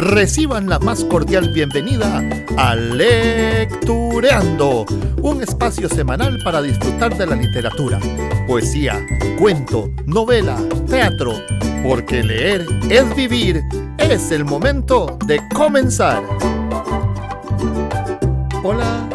Reciban 0.00 0.66
la 0.66 0.78
más 0.78 1.04
cordial 1.04 1.50
bienvenida 1.52 2.26
a 2.56 2.74
Lectureando, 2.74 3.76
un 5.20 5.42
espacio 5.42 5.90
semanal 5.90 6.38
para 6.42 6.62
disfrutar 6.62 7.14
de 7.18 7.26
la 7.26 7.36
literatura, 7.36 8.00
poesía, 8.46 9.06
cuento, 9.38 9.92
novela, 10.06 10.56
teatro, 10.88 11.34
porque 11.82 12.22
leer 12.24 12.66
es 12.88 13.14
vivir. 13.14 13.60
Es 13.98 14.30
el 14.30 14.46
momento 14.46 15.18
de 15.26 15.38
comenzar. 15.54 16.22
Hola, 18.64 19.06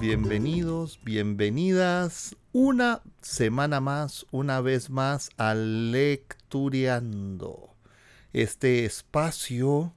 bienvenidos, 0.00 1.00
bienvenidas 1.02 2.36
una 2.52 3.02
semana 3.22 3.80
más, 3.80 4.24
una 4.30 4.60
vez 4.60 4.88
más 4.88 5.30
a 5.36 5.54
Lectureando. 5.54 6.20
Este 8.32 8.84
espacio 8.84 9.94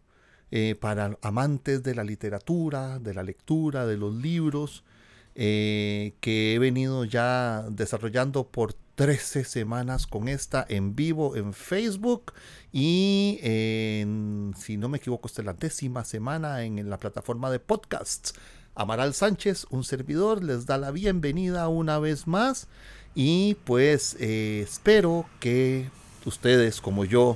eh, 0.58 0.74
para 0.74 1.18
amantes 1.22 1.84
de 1.84 1.94
la 1.96 2.06
literatura, 2.06 2.98
de 3.00 3.14
la 3.14 3.24
lectura, 3.24 3.86
de 3.86 3.98
los 3.98 4.16
libros, 4.16 4.86
eh, 5.36 6.14
que 6.22 6.54
he 6.56 6.60
venido 6.60 7.04
ya 7.04 7.66
desarrollando 7.70 8.48
por 8.48 8.74
13 8.96 9.44
semanas 9.44 10.08
con 10.08 10.30
esta 10.30 10.66
en 10.70 10.96
vivo 10.96 11.36
en 11.36 11.52
Facebook 11.52 12.32
y 12.72 13.38
si 14.58 14.78
no 14.78 14.88
me 14.88 15.00
equivoco, 15.00 15.28
esta 15.28 15.42
es 15.42 15.46
la 15.46 15.56
décima 15.56 16.06
semana 16.06 16.64
en, 16.64 16.90
la 16.90 17.00
plataforma 17.00 17.52
de 17.52 17.60
podcasts. 17.60 18.34
Amaral 18.76 19.14
Sánchez, 19.14 19.66
un 19.72 19.84
servidor, 19.84 20.42
les 20.42 20.66
da 20.66 20.78
la 20.78 20.92
bienvenida 20.92 21.68
una 21.68 22.00
vez 22.00 22.28
más 22.28 22.70
y 23.14 23.56
pues 23.66 24.16
eh, 24.22 24.62
espero 24.64 25.26
que 25.42 25.90
ustedes 26.24 26.80
como 26.80 27.04
yo 27.04 27.36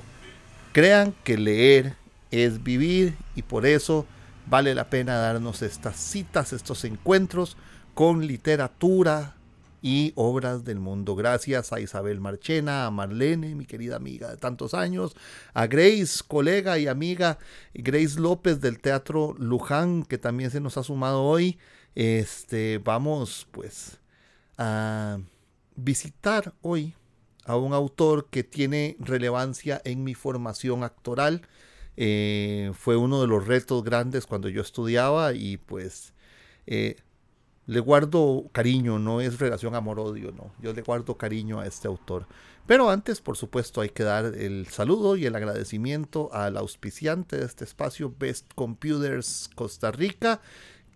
crean 0.72 1.14
que 1.26 1.38
leer 1.38 2.00
es 2.32 2.64
vivir 2.64 3.16
y 3.36 3.42
por 3.42 3.66
eso 3.66 4.06
vale 4.46 4.76
la 4.76 4.90
pena 4.90 5.18
darnos 5.18 5.62
estas 5.62 5.96
citas, 5.96 6.54
estos 6.54 6.84
encuentros 6.86 7.58
con 7.94 8.26
literatura 8.26 9.36
y 9.82 10.12
obras 10.16 10.66
del 10.66 10.80
mundo. 10.80 11.16
Gracias 11.16 11.72
a 11.72 11.80
Isabel 11.80 12.20
Marchena, 12.20 12.86
a 12.86 12.92
Marlene, 12.92 13.56
mi 13.56 13.66
querida 13.66 13.96
amiga 13.96 14.30
de 14.30 14.38
tantos 14.38 14.74
años, 14.74 15.16
a 15.54 15.68
Grace, 15.68 16.22
colega 16.28 16.78
y 16.80 16.88
amiga, 16.88 17.38
Grace 17.74 18.20
López 18.20 18.60
del 18.62 18.80
Teatro 18.80 19.36
Luján, 19.38 20.04
que 20.04 20.18
también 20.18 20.52
se 20.52 20.60
nos 20.60 20.78
ha 20.78 20.84
sumado 20.84 21.24
hoy. 21.24 21.58
Este, 21.96 22.80
vamos 22.80 23.48
pues 23.52 24.00
a 24.58 25.20
visitar 25.76 26.54
hoy 26.62 26.94
a 27.46 27.56
un 27.56 27.74
autor 27.74 28.28
que 28.30 28.44
tiene 28.44 28.96
relevancia 29.00 29.82
en 29.86 30.04
mi 30.04 30.14
formación 30.14 30.84
actoral 30.84 31.42
eh, 32.02 32.72
fue 32.76 32.96
uno 32.96 33.20
de 33.20 33.28
los 33.28 33.46
retos 33.46 33.84
grandes 33.84 34.26
cuando 34.26 34.48
yo 34.48 34.62
estudiaba 34.62 35.34
y 35.34 35.58
pues 35.58 36.14
eh, 36.66 36.96
le 37.66 37.82
guardo 37.82 38.46
cariño, 38.54 39.00
no 39.00 39.20
es 39.20 39.38
relación 39.38 39.76
amor-odio, 39.76 40.32
no. 40.32 40.54
Yo 40.62 40.72
le 40.72 40.82
guardo 40.82 41.18
cariño 41.18 41.60
a 41.60 41.68
este 41.68 41.90
autor. 41.90 42.26
Pero 42.66 42.90
antes, 42.90 43.20
por 43.20 43.36
supuesto, 43.36 43.82
hay 43.82 43.90
que 43.90 44.04
dar 44.04 44.24
el 44.26 44.68
saludo 44.68 45.18
y 45.18 45.26
el 45.26 45.36
agradecimiento 45.36 46.30
al 46.32 46.56
auspiciante 46.56 47.36
de 47.36 47.46
este 47.46 47.66
espacio, 47.66 48.16
Best 48.18 48.54
Computers 48.56 49.50
Costa 49.54 49.92
Rica, 49.92 50.40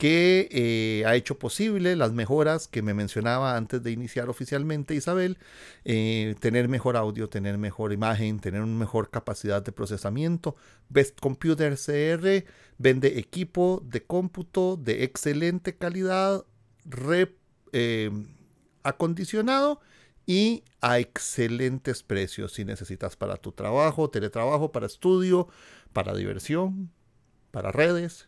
que 0.04 0.50
eh, 0.52 1.06
ha 1.06 1.16
hecho 1.16 1.40
posible 1.40 1.96
las 1.96 2.12
mejoras 2.12 2.68
que 2.68 2.82
me 2.82 2.94
mencionaba 2.94 3.56
antes 3.56 3.82
de 3.84 3.92
iniciar 3.92 4.28
oficialmente 4.28 4.96
Isabel, 4.96 5.38
eh, 5.86 6.36
tener 6.42 6.68
mejor 6.68 6.98
audio, 6.98 7.30
tener 7.30 7.58
mejor 7.58 7.94
imagen, 7.94 8.42
tener 8.42 8.60
una 8.60 8.78
mejor 8.78 9.12
capacidad 9.12 9.64
de 9.64 9.72
procesamiento. 9.72 10.58
Best 10.90 11.18
Computer 11.22 11.78
CR 11.78 12.46
vende 12.78 13.18
equipo 13.18 13.82
de 13.86 14.04
cómputo 14.04 14.76
de 14.76 15.06
excelente 15.06 15.78
calidad, 15.78 16.44
eh, 17.72 18.12
acondicionado 18.84 19.80
y 20.26 20.66
a 20.82 21.00
excelentes 21.00 22.04
precios 22.04 22.52
si 22.52 22.66
necesitas 22.66 23.16
para 23.16 23.38
tu 23.38 23.54
trabajo, 23.54 24.10
teletrabajo, 24.10 24.74
para 24.74 24.86
estudio, 24.86 25.48
para 25.94 26.14
diversión, 26.14 26.92
para 27.52 27.72
redes, 27.72 28.28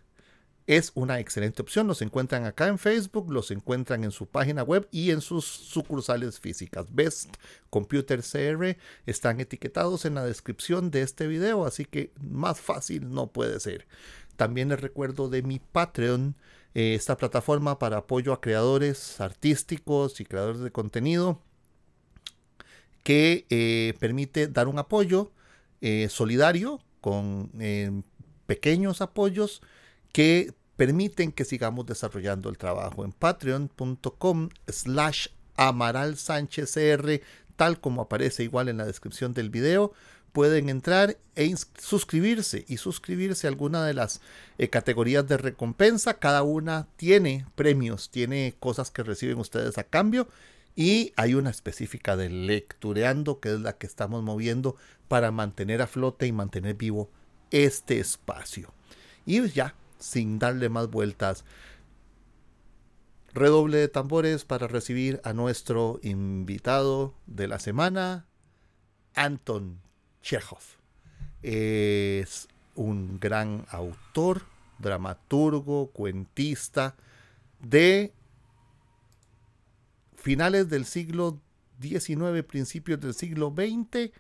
es 0.68 0.92
una 0.96 1.20
excelente 1.20 1.62
opción. 1.62 1.88
Los 1.88 2.02
encuentran 2.02 2.46
acá 2.46 2.68
en 2.68 2.78
Facebook, 2.78 3.32
los 3.32 3.52
encuentran 3.52 4.04
en 4.04 4.12
su 4.12 4.28
página 4.28 4.64
web 4.64 4.88
y 4.92 5.12
en 5.12 5.22
sus 5.22 5.46
sucursales 5.46 6.40
físicas. 6.40 6.88
Best 6.94 7.36
Computer 7.70 8.22
CR 8.22 8.78
están 9.06 9.40
etiquetados 9.40 10.06
en 10.06 10.16
la 10.16 10.26
descripción 10.26 10.92
de 10.92 11.02
este 11.02 11.28
video, 11.28 11.66
así 11.66 11.86
que 11.86 12.12
más 12.22 12.60
fácil 12.60 13.12
no 13.12 13.28
puede 13.28 13.60
ser. 13.60 13.88
También 14.36 14.70
les 14.70 14.82
recuerdo 14.82 15.30
de 15.30 15.44
mi 15.44 15.60
Patreon, 15.60 16.36
eh, 16.74 16.94
esta 16.96 17.16
plataforma 17.16 17.80
para 17.80 17.98
apoyo 17.98 18.34
a 18.34 18.42
creadores 18.42 19.22
artísticos 19.22 20.20
y 20.20 20.26
creadores 20.26 20.60
de 20.60 20.72
contenido 20.72 21.42
que 23.04 23.46
eh, 23.50 23.94
permite 24.00 24.48
dar 24.48 24.68
un 24.68 24.78
apoyo 24.80 25.32
eh, 25.80 26.10
solidario 26.10 26.82
con 27.00 27.52
pequeños 28.48 29.02
apoyos 29.02 29.62
que 30.16 30.54
permiten 30.78 31.34
que 31.34 31.44
sigamos 31.44 31.86
desarrollando 31.86 32.48
el 32.48 32.58
trabajo 32.58 33.04
en 33.04 33.12
patreon.com 33.12 34.48
slash 34.66 35.28
amaral 35.58 36.16
sánchez 36.16 36.74
tal 37.58 37.82
como 37.82 38.04
aparece 38.04 38.42
igual 38.46 38.70
en 38.70 38.78
la 38.78 38.86
descripción 38.86 39.34
del 39.34 39.50
video 39.50 39.92
pueden 40.32 40.70
entrar 40.70 41.18
e 41.36 41.54
suscribirse 41.78 42.64
y 42.70 42.78
suscribirse 42.78 43.46
a 43.46 43.50
alguna 43.50 43.86
de 43.86 43.94
las 43.94 44.22
eh, 44.58 44.70
categorías 44.70 45.28
de 45.28 45.36
recompensa. 45.36 46.14
Cada 46.14 46.44
una 46.44 46.88
tiene 46.96 47.46
premios, 47.56 48.10
tiene 48.10 48.56
cosas 48.58 48.92
que 48.92 49.04
reciben 49.04 49.38
ustedes 49.38 49.78
a 49.78 49.84
cambio 49.84 50.30
y 50.78 51.12
hay 51.18 51.34
una 51.34 51.50
específica 51.50 52.16
de 52.16 52.30
lectureando 52.30 53.42
que 53.42 53.54
es 53.54 53.60
la 53.60 53.74
que 53.74 53.86
estamos 53.86 54.24
moviendo 54.24 54.78
para 55.10 55.32
mantener 55.32 55.82
a 55.82 55.88
flote 55.88 56.26
y 56.26 56.32
mantener 56.32 56.76
vivo 56.76 57.10
este 57.52 58.00
espacio. 58.00 58.74
Y 59.26 59.50
ya, 59.50 59.76
sin 60.00 60.40
darle 60.40 60.70
más 60.70 60.90
vueltas. 60.90 61.46
Redoble 63.34 63.78
de 63.78 63.88
tambores 63.88 64.46
para 64.46 64.68
recibir 64.68 65.20
a 65.24 65.34
nuestro 65.34 66.00
invitado 66.04 67.14
de 67.26 67.48
la 67.48 67.60
semana, 67.60 68.26
Anton 69.14 69.82
Chekhov. 70.22 70.64
Es 71.42 72.48
un 72.76 73.20
gran 73.20 73.66
autor, 73.70 74.44
dramaturgo, 74.80 75.88
cuentista 75.92 76.96
de 77.60 78.14
finales 80.16 80.70
del 80.70 80.86
siglo 80.86 81.40
XIX, 81.82 82.44
principios 82.48 83.00
del 83.00 83.14
siglo 83.14 83.54
XX, 83.56 84.12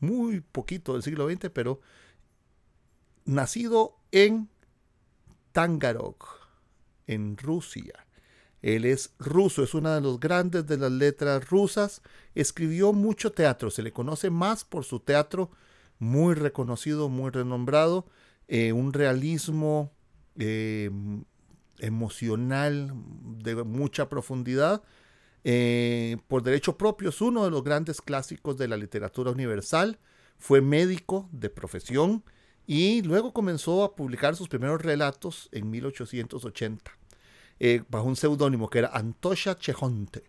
muy 0.00 0.40
poquito 0.40 0.94
del 0.94 1.02
siglo 1.02 1.28
XX, 1.28 1.50
pero 1.52 1.80
nacido 3.24 3.96
en 4.10 4.48
Tangarog, 5.52 6.16
en 7.06 7.36
Rusia. 7.36 8.06
Él 8.62 8.84
es 8.84 9.12
ruso, 9.18 9.64
es 9.64 9.74
una 9.74 9.96
de 9.96 10.00
los 10.00 10.20
grandes 10.20 10.66
de 10.66 10.78
las 10.78 10.92
letras 10.92 11.48
rusas. 11.50 12.00
Escribió 12.34 12.92
mucho 12.92 13.32
teatro, 13.32 13.70
se 13.70 13.82
le 13.82 13.92
conoce 13.92 14.30
más 14.30 14.64
por 14.64 14.84
su 14.84 15.00
teatro, 15.00 15.50
muy 15.98 16.34
reconocido, 16.34 17.08
muy 17.08 17.30
renombrado, 17.30 18.06
eh, 18.48 18.72
un 18.72 18.92
realismo 18.92 19.92
eh, 20.38 20.90
emocional 21.78 22.92
de 23.42 23.56
mucha 23.64 24.08
profundidad. 24.08 24.82
Eh, 25.44 26.18
por 26.28 26.44
derecho 26.44 26.78
propio 26.78 27.08
es 27.08 27.20
uno 27.20 27.44
de 27.44 27.50
los 27.50 27.64
grandes 27.64 28.00
clásicos 28.00 28.56
de 28.56 28.68
la 28.68 28.76
literatura 28.76 29.32
universal. 29.32 29.98
Fue 30.38 30.60
médico 30.60 31.28
de 31.32 31.50
profesión 31.50 32.22
y 32.72 33.02
luego 33.02 33.34
comenzó 33.34 33.84
a 33.84 33.94
publicar 33.94 34.34
sus 34.34 34.48
primeros 34.48 34.80
relatos 34.80 35.50
en 35.52 35.68
1880, 35.68 36.90
eh, 37.60 37.82
bajo 37.90 38.06
un 38.06 38.16
seudónimo 38.16 38.70
que 38.70 38.78
era 38.78 38.88
Antosha 38.94 39.58
Chejonte 39.58 40.24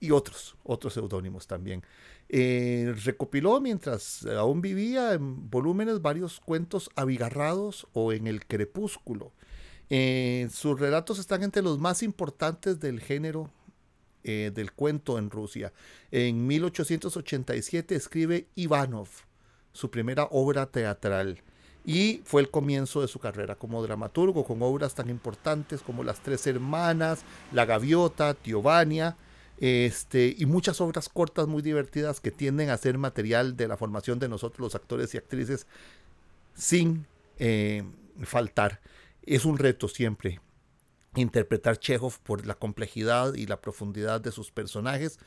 y 0.00 0.10
otros, 0.10 0.54
otros 0.64 0.92
seudónimos 0.92 1.46
también. 1.46 1.82
Eh, 2.28 2.94
recopiló 3.06 3.58
mientras 3.58 4.26
aún 4.26 4.60
vivía 4.60 5.14
en 5.14 5.48
volúmenes 5.48 6.02
varios 6.02 6.40
cuentos 6.40 6.90
abigarrados 6.94 7.86
o 7.94 8.12
en 8.12 8.26
el 8.26 8.44
crepúsculo. 8.44 9.32
Eh, 9.88 10.50
sus 10.52 10.78
relatos 10.78 11.18
están 11.18 11.42
entre 11.42 11.62
los 11.62 11.78
más 11.78 12.02
importantes 12.02 12.80
del 12.80 13.00
género 13.00 13.50
del 14.24 14.72
cuento 14.72 15.16
en 15.16 15.30
Rusia. 15.30 15.72
En 16.10 16.46
1887 16.46 17.94
escribe 17.94 18.46
Ivanov, 18.56 19.08
su 19.78 19.90
primera 19.90 20.24
obra 20.32 20.66
teatral. 20.66 21.40
Y 21.84 22.20
fue 22.24 22.42
el 22.42 22.50
comienzo 22.50 23.00
de 23.00 23.08
su 23.08 23.20
carrera 23.20 23.54
como 23.54 23.82
dramaturgo, 23.82 24.44
con 24.44 24.60
obras 24.60 24.94
tan 24.94 25.08
importantes 25.08 25.82
como 25.82 26.02
Las 26.02 26.20
Tres 26.20 26.46
Hermanas, 26.48 27.20
La 27.52 27.64
Gaviota, 27.64 28.34
Tiovania, 28.34 29.16
este, 29.58 30.34
y 30.36 30.46
muchas 30.46 30.80
obras 30.80 31.08
cortas 31.08 31.46
muy 31.46 31.62
divertidas 31.62 32.20
que 32.20 32.32
tienden 32.32 32.70
a 32.70 32.76
ser 32.76 32.98
material 32.98 33.56
de 33.56 33.68
la 33.68 33.76
formación 33.76 34.18
de 34.18 34.28
nosotros 34.28 34.60
los 34.60 34.74
actores 34.74 35.14
y 35.14 35.18
actrices 35.18 35.66
sin 36.54 37.06
eh, 37.38 37.84
faltar. 38.24 38.80
Es 39.22 39.44
un 39.44 39.58
reto 39.58 39.86
siempre 39.86 40.40
interpretar 41.14 41.78
Chekhov 41.78 42.18
por 42.20 42.46
la 42.46 42.54
complejidad 42.54 43.34
y 43.34 43.46
la 43.46 43.60
profundidad 43.60 44.20
de 44.20 44.32
sus 44.32 44.50
personajes. 44.50 45.18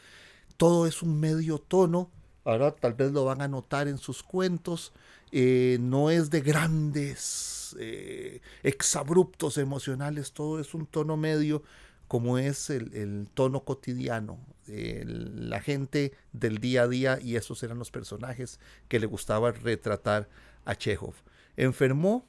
Todo 0.57 0.85
es 0.85 1.01
un 1.01 1.19
medio 1.19 1.57
tono. 1.57 2.11
Ahora 2.43 2.71
tal 2.71 2.93
vez 2.93 3.11
lo 3.11 3.25
van 3.25 3.41
a 3.41 3.47
notar 3.47 3.87
en 3.87 3.97
sus 3.97 4.23
cuentos. 4.23 4.93
Eh, 5.31 5.77
no 5.79 6.09
es 6.09 6.29
de 6.29 6.41
grandes 6.41 7.75
eh, 7.79 8.41
exabruptos 8.63 9.57
emocionales, 9.57 10.33
todo 10.33 10.59
es 10.59 10.73
un 10.73 10.85
tono 10.85 11.17
medio 11.17 11.63
como 12.07 12.37
es 12.37 12.69
el, 12.69 13.29
tono 13.33 13.63
cotidiano, 13.63 14.37
la 14.67 15.61
gente 15.61 16.11
del 16.33 16.57
día 16.57 16.81
a 16.81 16.87
día 16.89 17.19
y 17.21 17.37
esos 17.37 17.63
eran 17.63 17.79
los 17.79 17.89
personajes 17.89 18.59
que 18.89 18.99
le 18.99 19.05
gustaba 19.05 19.53
retratar 19.53 20.27
a 20.65 20.75
Chekhov. 20.75 21.13
Enfermó 21.55 22.25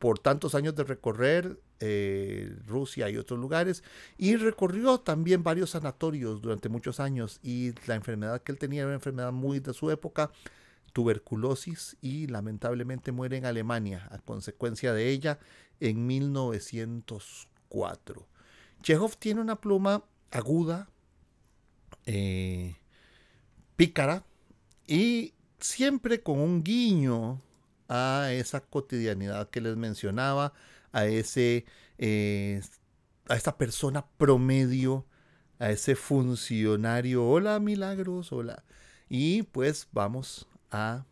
por 0.00 0.18
tantos 0.18 0.56
años 0.56 0.74
de 0.74 0.82
recorrer 0.82 1.60
eh, 1.80 2.54
Rusia 2.66 3.08
y 3.08 3.16
otros 3.16 3.38
lugares 3.38 3.84
y 4.16 4.36
recorrió 4.36 4.98
también 4.98 5.42
varios 5.42 5.70
sanatorios 5.70 6.42
durante 6.42 6.68
muchos 6.68 7.00
años 7.00 7.40
y 7.42 7.72
la 7.86 7.94
enfermedad 7.94 8.42
que 8.42 8.52
él 8.52 8.58
tenía 8.58 8.80
era 8.80 8.88
una 8.88 8.96
enfermedad 8.96 9.32
muy 9.32 9.60
de 9.60 9.72
su 9.72 9.90
época, 9.90 10.30
tuberculosis 10.92 11.96
y 12.00 12.26
lamentablemente 12.26 13.12
muere 13.12 13.36
en 13.36 13.46
Alemania 13.46 14.08
a 14.10 14.18
consecuencia 14.18 14.92
de 14.92 15.10
ella 15.10 15.38
en 15.80 16.06
1904. 16.06 18.26
Chekhov 18.82 19.16
tiene 19.16 19.40
una 19.40 19.56
pluma 19.56 20.04
aguda, 20.30 20.88
eh, 22.06 22.76
pícara 23.76 24.24
y 24.86 25.34
siempre 25.60 26.22
con 26.22 26.40
un 26.40 26.62
guiño 26.62 27.42
a 27.88 28.30
esa 28.32 28.60
cotidianidad 28.60 29.50
que 29.50 29.60
les 29.60 29.76
mencionaba, 29.76 30.52
a 30.92 31.06
ese 31.06 31.64
eh, 31.98 32.60
a 33.28 33.36
esta 33.36 33.58
persona 33.58 34.06
promedio, 34.16 35.06
a 35.58 35.70
ese 35.70 35.94
funcionario. 35.94 37.26
Hola, 37.26 37.60
milagros, 37.60 38.32
hola. 38.32 38.64
Y 39.08 39.42
pues 39.42 39.88
vamos 39.92 40.48
a 40.70 41.04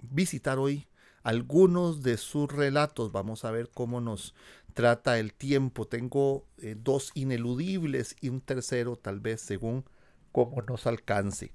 visitar 0.00 0.58
hoy 0.58 0.88
algunos 1.22 2.02
de 2.02 2.16
sus 2.16 2.50
relatos. 2.50 3.12
Vamos 3.12 3.44
a 3.44 3.50
ver 3.50 3.70
cómo 3.72 4.00
nos 4.00 4.34
trata 4.74 5.18
el 5.18 5.32
tiempo. 5.32 5.86
Tengo 5.86 6.46
eh, 6.58 6.76
dos 6.78 7.12
ineludibles 7.14 8.16
y 8.20 8.28
un 8.28 8.40
tercero 8.40 8.96
tal 8.96 9.20
vez 9.20 9.40
según 9.40 9.84
cómo 10.32 10.62
nos 10.62 10.86
alcance. 10.86 11.52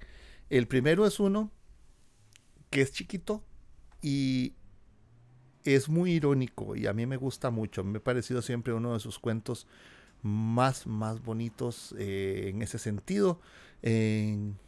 El 0.48 0.68
primero 0.68 1.06
es 1.06 1.20
uno 1.20 1.50
que 2.70 2.82
es 2.82 2.92
chiquito 2.92 3.42
y 4.00 4.54
es 5.74 5.88
muy 5.88 6.12
irónico 6.12 6.76
y 6.76 6.86
a 6.86 6.92
mí 6.92 7.06
me 7.06 7.16
gusta 7.16 7.50
mucho. 7.50 7.84
Me 7.84 7.98
ha 7.98 8.04
parecido 8.04 8.42
siempre 8.42 8.72
uno 8.72 8.94
de 8.94 9.00
sus 9.00 9.18
cuentos 9.18 9.66
más, 10.22 10.86
más 10.86 11.22
bonitos 11.22 11.94
eh, 11.98 12.50
en 12.50 12.62
ese 12.62 12.78
sentido. 12.78 13.40
En 13.82 14.58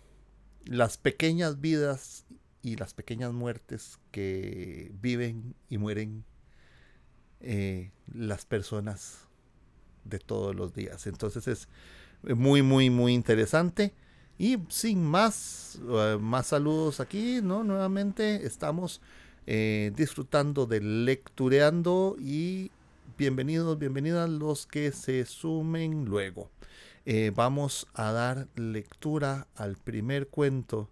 las 0.64 0.98
pequeñas 0.98 1.60
vidas 1.60 2.26
y 2.62 2.76
las 2.76 2.94
pequeñas 2.94 3.32
muertes 3.32 3.98
que 4.10 4.92
viven 5.00 5.54
y 5.68 5.78
mueren 5.78 6.24
eh, 7.40 7.92
las 8.12 8.44
personas 8.44 9.28
de 10.04 10.18
todos 10.18 10.54
los 10.54 10.74
días. 10.74 11.06
Entonces 11.06 11.46
es 11.48 11.68
muy, 12.22 12.62
muy, 12.62 12.90
muy 12.90 13.14
interesante. 13.14 13.94
Y 14.38 14.58
sin 14.68 15.04
más, 15.04 15.80
eh, 15.88 16.18
más 16.20 16.48
saludos 16.48 17.00
aquí, 17.00 17.40
¿no? 17.42 17.64
Nuevamente 17.64 18.46
estamos 18.46 19.00
eh, 19.50 19.92
disfrutando 19.96 20.66
de 20.66 20.82
lectureando 20.82 22.16
y 22.20 22.70
bienvenidos, 23.16 23.78
bienvenidas 23.78 24.28
los 24.28 24.66
que 24.66 24.92
se 24.92 25.24
sumen 25.24 26.04
luego. 26.04 26.50
vamos 27.34 27.86
a 27.94 28.12
dar 28.12 28.48
lectura 28.56 29.46
al 29.56 29.78
primer 29.78 30.28
cuento 30.28 30.90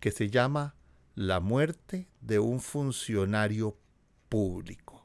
que 0.00 0.10
se 0.10 0.30
llama 0.30 0.74
La 1.16 1.40
muerte 1.40 2.08
de 2.22 2.38
un 2.38 2.60
funcionario 2.60 3.76
público. 4.30 5.04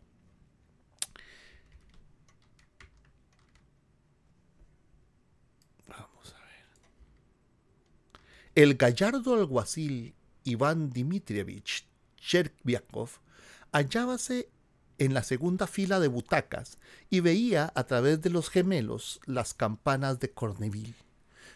El 8.55 8.75
gallardo 8.75 9.33
alguacil 9.33 10.13
Iván 10.45 10.89
Dmitrievich 10.91 11.85
Cherviakov 12.23 13.09
hallábase 13.71 14.49
en 14.97 15.13
la 15.13 15.23
segunda 15.23 15.67
fila 15.67 15.99
de 15.99 16.07
butacas 16.07 16.77
y 17.09 17.19
veía 17.19 17.71
a 17.75 17.83
través 17.85 18.21
de 18.21 18.29
los 18.29 18.49
gemelos 18.49 19.19
las 19.25 19.53
campanas 19.53 20.19
de 20.19 20.31
Corneville. 20.31 20.95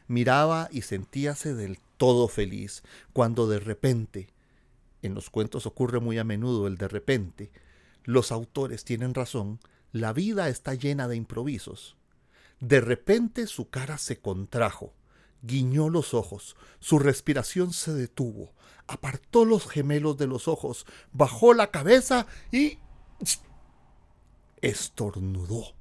Miraba 0.07 0.67
y 0.71 0.81
sentíase 0.81 1.53
del 1.53 1.79
todo 1.97 2.27
feliz 2.27 2.83
cuando 3.13 3.47
de 3.47 3.59
repente, 3.59 4.27
en 5.01 5.13
los 5.13 5.29
cuentos 5.29 5.65
ocurre 5.65 5.99
muy 5.99 6.17
a 6.17 6.23
menudo 6.23 6.67
el 6.67 6.77
de 6.77 6.87
repente, 6.87 7.51
los 8.03 8.31
autores 8.31 8.83
tienen 8.83 9.13
razón, 9.13 9.59
la 9.91 10.13
vida 10.13 10.49
está 10.49 10.73
llena 10.73 11.07
de 11.07 11.15
improvisos. 11.15 11.95
De 12.59 12.81
repente 12.81 13.47
su 13.47 13.69
cara 13.69 13.97
se 13.97 14.19
contrajo, 14.19 14.93
guiñó 15.41 15.89
los 15.89 16.13
ojos, 16.13 16.55
su 16.79 16.99
respiración 16.99 17.73
se 17.73 17.93
detuvo, 17.93 18.53
apartó 18.87 19.45
los 19.45 19.67
gemelos 19.67 20.17
de 20.17 20.27
los 20.27 20.47
ojos, 20.47 20.85
bajó 21.11 21.53
la 21.53 21.71
cabeza 21.71 22.27
y 22.51 22.79
estornudó. 24.61 25.75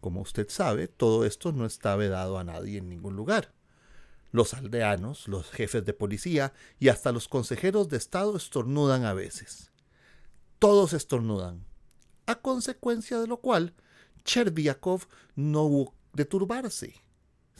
Como 0.00 0.20
usted 0.20 0.48
sabe, 0.48 0.88
todo 0.88 1.24
esto 1.24 1.52
no 1.52 1.64
está 1.64 1.94
vedado 1.96 2.38
a 2.38 2.44
nadie 2.44 2.78
en 2.78 2.88
ningún 2.88 3.14
lugar. 3.14 3.54
Los 4.32 4.54
aldeanos, 4.54 5.28
los 5.28 5.50
jefes 5.50 5.84
de 5.84 5.92
policía 5.92 6.54
y 6.80 6.88
hasta 6.88 7.12
los 7.12 7.28
consejeros 7.28 7.88
de 7.88 7.98
Estado 7.98 8.36
estornudan 8.36 9.04
a 9.04 9.12
veces. 9.12 9.70
Todos 10.58 10.92
estornudan, 10.92 11.64
a 12.26 12.36
consecuencia 12.36 13.20
de 13.20 13.26
lo 13.26 13.38
cual 13.38 13.74
Cherviakov 14.24 15.06
no 15.34 15.62
hubo 15.62 15.94
de 16.12 16.24
turbarse 16.24 17.02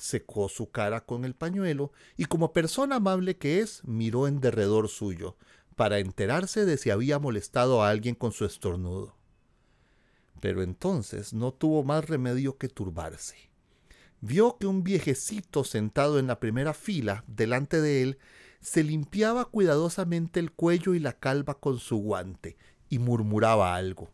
secó 0.03 0.49
su 0.49 0.73
cara 0.73 1.05
con 1.05 1.25
el 1.25 1.37
pañuelo 1.37 1.93
y 2.17 2.25
como 2.25 2.53
persona 2.53 2.97
amable 2.97 3.37
que 3.37 3.61
es, 3.61 3.85
miró 3.85 4.27
en 4.27 4.41
derredor 4.41 4.89
suyo, 4.89 5.37
para 5.77 6.01
enterarse 6.01 6.65
de 6.65 6.77
si 6.77 6.91
había 6.91 7.21
molestado 7.21 7.83
a 7.83 7.89
alguien 7.89 8.17
con 8.17 8.33
su 8.33 8.45
estornudo. 8.45 9.17
Pero 10.41 10.65
entonces 10.65 11.33
no 11.33 11.55
tuvo 11.55 11.85
más 11.85 12.09
remedio 12.09 12.59
que 12.59 12.69
turbarse. 12.69 13.37
Vio 14.21 14.59
que 14.59 14.67
un 14.67 14.83
viejecito 14.83 15.63
sentado 15.63 16.19
en 16.19 16.27
la 16.27 16.41
primera 16.41 16.75
fila, 16.75 17.23
delante 17.29 17.81
de 17.81 18.03
él, 18.03 18.19
se 18.61 18.83
limpiaba 18.83 19.45
cuidadosamente 19.45 20.41
el 20.41 20.51
cuello 20.51 20.95
y 20.95 20.99
la 20.99 21.13
calva 21.13 21.61
con 21.61 21.79
su 21.79 21.99
guante 21.99 22.57
y 22.89 22.99
murmuraba 22.99 23.77
algo. 23.77 24.11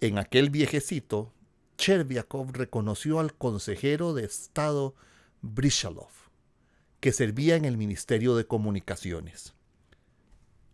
En 0.00 0.16
aquel 0.16 0.48
viejecito 0.48 1.34
Cherviakov 1.76 2.52
reconoció 2.52 3.20
al 3.20 3.34
consejero 3.34 4.14
de 4.14 4.24
Estado 4.24 4.94
Brishalov, 5.42 6.10
que 7.00 7.12
servía 7.12 7.56
en 7.56 7.64
el 7.64 7.76
Ministerio 7.76 8.34
de 8.34 8.46
Comunicaciones. 8.46 9.54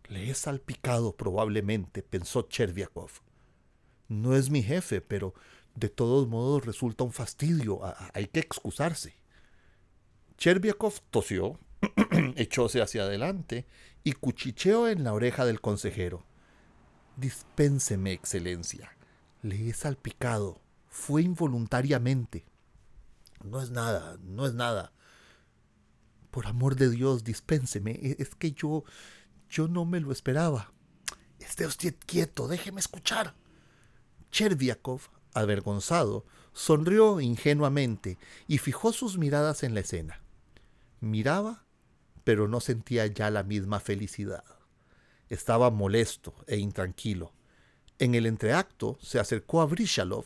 Le 0.07 0.29
he 0.29 0.33
salpicado 0.33 1.15
probablemente, 1.15 2.03
pensó 2.03 2.43
Cherviakov. 2.43 3.11
No 4.07 4.35
es 4.35 4.49
mi 4.49 4.63
jefe, 4.63 5.01
pero 5.01 5.33
de 5.75 5.89
todos 5.89 6.27
modos 6.27 6.65
resulta 6.65 7.03
un 7.03 7.13
fastidio. 7.13 7.81
hay 8.13 8.27
que 8.27 8.39
excusarse. 8.39 9.15
Cherviakov 10.37 11.01
tosió, 11.09 11.59
echóse 12.35 12.81
hacia 12.81 13.03
adelante 13.03 13.65
y 14.03 14.13
cuchicheó 14.13 14.87
en 14.87 15.03
la 15.03 15.13
oreja 15.13 15.45
del 15.45 15.61
consejero. 15.61 16.25
Dispénseme, 17.17 18.13
excelencia. 18.13 18.95
Le 19.41 19.69
he 19.69 19.73
salpicado 19.73 20.62
fue 20.93 21.23
involuntariamente. 21.23 22.45
No 23.43 23.59
es 23.59 23.71
nada, 23.71 24.15
no 24.21 24.45
es 24.45 24.53
nada. 24.53 24.93
Por 26.29 26.45
amor 26.45 26.75
de 26.75 26.91
Dios, 26.91 27.23
dispénseme. 27.23 27.93
E, 27.93 28.15
es 28.19 28.35
que 28.35 28.51
yo, 28.51 28.83
yo 29.49 29.67
no 29.67 29.85
me 29.85 29.99
lo 29.99 30.11
esperaba. 30.11 30.71
Esté 31.39 31.65
usted 31.65 31.95
quieto, 32.05 32.47
déjeme 32.47 32.79
escuchar. 32.79 33.33
Cherviakov, 34.29 35.01
avergonzado, 35.33 36.25
sonrió 36.53 37.19
ingenuamente 37.19 38.19
y 38.47 38.59
fijó 38.59 38.93
sus 38.93 39.17
miradas 39.17 39.63
en 39.63 39.73
la 39.73 39.79
escena. 39.79 40.21
Miraba, 41.01 41.65
pero 42.23 42.47
no 42.47 42.59
sentía 42.59 43.07
ya 43.07 43.31
la 43.31 43.41
misma 43.41 43.79
felicidad. 43.79 44.43
Estaba 45.27 45.71
molesto 45.71 46.35
e 46.45 46.57
intranquilo. 46.57 47.33
En 47.97 48.13
el 48.13 48.27
entreacto 48.27 48.99
se 49.01 49.19
acercó 49.19 49.61
a 49.61 49.65
Brishalov 49.65 50.25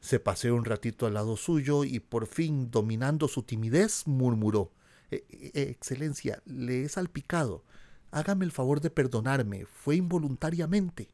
se 0.00 0.20
paseó 0.20 0.54
un 0.54 0.64
ratito 0.64 1.06
al 1.06 1.14
lado 1.14 1.36
suyo 1.36 1.84
y 1.84 2.00
por 2.00 2.26
fin, 2.26 2.70
dominando 2.70 3.28
su 3.28 3.42
timidez, 3.42 4.06
murmuró 4.06 4.72
e, 5.10 5.24
e, 5.54 5.62
Excelencia, 5.62 6.42
le 6.44 6.84
he 6.84 6.88
salpicado. 6.88 7.64
Hágame 8.10 8.44
el 8.44 8.52
favor 8.52 8.80
de 8.80 8.90
perdonarme. 8.90 9.66
Fue 9.66 9.96
involuntariamente. 9.96 11.10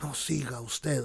No 0.00 0.14
siga 0.14 0.60
usted. 0.60 1.04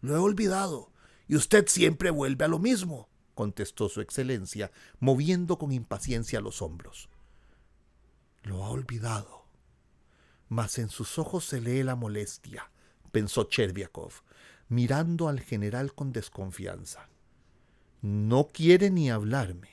Lo 0.00 0.14
he 0.14 0.18
olvidado. 0.18 0.90
Y 1.26 1.36
usted 1.36 1.66
siempre 1.68 2.10
vuelve 2.10 2.44
a 2.44 2.48
lo 2.48 2.58
mismo, 2.58 3.08
contestó 3.34 3.88
su 3.88 4.00
excelencia, 4.00 4.70
moviendo 5.00 5.58
con 5.58 5.72
impaciencia 5.72 6.40
los 6.40 6.60
hombros. 6.60 7.08
Lo 8.42 8.64
ha 8.64 8.70
olvidado. 8.70 9.46
Mas 10.48 10.78
en 10.78 10.90
sus 10.90 11.18
ojos 11.18 11.46
se 11.46 11.62
lee 11.62 11.82
la 11.82 11.94
molestia, 11.94 12.70
pensó 13.10 13.44
Cherviakov, 13.44 14.12
mirando 14.74 15.28
al 15.28 15.40
general 15.40 15.94
con 15.94 16.12
desconfianza. 16.12 17.08
No 18.02 18.48
quiere 18.48 18.90
ni 18.90 19.10
hablarme. 19.10 19.68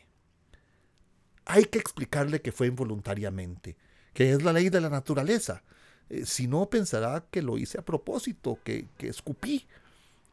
Hay 1.46 1.65
que 1.65 1.79
explicarle 1.79 2.41
que 2.41 2.51
fue 2.51 2.67
involuntariamente, 2.67 3.75
que 4.13 4.31
es 4.31 4.43
la 4.43 4.53
ley 4.53 4.70
de 4.70 4.79
la 4.79 4.89
naturaleza. 4.89 5.63
Eh, 6.10 6.25
si 6.25 6.48
no, 6.48 6.70
pensará 6.70 7.25
que 7.31 7.41
lo 7.41 7.58
hice 7.58 7.79
a 7.79 7.86
propósito, 7.86 8.60
que, 8.63 8.88
que 8.98 9.08
escupí. 9.08 9.67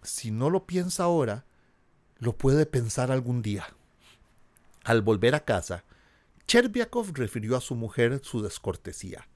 Si 0.02 0.30
no 0.30 0.50
lo 0.50 0.66
piensa 0.66 1.04
ahora, 1.04 1.44
lo 2.18 2.36
puede 2.36 2.66
pensar 2.66 3.10
algún 3.10 3.42
día. 3.42 3.66
Al 4.84 5.02
volver 5.02 5.34
a 5.34 5.44
casa, 5.44 5.84
Cherviakov 6.46 7.12
refirió 7.14 7.56
a 7.56 7.60
su 7.60 7.74
mujer 7.74 8.20
su 8.22 8.42
descortesía, 8.42 9.28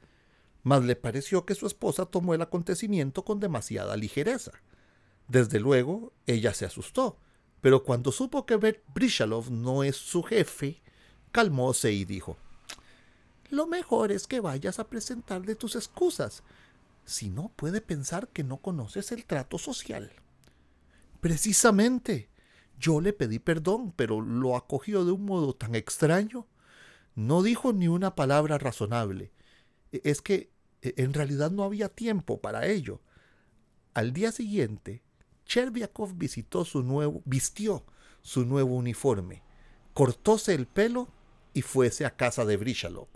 mas 0.62 0.84
le 0.84 0.94
pareció 0.94 1.44
que 1.44 1.54
su 1.54 1.66
esposa 1.66 2.06
tomó 2.06 2.34
el 2.34 2.42
acontecimiento 2.42 3.24
con 3.24 3.40
demasiada 3.40 3.96
ligereza. 3.96 4.52
Desde 5.28 5.60
luego, 5.60 6.12
ella 6.26 6.52
se 6.54 6.64
asustó, 6.64 7.16
pero 7.60 7.84
cuando 7.84 8.12
supo 8.12 8.44
que 8.44 8.56
Brishalov 8.94 9.50
no 9.50 9.84
es 9.84 9.96
su 9.96 10.22
jefe, 10.22 10.82
calmóse 11.30 11.92
y 11.92 12.04
dijo, 12.04 12.36
Lo 13.50 13.66
mejor 13.66 14.12
es 14.12 14.26
que 14.26 14.40
vayas 14.40 14.78
a 14.78 14.88
presentarle 14.88 15.54
tus 15.54 15.76
excusas. 15.76 16.42
Si 17.04 17.30
no, 17.30 17.50
puede 17.56 17.80
pensar 17.80 18.28
que 18.28 18.44
no 18.44 18.58
conoces 18.58 19.12
el 19.12 19.24
trato 19.24 19.58
social. 19.58 20.12
Precisamente. 21.20 22.28
Yo 22.78 23.00
le 23.00 23.12
pedí 23.12 23.38
perdón, 23.38 23.92
pero 23.94 24.20
lo 24.20 24.56
acogió 24.56 25.04
de 25.04 25.12
un 25.12 25.24
modo 25.24 25.54
tan 25.54 25.76
extraño. 25.76 26.48
No 27.14 27.42
dijo 27.42 27.72
ni 27.72 27.86
una 27.86 28.16
palabra 28.16 28.58
razonable. 28.58 29.30
E, 29.92 30.00
es 30.04 30.20
que 30.20 30.50
e, 30.82 30.94
en 30.96 31.14
realidad 31.14 31.52
no 31.52 31.62
había 31.62 31.88
tiempo 31.88 32.40
para 32.40 32.66
ello. 32.66 33.00
Al 33.94 34.12
día 34.12 34.32
siguiente, 34.32 35.02
Cherviakov 35.46 36.16
visitó 36.16 36.64
su 36.64 36.82
nuevo, 36.82 37.22
vistió 37.24 37.84
su 38.22 38.44
nuevo 38.44 38.76
uniforme, 38.76 39.42
cortóse 39.94 40.54
el 40.54 40.66
pelo 40.66 41.08
y 41.54 41.62
fuese 41.62 42.06
a 42.06 42.16
casa 42.16 42.44
de 42.44 42.56
Brishalov 42.56 43.08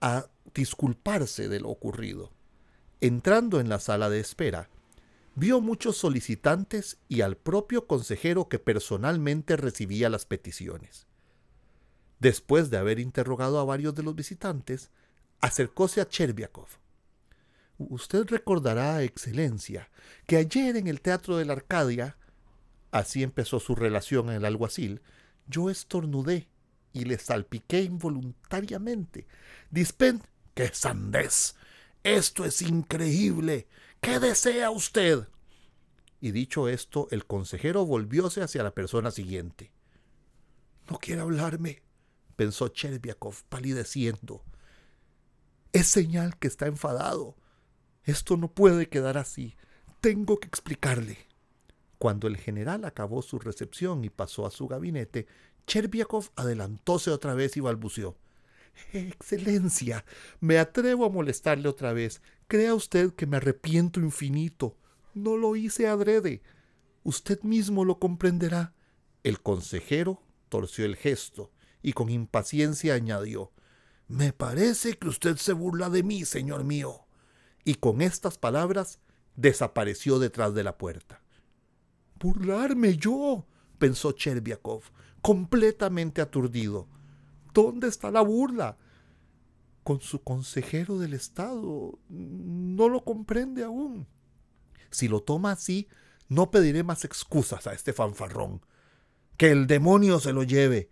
a 0.00 0.26
disculparse 0.54 1.48
de 1.48 1.60
lo 1.60 1.70
ocurrido. 1.70 2.30
Entrando 3.00 3.60
en 3.60 3.68
la 3.68 3.80
sala 3.80 4.10
de 4.10 4.20
espera, 4.20 4.68
vio 5.34 5.60
muchos 5.60 5.96
solicitantes 5.96 6.98
y 7.08 7.22
al 7.22 7.36
propio 7.36 7.86
consejero 7.86 8.48
que 8.48 8.58
personalmente 8.58 9.56
recibía 9.56 10.08
las 10.08 10.26
peticiones. 10.26 11.06
Después 12.20 12.70
de 12.70 12.78
haber 12.78 13.00
interrogado 13.00 13.58
a 13.58 13.64
varios 13.64 13.94
de 13.94 14.02
los 14.02 14.14
visitantes, 14.14 14.90
acercóse 15.40 16.00
a 16.00 16.08
Cherviakov. 16.08 16.68
Usted 17.78 18.26
recordará, 18.26 19.02
Excelencia, 19.02 19.90
que 20.26 20.36
ayer 20.36 20.76
en 20.76 20.86
el 20.86 21.00
Teatro 21.00 21.36
de 21.36 21.44
la 21.44 21.54
Arcadia, 21.54 22.16
así 22.92 23.22
empezó 23.22 23.58
su 23.58 23.74
relación 23.74 24.28
en 24.28 24.36
el 24.36 24.44
alguacil, 24.44 25.02
yo 25.46 25.70
estornudé 25.70 26.48
y 26.92 27.04
le 27.04 27.18
salpiqué 27.18 27.82
involuntariamente. 27.82 29.26
Dispen, 29.70 30.22
¡qué 30.54 30.68
sandez! 30.72 31.56
Esto 32.04 32.44
es 32.44 32.62
increíble. 32.62 33.66
¿Qué 34.00 34.20
desea 34.20 34.70
usted? 34.70 35.26
Y 36.20 36.30
dicho 36.30 36.68
esto, 36.68 37.08
el 37.10 37.26
consejero 37.26 37.84
volvióse 37.84 38.42
hacia 38.42 38.62
la 38.62 38.74
persona 38.74 39.10
siguiente. 39.10 39.72
No 40.88 40.98
quiere 40.98 41.22
hablarme, 41.22 41.82
pensó 42.36 42.68
Cherviakov, 42.68 43.42
palideciendo. 43.48 44.44
Es 45.72 45.88
señal 45.88 46.38
que 46.38 46.46
está 46.46 46.66
enfadado. 46.66 47.36
Esto 48.04 48.36
no 48.36 48.48
puede 48.48 48.88
quedar 48.88 49.18
así. 49.18 49.56
Tengo 50.00 50.38
que 50.38 50.46
explicarle. 50.46 51.18
Cuando 51.98 52.28
el 52.28 52.36
general 52.36 52.84
acabó 52.84 53.22
su 53.22 53.38
recepción 53.38 54.04
y 54.04 54.10
pasó 54.10 54.46
a 54.46 54.50
su 54.50 54.68
gabinete, 54.68 55.26
Cherviakov 55.66 56.30
adelantóse 56.36 57.10
otra 57.10 57.34
vez 57.34 57.56
y 57.56 57.60
balbuceó. 57.60 58.16
Excelencia, 58.92 60.04
me 60.40 60.58
atrevo 60.58 61.06
a 61.06 61.10
molestarle 61.10 61.68
otra 61.68 61.92
vez. 61.92 62.20
Crea 62.46 62.74
usted 62.74 63.12
que 63.14 63.26
me 63.26 63.38
arrepiento 63.38 64.00
infinito. 64.00 64.76
No 65.14 65.36
lo 65.36 65.56
hice 65.56 65.86
adrede. 65.86 66.42
Usted 67.04 67.40
mismo 67.42 67.84
lo 67.84 67.98
comprenderá. 67.98 68.74
El 69.22 69.40
consejero 69.40 70.22
torció 70.50 70.84
el 70.84 70.96
gesto 70.96 71.50
y 71.82 71.92
con 71.92 72.10
impaciencia 72.10 72.94
añadió 72.94 73.52
Me 74.08 74.32
parece 74.32 74.98
que 74.98 75.08
usted 75.08 75.36
se 75.36 75.52
burla 75.52 75.88
de 75.88 76.02
mí, 76.02 76.24
señor 76.24 76.64
mío. 76.64 77.03
Y 77.64 77.76
con 77.76 78.02
estas 78.02 78.38
palabras 78.38 79.00
desapareció 79.36 80.18
detrás 80.18 80.54
de 80.54 80.64
la 80.64 80.76
puerta. 80.76 81.22
Burlarme 82.20 82.96
yo, 82.96 83.46
pensó 83.78 84.12
Cherviakov, 84.12 84.82
completamente 85.20 86.20
aturdido. 86.20 86.88
¿Dónde 87.52 87.88
está 87.88 88.10
la 88.10 88.20
burla? 88.20 88.76
Con 89.82 90.00
su 90.00 90.22
consejero 90.22 90.98
del 90.98 91.14
Estado. 91.14 91.98
No 92.08 92.88
lo 92.88 93.04
comprende 93.04 93.64
aún. 93.64 94.06
Si 94.90 95.08
lo 95.08 95.22
toma 95.22 95.52
así, 95.52 95.88
no 96.28 96.50
pediré 96.50 96.82
más 96.82 97.04
excusas 97.04 97.66
a 97.66 97.72
este 97.72 97.92
fanfarrón. 97.92 98.62
Que 99.36 99.50
el 99.50 99.66
demonio 99.66 100.20
se 100.20 100.32
lo 100.32 100.42
lleve. 100.42 100.90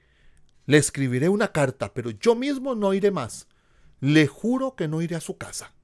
Le 0.66 0.78
escribiré 0.78 1.28
una 1.28 1.52
carta, 1.52 1.94
pero 1.94 2.10
yo 2.10 2.34
mismo 2.34 2.74
no 2.74 2.94
iré 2.94 3.10
más. 3.10 3.48
Le 4.00 4.26
juro 4.26 4.74
que 4.74 4.88
no 4.88 5.02
iré 5.02 5.16
a 5.16 5.20
su 5.20 5.36
casa. 5.36 5.74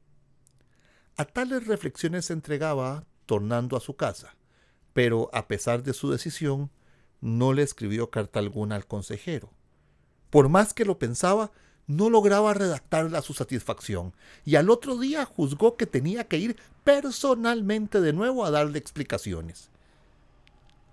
A 1.19 1.25
tales 1.25 1.67
reflexiones 1.67 2.27
se 2.27 2.33
entregaba, 2.33 3.05
tornando 3.27 3.77
a 3.77 3.81
su 3.81 3.97
casa, 3.97 4.37
pero 4.93 5.29
a 5.33 5.49
pesar 5.49 5.83
de 5.83 5.93
su 5.93 6.13
decisión, 6.13 6.71
no 7.21 7.53
le 7.53 7.65
escribió 7.65 8.09
carta 8.09 8.39
alguna 8.39 8.77
al 8.77 8.87
consejero. 8.87 9.51
Por 10.31 10.49
más 10.49 10.75
que 10.75 10.85
lo 10.85 11.01
pensaba, 11.01 11.51
no 11.89 12.09
lograba 12.09 12.55
redactarla 12.55 13.19
a 13.19 13.23
su 13.23 13.35
satisfacción, 13.35 14.15
y 14.45 14.55
al 14.55 14.71
otro 14.71 14.97
día 14.97 15.25
juzgó 15.25 15.77
que 15.77 15.87
tenía 15.87 16.29
que 16.29 16.39
ir 16.39 16.57
personalmente 16.85 18.01
de 18.01 18.13
nuevo 18.13 18.45
a 18.45 18.53
darle 18.53 18.79
explicaciones. 18.79 19.71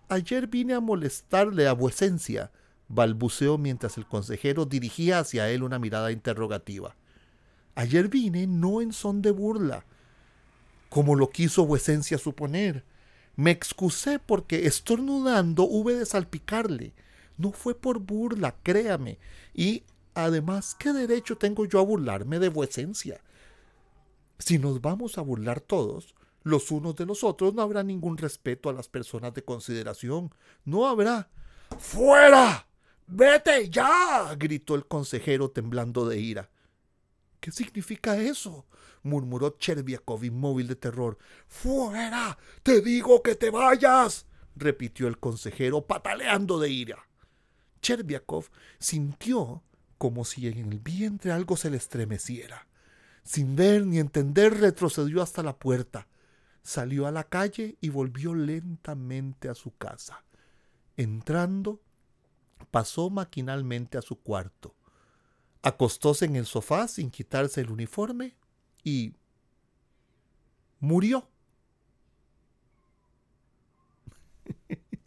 Ayer 0.09 0.47
vine 0.47 0.73
a 0.73 0.79
molestarle 0.79 1.67
a 1.67 1.73
vuecencia, 1.73 2.51
balbuceó 2.87 3.59
mientras 3.59 3.95
el 3.99 4.07
consejero 4.07 4.65
dirigía 4.65 5.19
hacia 5.19 5.51
él 5.51 5.61
una 5.61 5.77
mirada 5.77 6.11
interrogativa. 6.11 6.95
Ayer 7.75 8.07
vine 8.07 8.47
no 8.47 8.81
en 8.81 8.91
son 8.91 9.21
de 9.21 9.29
burla, 9.29 9.85
como 10.95 11.15
lo 11.15 11.29
quiso 11.29 11.65
vuecencia 11.65 12.17
suponer. 12.17 12.85
Me 13.35 13.51
excusé 13.51 14.17
porque 14.17 14.65
estornudando 14.65 15.63
hube 15.63 15.93
de 15.93 16.05
salpicarle. 16.05 16.93
No 17.35 17.51
fue 17.51 17.75
por 17.75 17.99
burla, 17.99 18.55
créame. 18.63 19.19
Y 19.53 19.83
además, 20.13 20.73
¿qué 20.79 20.93
derecho 20.93 21.37
tengo 21.37 21.65
yo 21.65 21.81
a 21.81 21.83
burlarme 21.83 22.39
de 22.39 22.47
vuecencia? 22.47 23.19
Si 24.39 24.57
nos 24.57 24.79
vamos 24.79 25.17
a 25.17 25.21
burlar 25.21 25.59
todos, 25.59 26.15
los 26.43 26.71
unos 26.71 26.95
de 26.95 27.05
los 27.05 27.25
otros, 27.25 27.53
no 27.53 27.61
habrá 27.61 27.83
ningún 27.83 28.17
respeto 28.17 28.69
a 28.69 28.73
las 28.73 28.87
personas 28.87 29.33
de 29.33 29.43
consideración. 29.43 30.33
No 30.63 30.87
habrá. 30.87 31.27
¡Fuera! 31.77 32.67
¡Vete 33.05 33.69
ya! 33.69 34.33
gritó 34.39 34.75
el 34.75 34.85
consejero 34.85 35.49
temblando 35.51 36.07
de 36.07 36.19
ira. 36.19 36.49
¿Qué 37.45 37.51
significa 37.51 38.17
eso? 38.17 38.65
murmuró 39.03 39.51
Cherviakov 39.59 40.23
inmóvil 40.23 40.67
de 40.67 40.75
terror. 40.75 41.19
¡Fuera! 41.47 42.39
¡Te 42.63 42.81
digo 42.81 43.21
que 43.21 43.35
te 43.35 43.51
vayas! 43.51 44.25
repitió 44.55 45.07
el 45.07 45.19
consejero 45.19 45.85
pataleando 45.85 46.59
de 46.59 46.71
ira. 46.71 47.07
Cherviakov 47.83 48.49
sintió 48.79 49.61
como 49.99 50.25
si 50.25 50.47
en 50.47 50.57
el 50.57 50.79
vientre 50.79 51.31
algo 51.31 51.55
se 51.55 51.69
le 51.69 51.77
estremeciera. 51.77 52.67
Sin 53.21 53.55
ver 53.55 53.85
ni 53.85 53.99
entender, 53.99 54.59
retrocedió 54.59 55.21
hasta 55.21 55.43
la 55.43 55.55
puerta, 55.55 56.07
salió 56.63 57.05
a 57.05 57.11
la 57.11 57.25
calle 57.25 57.77
y 57.79 57.89
volvió 57.89 58.33
lentamente 58.33 59.49
a 59.49 59.53
su 59.53 59.77
casa. 59.77 60.23
Entrando, 60.97 61.79
pasó 62.71 63.11
maquinalmente 63.11 63.99
a 63.99 64.01
su 64.01 64.19
cuarto. 64.19 64.73
Acostóse 65.65 66.25
en 66.25 66.35
el 66.37 66.45
sofá 66.45 66.87
sin 66.87 67.09
quitarse 67.09 67.59
el 67.59 67.71
uniforme 67.71 68.35
y 68.83 69.15
murió. 70.79 71.27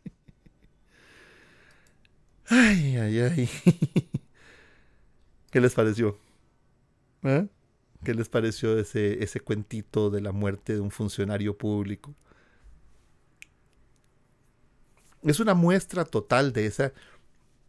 Ay, 2.50 2.96
ay, 2.96 3.20
ay. 3.20 3.48
¿Qué 5.50 5.60
les 5.60 5.74
pareció? 5.74 6.18
¿Eh? 7.22 7.46
¿Qué 8.04 8.14
les 8.14 8.28
pareció 8.28 8.78
ese, 8.78 9.22
ese 9.22 9.40
cuentito 9.40 10.10
de 10.10 10.20
la 10.20 10.32
muerte 10.32 10.74
de 10.74 10.80
un 10.80 10.90
funcionario 10.90 11.56
público? 11.58 12.14
Es 15.22 15.40
una 15.40 15.54
muestra 15.54 16.04
total 16.04 16.52
de 16.52 16.66
ese 16.66 16.92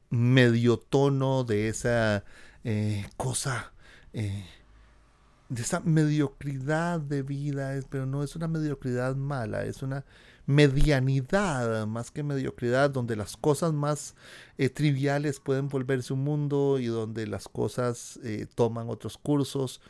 medio 0.09 0.79
tono, 0.79 1.45
de 1.45 1.69
esa 1.69 2.25
eh, 2.63 3.05
cosa, 3.17 3.73
eh, 4.13 4.45
de 5.49 5.61
esa 5.61 5.79
mediocridad 5.79 6.99
de 6.99 7.23
vida, 7.23 7.79
pero 7.89 8.05
no 8.05 8.23
es 8.23 8.35
una 8.35 8.47
mediocridad 8.47 9.15
mala, 9.15 9.63
es 9.63 9.81
una 9.81 10.05
medianidad 10.45 11.87
más 11.87 12.11
que 12.11 12.23
mediocridad, 12.23 12.89
donde 12.89 13.15
las 13.15 13.37
cosas 13.37 13.73
más 13.73 14.15
eh, 14.57 14.69
triviales 14.69 15.39
pueden 15.39 15.69
volverse 15.69 16.13
un 16.13 16.23
mundo 16.23 16.79
y 16.79 16.87
donde 16.87 17.27
las 17.27 17.47
cosas 17.47 18.19
toman 18.55 18.89
otros 18.89 19.17
cursos. 19.17 19.81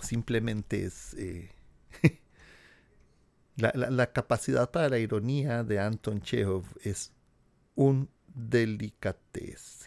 simplemente 0.00 0.84
es 0.84 1.16
la, 3.56 4.12
capacidad 4.12 4.70
para 4.70 4.88
la 4.88 4.98
ironía 4.98 5.64
de 5.64 5.80
Anton 5.80 6.20
Chekhov 6.20 6.64
es 6.82 7.12
un 7.74 8.08
delicatez. 8.34 9.83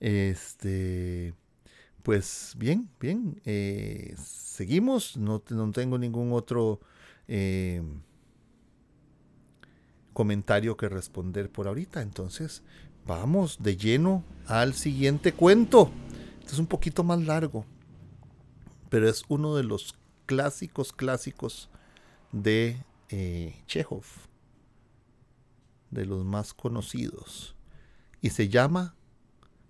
Este, 0.00 1.34
pues 2.02 2.54
bien, 2.56 2.88
bien, 3.00 3.40
eh, 3.44 4.14
seguimos, 4.16 5.16
no, 5.16 5.42
no, 5.50 5.72
tengo 5.72 5.98
ningún 5.98 6.32
otro 6.32 6.80
eh, 7.26 7.82
comentario 10.12 10.76
que 10.76 10.88
responder 10.88 11.50
por 11.50 11.66
ahorita, 11.66 12.02
entonces 12.02 12.62
vamos 13.06 13.58
de 13.60 13.76
lleno 13.76 14.22
al 14.46 14.74
siguiente 14.74 15.32
cuento. 15.32 15.90
Este 16.40 16.52
es 16.52 16.58
un 16.58 16.66
poquito 16.66 17.02
más 17.02 17.20
largo, 17.22 17.64
pero 18.88 19.08
es 19.08 19.24
uno 19.28 19.56
de 19.56 19.64
los 19.64 19.96
clásicos, 20.26 20.92
clásicos 20.92 21.70
de 22.32 22.84
eh, 23.08 23.62
Chekhov, 23.66 24.04
de 25.90 26.06
los 26.06 26.24
más 26.24 26.54
conocidos, 26.54 27.56
y 28.20 28.30
se 28.30 28.48
llama 28.48 28.94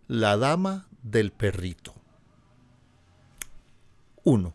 La 0.08 0.36
Dama 0.36 0.86
del 1.02 1.32
Perrito. 1.32 1.92
1. 4.22 4.54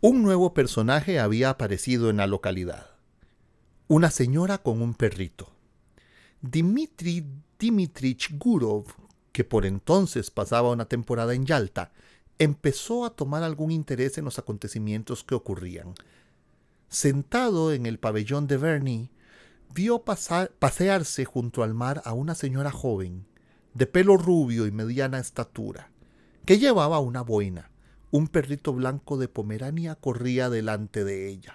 Un 0.00 0.22
nuevo 0.22 0.54
personaje 0.54 1.20
había 1.20 1.50
aparecido 1.50 2.08
en 2.08 2.16
la 2.16 2.26
localidad. 2.26 2.86
Una 3.86 4.10
señora 4.10 4.56
con 4.56 4.80
un 4.80 4.94
perrito. 4.94 5.50
Dmitri 6.40 7.26
Dimitrich 7.58 8.38
Gurov, 8.38 8.86
que 9.32 9.44
por 9.44 9.66
entonces 9.66 10.30
pasaba 10.30 10.70
una 10.70 10.86
temporada 10.86 11.34
en 11.34 11.44
Yalta, 11.44 11.92
empezó 12.38 13.04
a 13.04 13.14
tomar 13.14 13.42
algún 13.42 13.70
interés 13.72 14.16
en 14.16 14.24
los 14.24 14.38
acontecimientos 14.38 15.22
que 15.22 15.34
ocurrían. 15.34 15.92
Sentado 16.88 17.74
en 17.74 17.84
el 17.84 17.98
pabellón 17.98 18.46
de 18.46 18.56
Verny, 18.56 19.10
vio 19.74 20.04
pasearse 20.04 21.24
junto 21.24 21.62
al 21.62 21.74
mar 21.74 22.02
a 22.04 22.12
una 22.12 22.34
señora 22.34 22.70
joven, 22.70 23.26
de 23.74 23.86
pelo 23.86 24.16
rubio 24.16 24.66
y 24.66 24.72
mediana 24.72 25.18
estatura, 25.18 25.90
que 26.44 26.58
llevaba 26.58 26.98
una 26.98 27.22
boina. 27.22 27.70
Un 28.10 28.26
perrito 28.28 28.72
blanco 28.72 29.18
de 29.18 29.28
Pomerania 29.28 29.94
corría 29.94 30.48
delante 30.48 31.04
de 31.04 31.28
ella. 31.28 31.54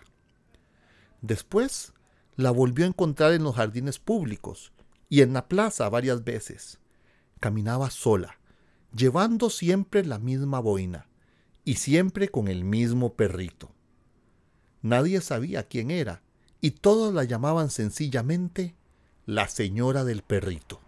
Después 1.22 1.94
la 2.36 2.52
volvió 2.52 2.86
a 2.86 2.90
encontrar 2.90 3.34
en 3.34 3.44
los 3.44 3.56
jardines 3.56 3.98
públicos 3.98 4.72
y 5.10 5.22
en 5.22 5.34
la 5.34 5.48
plaza 5.48 5.90
varias 5.90 6.24
veces. 6.24 6.80
Caminaba 7.40 7.90
sola, 7.90 8.38
llevando 8.96 9.50
siempre 9.50 10.06
la 10.06 10.20
misma 10.20 10.60
boina 10.60 11.08
y 11.66 11.76
siempre 11.76 12.30
con 12.30 12.48
el 12.48 12.64
mismo 12.64 13.16
perrito. 13.16 13.72
Nadie 14.82 15.22
sabía 15.22 15.64
quién 15.64 15.90
era 15.90 16.22
y 16.64 16.72
todos 16.72 17.14
la 17.14 17.26
llamaban 17.26 17.70
sencillamente 17.70 18.74
la 19.26 19.50
señora 19.50 20.06
del 20.06 20.22
perrito. 20.22 20.80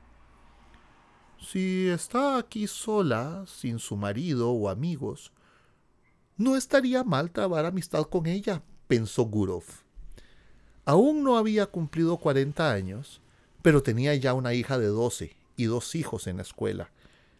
Si 1.37 1.89
está 1.89 2.37
aquí 2.37 2.65
sola, 2.65 3.43
sin 3.45 3.79
su 3.79 3.97
marido 3.97 4.51
o 4.51 4.69
amigos, 4.69 5.33
no 6.37 6.55
estaría 6.55 7.03
mal 7.03 7.29
trabar 7.29 7.65
amistad 7.65 8.03
con 8.03 8.25
ella, 8.25 8.63
pensó 8.87 9.23
Gurov. 9.23 9.65
Aún 10.85 11.25
no 11.25 11.37
había 11.37 11.65
cumplido 11.65 12.15
cuarenta 12.19 12.71
años, 12.71 13.19
pero 13.61 13.83
tenía 13.83 14.15
ya 14.15 14.33
una 14.33 14.53
hija 14.53 14.79
de 14.79 14.87
doce 14.87 15.35
y 15.57 15.65
dos 15.65 15.93
hijos 15.95 16.27
en 16.27 16.37
la 16.37 16.43
escuela, 16.43 16.89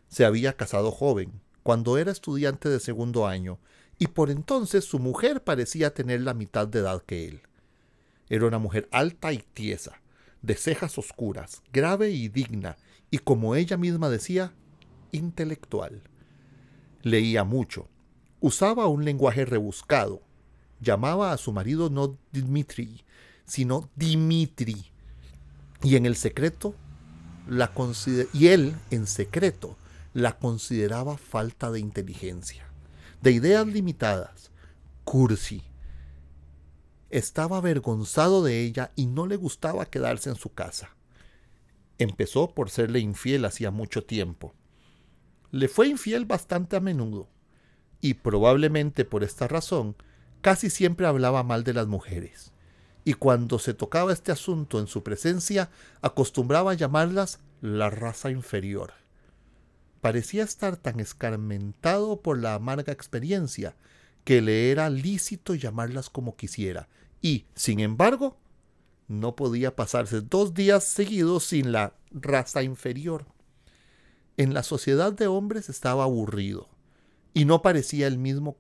se 0.10 0.26
había 0.26 0.58
casado 0.58 0.92
joven, 0.92 1.40
cuando 1.64 1.98
era 1.98 2.12
estudiante 2.12 2.68
de 2.68 2.82
segundo 2.82 3.28
año, 3.28 3.60
y 3.98 4.08
por 4.08 4.30
entonces 4.30 4.84
su 4.84 5.00
mujer 5.00 5.42
parecía 5.42 5.94
tener 5.94 6.20
la 6.20 6.34
mitad 6.34 6.68
de 6.68 6.80
edad 6.80 7.02
que 7.02 7.30
él. 7.30 7.42
Era 8.30 8.46
una 8.48 8.60
mujer 8.60 8.88
alta 8.92 9.34
y 9.34 9.40
tiesa, 9.54 10.02
de 10.42 10.56
cejas 10.56 10.98
oscuras, 10.98 11.62
grave 11.72 12.12
y 12.12 12.28
digna, 12.28 12.78
y 13.12 13.20
como 13.20 13.56
ella 13.56 13.78
misma 13.78 14.10
decía, 14.10 14.54
intelectual. 15.12 16.04
Leía 17.02 17.44
mucho, 17.44 17.88
usaba 18.40 18.88
un 18.88 19.06
lenguaje 19.06 19.46
rebuscado, 19.46 20.22
llamaba 20.82 21.32
a 21.32 21.38
su 21.38 21.52
marido 21.52 21.90
no 21.90 22.18
Dmitri, 22.32 23.04
sino 23.46 23.90
Dimitri, 23.96 24.92
y 25.84 25.96
en 25.96 26.06
el 26.06 26.16
secreto 26.16 26.76
la 27.48 27.72
y 28.34 28.48
él 28.48 28.76
en 28.90 29.06
secreto 29.06 29.78
la 30.14 30.38
consideraba 30.38 31.18
falta 31.18 31.72
de 31.72 31.80
inteligencia, 31.80 32.66
de 33.22 33.32
ideas 33.32 33.68
limitadas, 33.68 34.52
cursi. 35.04 35.62
Estaba 37.16 37.60
avergonzado 37.60 38.44
de 38.44 38.62
ella 38.62 38.92
y 38.98 39.06
no 39.06 39.26
le 39.26 39.38
gustaba 39.38 39.86
quedarse 39.86 40.30
en 40.30 40.36
su 40.36 40.54
casa. 40.54 40.98
Empezó 41.98 42.54
por 42.54 42.70
serle 42.70 43.00
infiel 43.00 43.46
hacía 43.46 43.72
mucho 43.72 44.04
tiempo. 44.04 44.54
Le 45.50 45.70
fue 45.70 45.88
infiel 45.88 46.26
bastante 46.26 46.76
a 46.76 46.82
menudo, 46.82 47.30
y 48.02 48.16
probablemente 48.16 49.06
por 49.06 49.24
esta 49.24 49.48
razón 49.48 49.96
casi 50.42 50.70
siempre 50.70 51.08
hablaba 51.08 51.42
mal 51.44 51.64
de 51.64 51.74
las 51.74 51.88
mujeres, 51.88 52.52
y 53.06 53.14
cuando 53.14 53.60
se 53.60 53.74
tocaba 53.74 54.12
este 54.12 54.34
asunto 54.34 54.82
en 54.82 54.88
su 54.88 55.02
presencia 55.02 55.70
acostumbraba 56.02 56.72
a 56.72 56.76
llamarlas 56.76 57.40
la 57.62 57.90
raza 57.90 58.30
inferior 58.30 58.92
parecía 60.02 60.44
estar 60.44 60.78
tan 60.78 61.00
escarmentado 61.00 62.22
por 62.22 62.38
la 62.38 62.54
amarga 62.54 62.94
experiencia 62.94 63.76
que 64.24 64.40
le 64.40 64.70
era 64.70 64.88
lícito 64.92 65.56
llamarlas 65.56 66.12
como 66.12 66.36
quisiera, 66.36 66.90
y, 67.26 67.48
sin 67.56 67.80
embargo, 67.80 68.38
no 69.08 69.36
podía 69.36 69.76
pasarse 69.76 70.22
dos 70.22 70.54
días 70.54 70.84
seguidos 70.84 71.46
sin 71.46 71.72
la 71.72 71.96
raza 72.12 72.62
inferior. 72.62 73.26
En 74.38 74.54
la 74.54 74.62
sociedad 74.62 75.12
de 75.12 75.26
hombres 75.26 75.68
estaba 75.68 76.04
aburrido, 76.04 76.70
y 77.34 77.46
no 77.46 77.64
parecía 77.64 78.06
el 78.06 78.20
mismo 78.20 78.58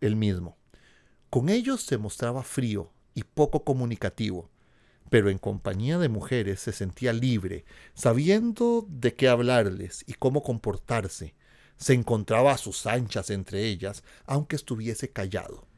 el 0.00 0.16
mismo. 0.16 0.56
Con 1.28 1.50
ellos 1.50 1.82
se 1.82 1.98
mostraba 1.98 2.42
frío 2.42 2.90
y 3.14 3.24
poco 3.24 3.64
comunicativo, 3.64 4.48
pero 5.10 5.28
en 5.28 5.36
compañía 5.36 5.98
de 5.98 6.08
mujeres 6.08 6.60
se 6.60 6.72
sentía 6.72 7.12
libre, 7.12 7.66
sabiendo 7.92 8.86
de 8.88 9.14
qué 9.14 9.28
hablarles 9.28 10.04
y 10.06 10.14
cómo 10.14 10.42
comportarse. 10.42 11.34
Se 11.76 11.92
encontraba 11.92 12.52
a 12.52 12.58
sus 12.58 12.86
anchas 12.86 13.28
entre 13.28 13.66
ellas, 13.66 14.04
aunque 14.24 14.56
estuviese 14.56 15.12
callado. 15.12 15.69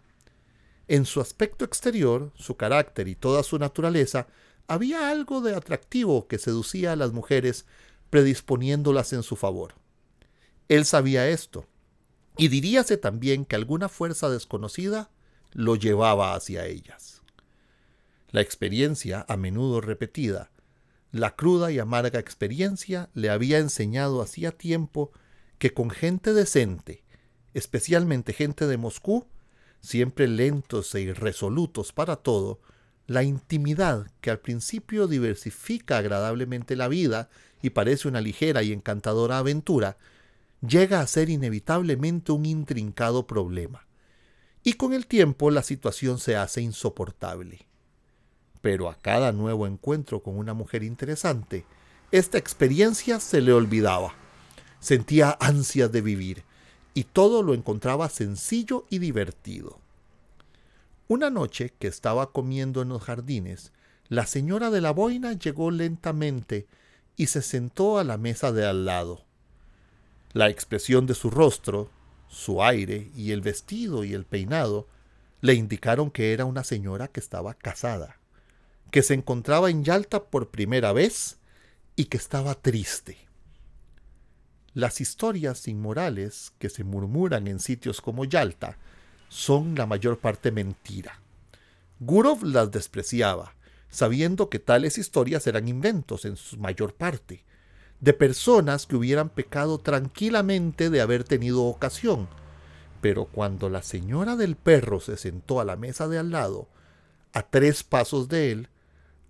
En 0.89 1.05
su 1.07 1.21
aspecto 1.21 1.65
exterior, 1.65 2.33
su 2.35 2.57
carácter 2.57 3.09
y 3.09 3.15
toda 3.15 3.43
su 3.43 3.59
naturaleza, 3.59 4.27
había 4.67 5.11
algo 5.11 5.41
de 5.41 5.55
atractivo 5.55 6.27
que 6.29 6.39
seducía 6.39 6.93
a 6.93 6.97
las 6.97 7.13
mujeres, 7.13 7.67
predisponiéndolas 8.11 9.13
en 9.13 9.23
su 9.23 9.37
favor. 9.37 9.75
Él 10.69 10.85
sabía 10.85 11.29
esto, 11.29 11.67
y 12.37 12.49
diríase 12.49 12.97
también 12.97 13.45
que 13.45 13.57
alguna 13.57 13.89
fuerza 13.89 14.31
desconocida 14.31 15.11
lo 15.53 15.77
llevaba 15.77 16.35
hacia 16.35 16.67
ellas. 16.67 17.23
La 18.31 18.41
experiencia, 18.41 19.27
a 19.29 19.37
menudo 19.37 19.81
repetida, 19.81 20.51
la 21.11 21.37
cruda 21.37 21.71
y 21.71 21.79
amarga 21.79 22.19
experiencia 22.19 23.11
le 23.13 23.29
había 23.29 23.59
enseñado 23.59 24.23
hacía 24.23 24.53
tiempo 24.53 25.13
que 25.59 25.75
con 25.75 25.91
gente 25.91 26.33
decente, 26.33 27.05
especialmente 27.53 28.33
gente 28.33 28.67
de 28.67 28.79
Moscú, 28.79 29.27
siempre 29.83 30.27
lentos 30.27 30.95
e 30.95 31.03
irresolutos 31.03 31.93
para 31.93 32.17
todo, 32.17 32.61
la 33.07 33.23
intimidad 33.23 34.07
que 34.23 34.31
al 34.31 34.39
principio 34.39 35.07
diversifica 35.07 35.99
agradablemente 35.99 36.75
la 36.75 36.89
vida 36.89 37.29
y 37.61 37.71
parece 37.71 38.09
una 38.09 38.23
ligera 38.23 38.63
y 38.63 38.73
encantadora 38.73 39.37
aventura, 39.37 39.99
llega 40.67 41.01
a 41.01 41.07
ser 41.07 41.29
inevitablemente 41.29 42.33
un 42.33 42.47
intrincado 42.47 43.27
problema. 43.27 43.87
Y 44.65 44.75
con 44.75 44.95
el 44.95 45.07
tiempo 45.07 45.51
la 45.51 45.63
situación 45.63 46.19
se 46.19 46.37
hace 46.37 46.63
insoportable 46.63 47.67
pero 48.63 48.89
a 48.89 48.95
cada 48.95 49.33
nuevo 49.33 49.67
encuentro 49.67 50.23
con 50.23 50.39
una 50.39 50.55
mujer 50.55 50.85
interesante, 50.85 51.67
esta 52.13 52.39
experiencia 52.39 53.21
se 53.21 53.43
le 53.43 53.53
olvidaba. 53.53 54.15
Sentía 54.81 55.37
ansias 55.41 55.93
de 55.93 56.01
vivir 56.01 56.45
y 56.95 57.05
todo 57.05 57.43
lo 57.43 57.55
encontraba 57.55 58.09
sencillo 58.09 58.87
y 58.91 58.99
divertido. 58.99 59.79
Una 61.09 61.31
noche 61.31 61.73
que 61.79 61.89
estaba 61.89 62.33
comiendo 62.33 62.83
en 62.83 62.89
los 62.89 63.03
jardines, 63.03 63.73
la 64.09 64.27
señora 64.27 64.71
de 64.71 64.81
la 64.81 64.93
boina 64.93 65.33
llegó 65.33 65.71
lentamente 65.71 66.67
y 67.17 67.27
se 67.27 67.43
sentó 67.43 67.99
a 67.99 68.05
la 68.05 68.19
mesa 68.19 68.53
de 68.53 68.67
al 68.67 68.85
lado. 68.85 69.25
La 70.33 70.49
expresión 70.49 71.07
de 71.07 71.15
su 71.15 71.31
rostro, 71.31 71.91
su 72.29 72.63
aire 72.63 73.11
y 73.15 73.33
el 73.33 73.43
vestido 73.43 74.05
y 74.05 74.15
el 74.15 74.25
peinado 74.25 74.87
le 75.41 75.55
indicaron 75.55 76.11
que 76.11 76.33
era 76.33 76.45
una 76.45 76.65
señora 76.65 77.09
que 77.09 77.21
estaba 77.21 77.55
casada, 77.55 78.19
que 78.91 79.03
se 79.03 79.15
encontraba 79.15 79.71
en 79.71 79.85
Yalta 79.85 80.25
por 80.25 80.51
primera 80.51 80.93
vez 80.93 81.39
y 81.97 82.07
que 82.07 82.17
estaba 82.17 82.55
triste. 82.55 83.19
Las 84.75 85.03
historias 85.03 85.69
inmorales 85.69 86.53
que 86.59 86.71
se 86.71 86.83
murmuran 86.83 87.47
en 87.47 87.61
sitios 87.61 88.01
como 88.01 88.25
Yalta 88.25 88.79
son 89.29 89.75
la 89.75 89.85
mayor 89.85 90.19
parte 90.19 90.51
mentira. 90.51 91.21
Gurov 92.01 92.43
las 92.43 92.71
despreciaba, 92.71 93.55
sabiendo 93.91 94.49
que 94.49 94.59
tales 94.59 94.97
historias 94.97 95.47
eran 95.47 95.69
inventos 95.69 96.25
en 96.25 96.37
su 96.37 96.57
mayor 96.57 96.95
parte, 96.95 97.45
de 98.01 98.15
personas 98.15 98.87
que 98.87 98.97
hubieran 98.97 99.29
pecado 99.29 99.79
tranquilamente 99.79 100.89
de 100.89 101.03
haber 101.03 101.25
tenido 101.25 101.65
ocasión. 101.65 102.27
Pero 103.03 103.27
cuando 103.27 103.69
la 103.69 103.83
señora 103.83 104.37
del 104.37 104.57
perro 104.57 105.01
se 105.01 105.19
sentó 105.19 105.61
a 105.61 105.67
la 105.67 105.77
mesa 105.77 106.09
de 106.09 106.19
al 106.19 106.31
lado, 106.31 106.67
a 107.35 107.43
tres 107.43 107.85
pasos 107.85 108.29
de 108.29 108.53
él, 108.53 108.69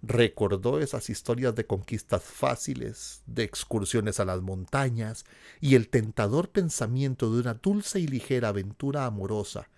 recordó 0.02 0.80
esas 0.80 1.08
historias 1.10 1.54
de 1.54 1.66
conquistas 1.66 2.22
fáciles, 2.22 3.22
de 3.26 3.44
excursiones 3.44 4.18
a 4.18 4.24
las 4.24 4.42
montañas 4.42 5.24
y 5.60 5.76
el 5.76 5.88
tentador 5.88 6.50
pensamiento 6.50 7.32
de 7.32 7.40
una 7.40 7.54
dulce 7.54 8.00
y 8.00 8.08
ligera 8.08 8.48
aventura 8.48 9.06
amorosa, 9.06 9.70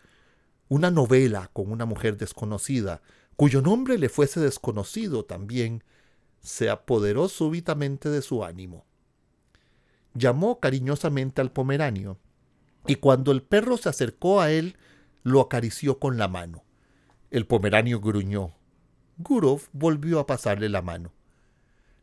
una 0.69 0.91
novela 0.91 1.51
con 1.53 1.71
una 1.71 1.85
mujer 1.85 2.17
desconocida, 2.17 3.03
cuyo 3.37 3.61
nombre 3.61 3.99
le 3.99 4.09
fuese 4.09 4.41
desconocido 4.41 5.27
también, 5.27 5.85
se 6.41 6.71
apoderó 6.71 7.29
súbitamente 7.29 8.09
de 8.09 8.23
su 8.23 8.45
ánimo. 8.45 8.87
Llamó 10.15 10.59
cariñosamente 10.59 11.43
al 11.43 11.53
pomeranio, 11.53 12.19
y 12.87 12.97
cuando 12.97 13.33
el 13.33 13.43
perro 13.43 13.77
se 13.77 13.89
acercó 13.89 14.41
a 14.41 14.51
él, 14.51 14.77
lo 15.23 15.41
acarició 15.41 15.99
con 15.99 16.17
la 16.19 16.29
mano. 16.29 16.65
El 17.31 17.47
pomeranio 17.47 18.01
gruñó, 18.01 18.55
Gurov 19.19 19.63
volvió 19.73 20.19
a 20.19 20.27
pasarle 20.27 20.69
la 20.69 20.83
mano. 20.83 21.13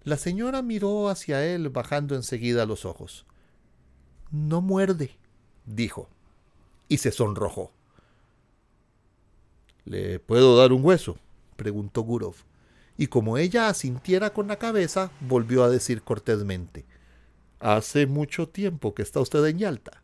La 0.04 0.17
señora 0.17 0.62
miró 0.62 1.10
hacia 1.10 1.45
él 1.45 1.69
bajando 1.69 2.15
enseguida 2.15 2.65
los 2.65 2.86
ojos. 2.86 3.26
No 4.32 4.62
muerde, 4.62 5.17
dijo, 5.65 6.10
y 6.88 6.97
se 6.97 7.12
sonrojó. 7.12 7.71
¿Le 9.86 10.19
puedo 10.19 10.58
dar 10.58 10.71
un 10.71 10.84
hueso? 10.84 11.17
preguntó 11.56 12.02
Gurov, 12.02 12.36
y 12.97 13.08
como 13.08 13.38
ella 13.38 13.67
asintiera 13.67 14.32
con 14.34 14.47
la 14.47 14.58
cabeza, 14.58 15.12
volvió 15.19 15.63
a 15.63 15.69
decir 15.69 16.02
cortésmente. 16.02 16.86
Hace 17.60 18.08
mucho 18.08 18.47
tiempo 18.47 18.95
que 18.95 19.02
está 19.02 19.19
usted 19.19 19.45
en 19.45 19.60
Yalta. 19.60 20.02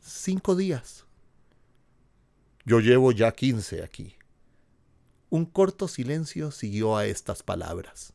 Cinco 0.00 0.56
días. 0.56 1.04
Yo 2.64 2.80
llevo 2.80 3.12
ya 3.12 3.32
quince 3.32 3.84
aquí. 3.84 4.16
Un 5.30 5.46
corto 5.46 5.88
silencio 5.88 6.50
siguió 6.50 6.96
a 6.96 7.06
estas 7.06 7.42
palabras. 7.42 8.12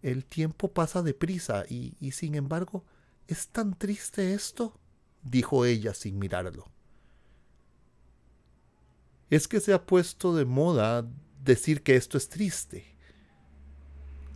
El 0.00 0.24
tiempo 0.24 0.72
pasa 0.72 1.02
deprisa 1.02 1.64
y, 1.68 1.96
y 2.00 2.12
sin 2.12 2.36
embargo, 2.36 2.84
¿es 3.26 3.48
tan 3.48 3.76
triste 3.76 4.32
esto? 4.34 4.78
dijo 5.22 5.64
ella 5.64 5.92
sin 5.92 6.18
mirarlo. 6.18 6.66
Es 9.28 9.48
que 9.48 9.60
se 9.60 9.72
ha 9.72 9.84
puesto 9.84 10.34
de 10.34 10.44
moda 10.44 11.06
decir 11.44 11.82
que 11.82 11.96
esto 11.96 12.16
es 12.16 12.28
triste. 12.28 12.96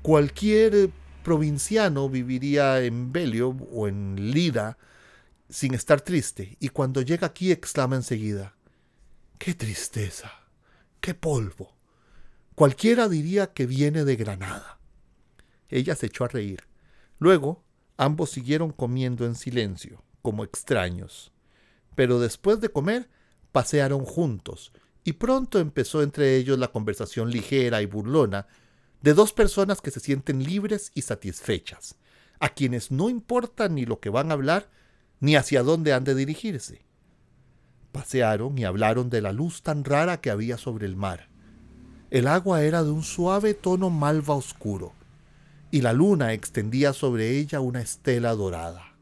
Cualquier 0.02 0.90
provinciano 1.22 2.08
viviría 2.08 2.82
en 2.82 3.12
Belio 3.12 3.50
o 3.72 3.86
en 3.86 4.32
Lida 4.32 4.76
sin 5.48 5.74
estar 5.74 6.00
triste, 6.00 6.56
y 6.60 6.70
cuando 6.70 7.02
llega 7.02 7.26
aquí 7.26 7.52
exclama 7.52 7.96
enseguida, 7.96 8.56
¡Qué 9.44 9.54
tristeza! 9.54 10.30
¡Qué 11.00 11.14
polvo! 11.14 11.76
Cualquiera 12.54 13.08
diría 13.08 13.52
que 13.52 13.66
viene 13.66 14.04
de 14.04 14.14
Granada. 14.14 14.78
Ella 15.68 15.96
se 15.96 16.06
echó 16.06 16.22
a 16.22 16.28
reír. 16.28 16.62
Luego, 17.18 17.64
ambos 17.96 18.30
siguieron 18.30 18.70
comiendo 18.70 19.26
en 19.26 19.34
silencio, 19.34 20.04
como 20.22 20.44
extraños. 20.44 21.32
Pero 21.96 22.20
después 22.20 22.60
de 22.60 22.68
comer, 22.68 23.10
pasearon 23.50 24.04
juntos, 24.04 24.72
y 25.02 25.14
pronto 25.14 25.58
empezó 25.58 26.04
entre 26.04 26.36
ellos 26.36 26.56
la 26.56 26.70
conversación 26.70 27.32
ligera 27.32 27.82
y 27.82 27.86
burlona 27.86 28.46
de 29.00 29.12
dos 29.12 29.32
personas 29.32 29.80
que 29.80 29.90
se 29.90 29.98
sienten 29.98 30.44
libres 30.44 30.92
y 30.94 31.02
satisfechas, 31.02 31.96
a 32.38 32.50
quienes 32.50 32.92
no 32.92 33.10
importa 33.10 33.68
ni 33.68 33.86
lo 33.86 33.98
que 33.98 34.08
van 34.08 34.30
a 34.30 34.34
hablar, 34.34 34.70
ni 35.18 35.34
hacia 35.34 35.64
dónde 35.64 35.94
han 35.94 36.04
de 36.04 36.14
dirigirse. 36.14 36.91
Pasearon 37.92 38.58
y 38.58 38.64
hablaron 38.64 39.10
de 39.10 39.20
la 39.20 39.32
luz 39.32 39.62
tan 39.62 39.84
rara 39.84 40.20
que 40.20 40.30
había 40.30 40.56
sobre 40.56 40.86
el 40.86 40.96
mar. 40.96 41.28
El 42.10 42.26
agua 42.26 42.62
era 42.62 42.82
de 42.82 42.90
un 42.90 43.02
suave 43.02 43.54
tono 43.54 43.90
malva 43.90 44.34
oscuro, 44.34 44.92
y 45.70 45.82
la 45.82 45.92
luna 45.92 46.32
extendía 46.32 46.92
sobre 46.92 47.38
ella 47.38 47.60
una 47.60 47.80
estela 47.80 48.34
dorada. 48.34 48.96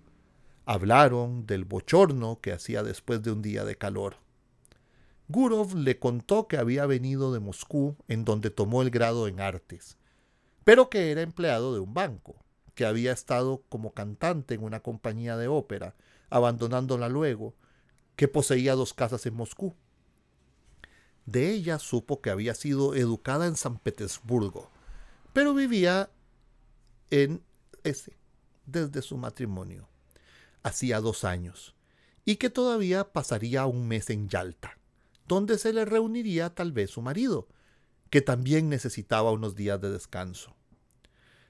Hablaron 0.66 1.46
del 1.46 1.64
bochorno 1.64 2.40
que 2.40 2.52
hacía 2.52 2.82
después 2.82 3.22
de 3.22 3.32
un 3.32 3.42
día 3.42 3.64
de 3.64 3.76
calor. 3.76 4.16
Gurov 5.28 5.76
le 5.76 5.98
contó 5.98 6.48
que 6.48 6.56
había 6.56 6.86
venido 6.86 7.32
de 7.32 7.40
Moscú, 7.40 7.96
en 8.08 8.24
donde 8.24 8.50
tomó 8.50 8.82
el 8.82 8.90
grado 8.90 9.28
en 9.28 9.40
artes, 9.40 9.96
pero 10.64 10.90
que 10.90 11.12
era 11.12 11.22
empleado 11.22 11.72
de 11.74 11.80
un 11.80 11.94
banco, 11.94 12.36
que 12.74 12.86
había 12.86 13.12
estado 13.12 13.62
como 13.68 13.92
cantante 13.92 14.54
en 14.54 14.62
una 14.64 14.80
compañía 14.80 15.36
de 15.36 15.48
ópera, 15.48 15.94
abandonándola 16.30 17.08
luego, 17.08 17.54
que 18.20 18.28
poseía 18.28 18.74
dos 18.74 18.92
casas 18.92 19.24
en 19.24 19.32
Moscú. 19.32 19.74
De 21.24 21.52
ella 21.52 21.78
supo 21.78 22.20
que 22.20 22.28
había 22.28 22.54
sido 22.54 22.94
educada 22.94 23.46
en 23.46 23.56
San 23.56 23.78
Petersburgo, 23.78 24.68
pero 25.32 25.54
vivía 25.54 26.10
en 27.08 27.42
ese 27.82 28.18
desde 28.66 29.00
su 29.00 29.16
matrimonio, 29.16 29.88
hacía 30.62 31.00
dos 31.00 31.24
años, 31.24 31.74
y 32.26 32.36
que 32.36 32.50
todavía 32.50 33.10
pasaría 33.10 33.64
un 33.64 33.88
mes 33.88 34.10
en 34.10 34.28
Yalta, 34.28 34.76
donde 35.26 35.56
se 35.56 35.72
le 35.72 35.86
reuniría 35.86 36.54
tal 36.54 36.72
vez 36.72 36.90
su 36.90 37.00
marido, 37.00 37.48
que 38.10 38.20
también 38.20 38.68
necesitaba 38.68 39.32
unos 39.32 39.54
días 39.54 39.80
de 39.80 39.92
descanso. 39.92 40.54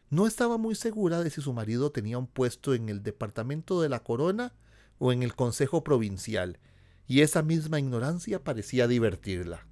No 0.09 0.28
estaba 0.28 0.56
muy 0.56 0.76
segura 0.76 1.20
de 1.24 1.30
si 1.30 1.42
su 1.42 1.52
marido 1.52 1.90
tenía 1.90 2.16
un 2.16 2.28
puesto 2.28 2.74
en 2.74 2.88
el 2.88 3.02
departamento 3.02 3.83
de 3.83 3.88
la 3.88 4.04
corona 4.04 4.54
o 5.00 5.12
en 5.12 5.22
el 5.22 5.34
Consejo 5.34 5.82
Provincial, 5.82 6.60
y 7.06 7.22
esa 7.22 7.42
misma 7.42 7.80
ignorancia 7.80 8.44
parecía 8.44 8.86
divertirla. 8.86 9.66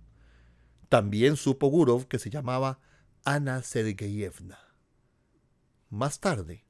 También 0.88 1.36
supo 1.36 1.68
Gurov 1.68 2.08
que 2.08 2.18
se 2.18 2.30
llamaba 2.30 2.80
Ana 3.24 3.62
Sergeyevna. 3.62 4.58
Más 5.90 6.18
tarde, 6.18 6.64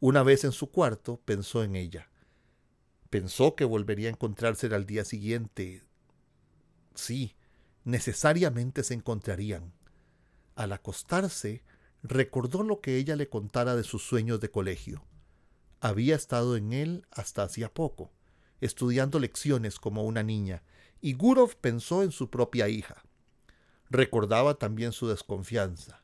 una 0.00 0.24
vez 0.24 0.42
en 0.42 0.50
su 0.50 0.72
cuarto, 0.72 1.20
pensó 1.24 1.62
en 1.62 1.76
ella. 1.76 2.10
Pensó 3.10 3.54
que 3.54 3.64
volvería 3.64 4.08
a 4.08 4.12
encontrarse 4.12 4.66
al 4.74 4.86
día 4.86 5.04
siguiente. 5.04 5.84
Sí, 6.96 7.36
necesariamente 7.84 8.82
se 8.82 8.94
encontrarían. 8.94 9.72
Al 10.56 10.72
acostarse, 10.72 11.62
recordó 12.02 12.64
lo 12.64 12.80
que 12.80 12.96
ella 12.96 13.14
le 13.14 13.28
contara 13.28 13.76
de 13.76 13.84
sus 13.84 14.02
sueños 14.02 14.40
de 14.40 14.50
colegio 14.50 15.04
había 15.80 16.14
estado 16.14 16.56
en 16.56 16.72
él 16.72 17.06
hasta 17.10 17.42
hacía 17.42 17.72
poco, 17.72 18.12
estudiando 18.60 19.18
lecciones 19.18 19.78
como 19.78 20.04
una 20.04 20.22
niña, 20.22 20.62
y 21.00 21.14
Gurov 21.14 21.56
pensó 21.56 22.02
en 22.02 22.12
su 22.12 22.30
propia 22.30 22.68
hija. 22.68 23.02
Recordaba 23.88 24.54
también 24.54 24.92
su 24.92 25.08
desconfianza, 25.08 26.02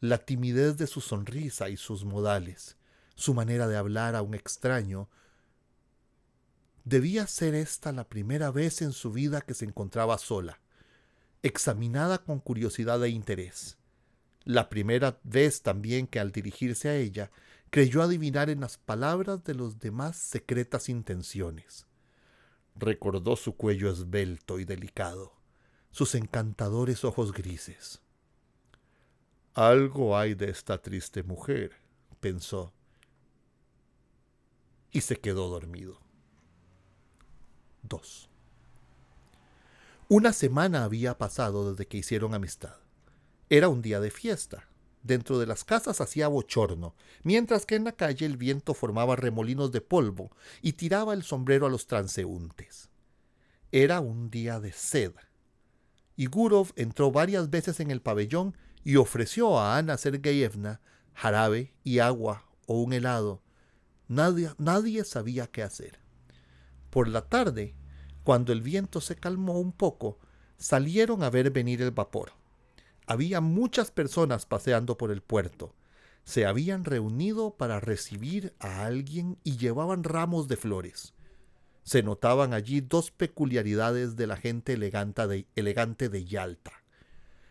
la 0.00 0.18
timidez 0.18 0.76
de 0.76 0.86
su 0.86 1.00
sonrisa 1.00 1.70
y 1.70 1.76
sus 1.76 2.04
modales, 2.04 2.76
su 3.14 3.32
manera 3.32 3.66
de 3.66 3.76
hablar 3.76 4.14
a 4.14 4.22
un 4.22 4.34
extraño. 4.34 5.08
Debía 6.84 7.26
ser 7.26 7.54
esta 7.54 7.92
la 7.92 8.08
primera 8.08 8.50
vez 8.50 8.82
en 8.82 8.92
su 8.92 9.10
vida 9.12 9.40
que 9.40 9.54
se 9.54 9.64
encontraba 9.64 10.18
sola, 10.18 10.60
examinada 11.42 12.18
con 12.18 12.40
curiosidad 12.40 13.02
e 13.02 13.08
interés. 13.08 13.78
La 14.44 14.68
primera 14.68 15.18
vez 15.24 15.62
también 15.62 16.06
que 16.06 16.20
al 16.20 16.30
dirigirse 16.30 16.90
a 16.90 16.96
ella 16.96 17.30
creyó 17.74 18.04
adivinar 18.04 18.50
en 18.50 18.60
las 18.60 18.78
palabras 18.78 19.42
de 19.42 19.52
los 19.52 19.80
demás 19.80 20.16
secretas 20.16 20.88
intenciones. 20.88 21.88
Recordó 22.76 23.34
su 23.34 23.56
cuello 23.56 23.90
esbelto 23.90 24.60
y 24.60 24.64
delicado, 24.64 25.32
sus 25.90 26.14
encantadores 26.14 27.02
ojos 27.02 27.32
grises. 27.32 28.00
Algo 29.54 30.16
hay 30.16 30.34
de 30.34 30.50
esta 30.50 30.80
triste 30.80 31.24
mujer, 31.24 31.72
pensó, 32.20 32.72
y 34.92 35.00
se 35.00 35.16
quedó 35.16 35.48
dormido. 35.48 35.98
2. 37.82 38.30
Una 40.10 40.32
semana 40.32 40.84
había 40.84 41.18
pasado 41.18 41.72
desde 41.72 41.88
que 41.88 41.96
hicieron 41.96 42.34
amistad. 42.34 42.76
Era 43.50 43.68
un 43.68 43.82
día 43.82 43.98
de 43.98 44.12
fiesta. 44.12 44.68
Dentro 45.04 45.38
de 45.38 45.46
las 45.46 45.64
casas 45.64 46.00
hacía 46.00 46.28
bochorno, 46.28 46.94
mientras 47.22 47.66
que 47.66 47.76
en 47.76 47.84
la 47.84 47.92
calle 47.92 48.24
el 48.24 48.38
viento 48.38 48.72
formaba 48.72 49.16
remolinos 49.16 49.70
de 49.70 49.82
polvo 49.82 50.30
y 50.62 50.72
tiraba 50.72 51.12
el 51.12 51.22
sombrero 51.22 51.66
a 51.66 51.70
los 51.70 51.86
transeúntes. 51.86 52.88
Era 53.70 54.00
un 54.00 54.30
día 54.30 54.60
de 54.60 54.72
sed. 54.72 55.12
Y 56.16 56.28
entró 56.76 57.12
varias 57.12 57.50
veces 57.50 57.80
en 57.80 57.90
el 57.90 58.00
pabellón 58.00 58.56
y 58.82 58.96
ofreció 58.96 59.58
a 59.58 59.76
Ana 59.76 59.98
Sergeyevna 59.98 60.80
jarabe 61.12 61.74
y 61.84 61.98
agua 61.98 62.46
o 62.66 62.80
un 62.80 62.94
helado. 62.94 63.42
Nadie, 64.08 64.52
nadie 64.56 65.04
sabía 65.04 65.46
qué 65.48 65.62
hacer. 65.62 65.98
Por 66.88 67.08
la 67.08 67.28
tarde, 67.28 67.74
cuando 68.22 68.54
el 68.54 68.62
viento 68.62 69.02
se 69.02 69.16
calmó 69.16 69.58
un 69.58 69.72
poco, 69.72 70.18
salieron 70.56 71.22
a 71.22 71.30
ver 71.30 71.50
venir 71.50 71.82
el 71.82 71.90
vapor. 71.90 72.32
Había 73.06 73.40
muchas 73.40 73.90
personas 73.90 74.46
paseando 74.46 74.96
por 74.96 75.10
el 75.10 75.20
puerto. 75.20 75.74
Se 76.24 76.46
habían 76.46 76.84
reunido 76.84 77.54
para 77.56 77.80
recibir 77.80 78.54
a 78.58 78.86
alguien 78.86 79.38
y 79.44 79.58
llevaban 79.58 80.04
ramos 80.04 80.48
de 80.48 80.56
flores. 80.56 81.12
Se 81.82 82.02
notaban 82.02 82.54
allí 82.54 82.80
dos 82.80 83.10
peculiaridades 83.10 84.16
de 84.16 84.26
la 84.26 84.36
gente 84.36 84.72
elegante 84.72 85.26
de, 85.26 85.46
elegante 85.54 86.08
de 86.08 86.24
Yalta. 86.24 86.72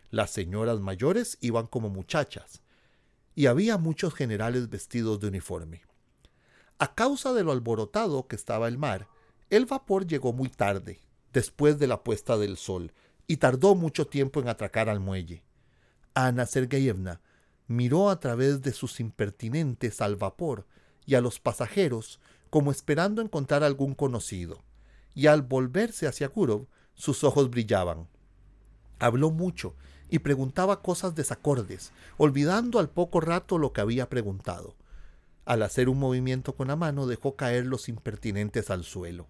Las 0.09 0.31
señoras 0.31 0.79
mayores 0.79 1.37
iban 1.39 1.67
como 1.67 1.89
muchachas, 1.89 2.61
y 3.35 3.45
había 3.45 3.77
muchos 3.77 4.13
generales 4.15 4.69
vestidos 4.69 5.19
de 5.19 5.27
uniforme. 5.27 5.83
A 6.79 6.95
causa 6.95 7.33
de 7.33 7.43
lo 7.43 7.51
alborotado 7.51 8.27
que 8.27 8.35
estaba 8.35 8.67
el 8.67 8.79
mar, 8.79 9.07
el 9.51 9.65
vapor 9.67 10.07
llegó 10.07 10.33
muy 10.33 10.49
tarde, 10.49 10.99
después 11.31 11.77
de 11.77 11.87
la 11.87 12.03
puesta 12.03 12.37
del 12.37 12.57
sol, 12.57 12.91
y 13.27 13.37
tardó 13.37 13.75
mucho 13.75 14.07
tiempo 14.07 14.39
en 14.39 14.47
atracar 14.47 14.89
al 14.89 14.99
muelle. 14.99 15.43
Ana 16.13 16.45
Sergeyevna 16.45 17.21
miró 17.67 18.09
a 18.09 18.19
través 18.19 18.61
de 18.61 18.71
sus 18.71 18.99
impertinentes 18.99 20.01
al 20.01 20.15
vapor 20.15 20.65
y 21.05 21.15
a 21.15 21.21
los 21.21 21.39
pasajeros 21.39 22.19
como 22.49 22.71
esperando 22.71 23.21
encontrar 23.21 23.63
algún 23.63 23.95
conocido, 23.95 24.61
y 25.15 25.27
al 25.27 25.41
volverse 25.41 26.07
hacia 26.07 26.29
Kurov, 26.29 26.67
sus 26.93 27.23
ojos 27.23 27.49
brillaban. 27.49 28.07
Habló 28.99 29.31
mucho 29.31 29.75
y 30.09 30.19
preguntaba 30.19 30.83
cosas 30.83 31.15
desacordes, 31.15 31.91
olvidando 32.17 32.77
al 32.77 32.89
poco 32.89 33.19
rato 33.21 33.57
lo 33.57 33.73
que 33.73 33.81
había 33.81 34.09
preguntado. 34.09 34.75
Al 35.45 35.63
hacer 35.63 35.89
un 35.89 35.97
movimiento 35.97 36.55
con 36.55 36.67
la 36.67 36.75
mano 36.75 37.07
dejó 37.07 37.35
caer 37.35 37.65
los 37.65 37.89
impertinentes 37.89 38.69
al 38.69 38.83
suelo. 38.83 39.27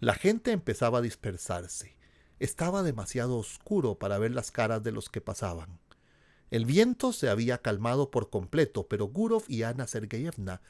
La 0.00 0.14
gente 0.14 0.52
empezaba 0.52 0.98
a 0.98 1.02
dispersarse. 1.02 1.95
Estaba 2.38 2.82
demasiado 2.82 3.38
oscuro 3.38 3.96
para 3.96 4.18
ver 4.18 4.32
las 4.32 4.50
caras 4.50 4.82
de 4.82 4.92
los 4.92 5.08
que 5.08 5.20
pasaban. 5.20 5.78
El 6.50 6.64
viento 6.64 7.12
se 7.12 7.28
había 7.28 7.58
calmado 7.58 8.10
por 8.10 8.30
completo, 8.30 8.86
pero 8.86 9.06
Gurov 9.06 9.44
y 9.48 9.62
Ana 9.62 9.86
Sergeyevna 9.86 10.60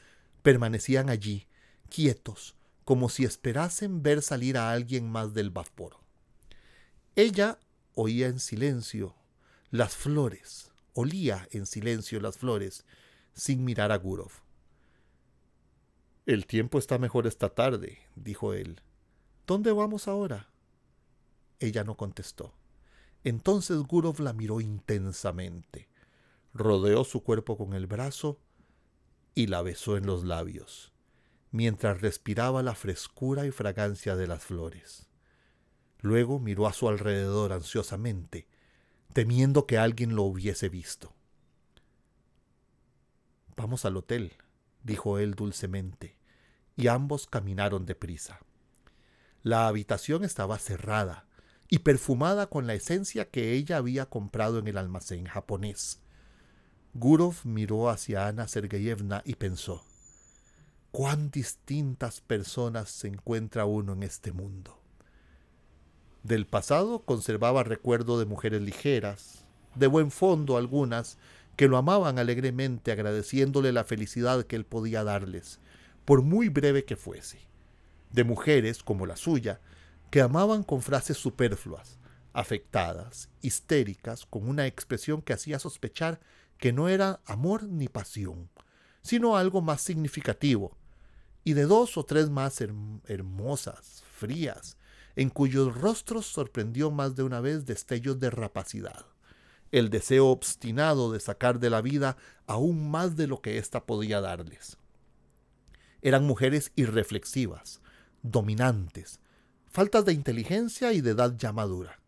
permanecían 0.42 1.10
allí, 1.10 1.48
quietos, 1.88 2.54
como 2.84 3.08
si 3.08 3.24
esperasen 3.24 4.02
ver 4.02 4.22
salir 4.22 4.56
a 4.56 4.70
alguien 4.70 5.10
más 5.10 5.34
del 5.34 5.50
vapor. 5.50 5.96
Ella 7.16 7.58
oía 7.94 8.28
en 8.28 8.40
silencio 8.40 9.14
las 9.70 9.96
flores, 9.96 10.70
olía 10.94 11.48
en 11.50 11.66
silencio 11.66 12.20
las 12.20 12.38
flores, 12.38 12.84
sin 13.34 13.64
mirar 13.64 13.92
a 13.92 13.96
Gurov. 13.96 14.30
El 16.24 16.46
tiempo 16.46 16.78
está 16.78 16.98
mejor 16.98 17.26
esta 17.26 17.50
tarde, 17.50 17.98
dijo 18.14 18.54
él. 18.54 18.80
¿Dónde 19.46 19.72
vamos 19.72 20.08
ahora? 20.08 20.48
Ella 21.60 21.84
no 21.84 21.96
contestó. 21.96 22.54
Entonces 23.24 23.78
Gurov 23.78 24.20
la 24.20 24.32
miró 24.32 24.60
intensamente, 24.60 25.88
rodeó 26.54 27.04
su 27.04 27.22
cuerpo 27.22 27.56
con 27.56 27.72
el 27.72 27.86
brazo 27.86 28.38
y 29.34 29.48
la 29.48 29.62
besó 29.62 29.96
en 29.96 30.06
los 30.06 30.24
labios, 30.24 30.92
mientras 31.50 32.00
respiraba 32.00 32.62
la 32.62 32.74
frescura 32.74 33.44
y 33.46 33.50
fragancia 33.50 34.16
de 34.16 34.26
las 34.26 34.44
flores. 34.44 35.08
Luego 36.00 36.38
miró 36.38 36.66
a 36.66 36.72
su 36.72 36.88
alrededor 36.88 37.52
ansiosamente, 37.52 38.46
temiendo 39.12 39.66
que 39.66 39.78
alguien 39.78 40.14
lo 40.14 40.22
hubiese 40.22 40.68
visto. 40.68 41.12
Vamos 43.56 43.84
al 43.84 43.96
hotel, 43.96 44.34
dijo 44.82 45.18
él 45.18 45.34
dulcemente, 45.34 46.16
y 46.76 46.88
ambos 46.88 47.26
caminaron 47.26 47.86
deprisa. 47.86 48.40
La 49.42 49.66
habitación 49.66 50.22
estaba 50.22 50.58
cerrada 50.58 51.25
y 51.68 51.80
perfumada 51.80 52.48
con 52.48 52.66
la 52.66 52.74
esencia 52.74 53.28
que 53.28 53.52
ella 53.52 53.78
había 53.78 54.06
comprado 54.06 54.58
en 54.58 54.68
el 54.68 54.78
almacén 54.78 55.24
japonés. 55.26 56.00
Gurov 56.94 57.34
miró 57.44 57.90
hacia 57.90 58.26
Ana 58.26 58.48
Sergeyevna 58.48 59.22
y 59.24 59.34
pensó, 59.34 59.84
cuán 60.92 61.30
distintas 61.30 62.20
personas 62.20 62.90
se 62.90 63.08
encuentra 63.08 63.66
uno 63.66 63.92
en 63.92 64.02
este 64.02 64.32
mundo. 64.32 64.80
Del 66.22 66.46
pasado 66.46 67.00
conservaba 67.04 67.64
recuerdo 67.64 68.18
de 68.18 68.26
mujeres 68.26 68.62
ligeras, 68.62 69.44
de 69.74 69.86
buen 69.86 70.10
fondo 70.10 70.56
algunas, 70.56 71.18
que 71.56 71.68
lo 71.68 71.76
amaban 71.76 72.18
alegremente 72.18 72.92
agradeciéndole 72.92 73.72
la 73.72 73.84
felicidad 73.84 74.44
que 74.44 74.56
él 74.56 74.64
podía 74.64 75.04
darles, 75.04 75.60
por 76.04 76.22
muy 76.22 76.48
breve 76.48 76.84
que 76.84 76.96
fuese 76.96 77.46
de 78.16 78.24
mujeres 78.24 78.82
como 78.82 79.06
la 79.06 79.16
suya, 79.16 79.60
que 80.10 80.20
amaban 80.20 80.62
con 80.62 80.82
frases 80.82 81.16
superfluas, 81.16 81.98
afectadas, 82.32 83.28
histéricas, 83.40 84.26
con 84.26 84.48
una 84.48 84.66
expresión 84.66 85.22
que 85.22 85.32
hacía 85.32 85.58
sospechar 85.58 86.20
que 86.58 86.72
no 86.72 86.88
era 86.88 87.20
amor 87.26 87.64
ni 87.64 87.88
pasión, 87.88 88.50
sino 89.02 89.36
algo 89.36 89.60
más 89.62 89.80
significativo, 89.82 90.76
y 91.44 91.52
de 91.52 91.64
dos 91.64 91.96
o 91.96 92.04
tres 92.04 92.28
más 92.28 92.60
hermosas, 92.60 94.02
frías, 94.12 94.76
en 95.14 95.30
cuyos 95.30 95.74
rostros 95.80 96.26
sorprendió 96.26 96.90
más 96.90 97.16
de 97.16 97.22
una 97.22 97.40
vez 97.40 97.66
destellos 97.66 98.18
de 98.20 98.30
rapacidad, 98.30 99.06
el 99.72 99.90
deseo 99.90 100.26
obstinado 100.26 101.12
de 101.12 101.20
sacar 101.20 101.58
de 101.58 101.70
la 101.70 101.80
vida 101.80 102.16
aún 102.46 102.90
más 102.90 103.16
de 103.16 103.26
lo 103.26 103.40
que 103.40 103.58
ésta 103.58 103.86
podía 103.86 104.20
darles. 104.20 104.76
Eran 106.02 106.24
mujeres 106.24 106.72
irreflexivas, 106.76 107.80
dominantes, 108.22 109.20
faltas 109.76 110.06
de 110.06 110.14
inteligencia 110.14 110.94
y 110.94 111.02
de 111.02 111.10
edad 111.10 111.34
ya 111.36 111.52
madura. 111.52 112.00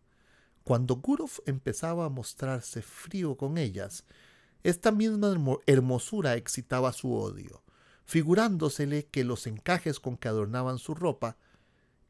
Cuando 0.64 0.96
Gurov 0.96 1.32
empezaba 1.44 2.06
a 2.06 2.08
mostrarse 2.08 2.80
frío 2.80 3.36
con 3.36 3.58
ellas, 3.58 4.06
esta 4.62 4.90
misma 4.90 5.36
hermosura 5.66 6.36
excitaba 6.36 6.94
su 6.94 7.12
odio, 7.12 7.62
figurándosele 8.06 9.04
que 9.08 9.22
los 9.22 9.46
encajes 9.46 10.00
con 10.00 10.16
que 10.16 10.28
adornaban 10.28 10.78
su 10.78 10.94
ropa 10.94 11.36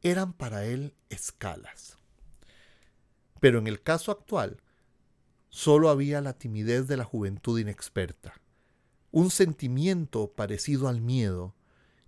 eran 0.01 0.31
para 0.31 0.63
él 0.63 0.95
escalas. 1.09 1.97
Pero 3.41 3.59
en 3.59 3.67
el 3.67 3.83
caso 3.83 4.13
actual, 4.13 4.61
solo 5.49 5.89
había 5.89 6.21
la 6.21 6.37
timidez 6.37 6.87
de 6.87 6.95
la 6.95 7.03
juventud 7.03 7.59
inexperta, 7.59 8.39
un 9.11 9.29
sentimiento 9.29 10.31
parecido 10.31 10.87
al 10.87 11.01
miedo, 11.01 11.53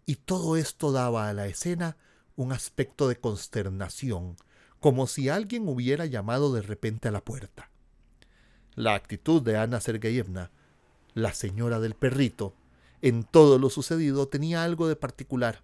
y 0.05 0.15
todo 0.15 0.55
esto 0.55 0.93
daba 0.93 1.27
a 1.27 1.33
la 1.33 1.47
escena 1.47 1.97
un 2.35 2.51
aspecto 2.51 3.07
de 3.07 3.17
consternación, 3.17 4.35
como 4.79 5.07
si 5.07 5.29
alguien 5.29 5.67
hubiera 5.67 6.05
llamado 6.05 6.53
de 6.53 6.61
repente 6.61 7.07
a 7.07 7.11
la 7.11 7.23
puerta. 7.23 7.69
La 8.75 8.95
actitud 8.95 9.41
de 9.41 9.57
Ana 9.57 9.81
Sergeyevna, 9.81 10.51
la 11.13 11.33
señora 11.33 11.79
del 11.79 11.93
perrito, 11.93 12.55
en 13.01 13.23
todo 13.23 13.59
lo 13.59 13.69
sucedido 13.69 14.27
tenía 14.27 14.63
algo 14.63 14.87
de 14.87 14.95
particular, 14.95 15.63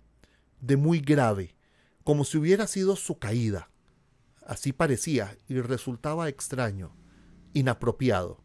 de 0.62 0.78
muy 0.78 1.00
grave, 1.00 1.56
como 2.04 2.26
si 2.26 2.38
hubiera 2.38 2.68
sido 2.68 2.96
su 2.96 3.18
caída. 3.18 3.70
Así 4.46 4.74
parecía 4.74 5.38
y 5.48 5.62
resultaba 5.62 6.30
extraño, 6.30 6.96
inapropiado. 7.54 8.42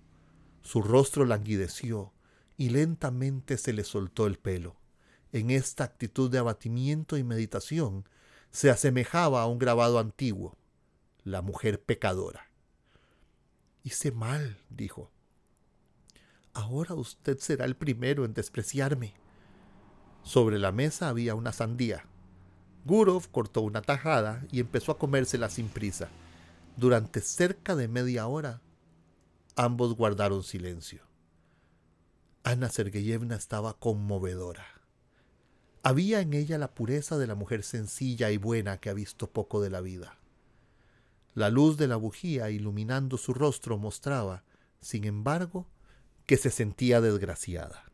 Su 0.62 0.82
rostro 0.82 1.24
languideció 1.24 2.12
y 2.56 2.70
lentamente 2.70 3.56
se 3.58 3.72
le 3.72 3.84
soltó 3.84 4.26
el 4.26 4.38
pelo 4.38 4.81
en 5.32 5.50
esta 5.50 5.84
actitud 5.84 6.30
de 6.30 6.38
abatimiento 6.38 7.16
y 7.16 7.24
meditación 7.24 8.06
se 8.50 8.70
asemejaba 8.70 9.42
a 9.42 9.46
un 9.46 9.58
grabado 9.58 9.98
antiguo, 9.98 10.56
la 11.24 11.40
mujer 11.40 11.82
pecadora. 11.82 12.48
Hice 13.82 14.12
mal, 14.12 14.58
dijo. 14.68 15.10
Ahora 16.52 16.94
usted 16.94 17.38
será 17.38 17.64
el 17.64 17.76
primero 17.76 18.26
en 18.26 18.34
despreciarme. 18.34 19.14
Sobre 20.22 20.58
la 20.58 20.70
mesa 20.70 21.08
había 21.08 21.34
una 21.34 21.52
sandía. 21.52 22.04
Gurov 22.84 23.30
cortó 23.30 23.62
una 23.62 23.80
tajada 23.80 24.44
y 24.52 24.60
empezó 24.60 24.92
a 24.92 24.98
comérsela 24.98 25.48
sin 25.48 25.68
prisa. 25.68 26.10
Durante 26.76 27.20
cerca 27.22 27.74
de 27.74 27.88
media 27.88 28.26
hora, 28.26 28.60
ambos 29.56 29.94
guardaron 29.96 30.42
silencio. 30.42 31.02
Ana 32.44 32.68
Sergeyevna 32.68 33.36
estaba 33.36 33.74
conmovedora. 33.74 34.66
Había 35.82 36.20
en 36.20 36.32
ella 36.32 36.58
la 36.58 36.74
pureza 36.74 37.18
de 37.18 37.26
la 37.26 37.34
mujer 37.34 37.64
sencilla 37.64 38.30
y 38.30 38.36
buena 38.36 38.78
que 38.78 38.88
ha 38.88 38.94
visto 38.94 39.30
poco 39.30 39.60
de 39.60 39.70
la 39.70 39.80
vida. 39.80 40.16
La 41.34 41.50
luz 41.50 41.76
de 41.76 41.88
la 41.88 41.96
bujía 41.96 42.50
iluminando 42.50 43.18
su 43.18 43.34
rostro 43.34 43.78
mostraba, 43.78 44.44
sin 44.80 45.04
embargo, 45.04 45.66
que 46.26 46.36
se 46.36 46.50
sentía 46.50 47.00
desgraciada. 47.00 47.84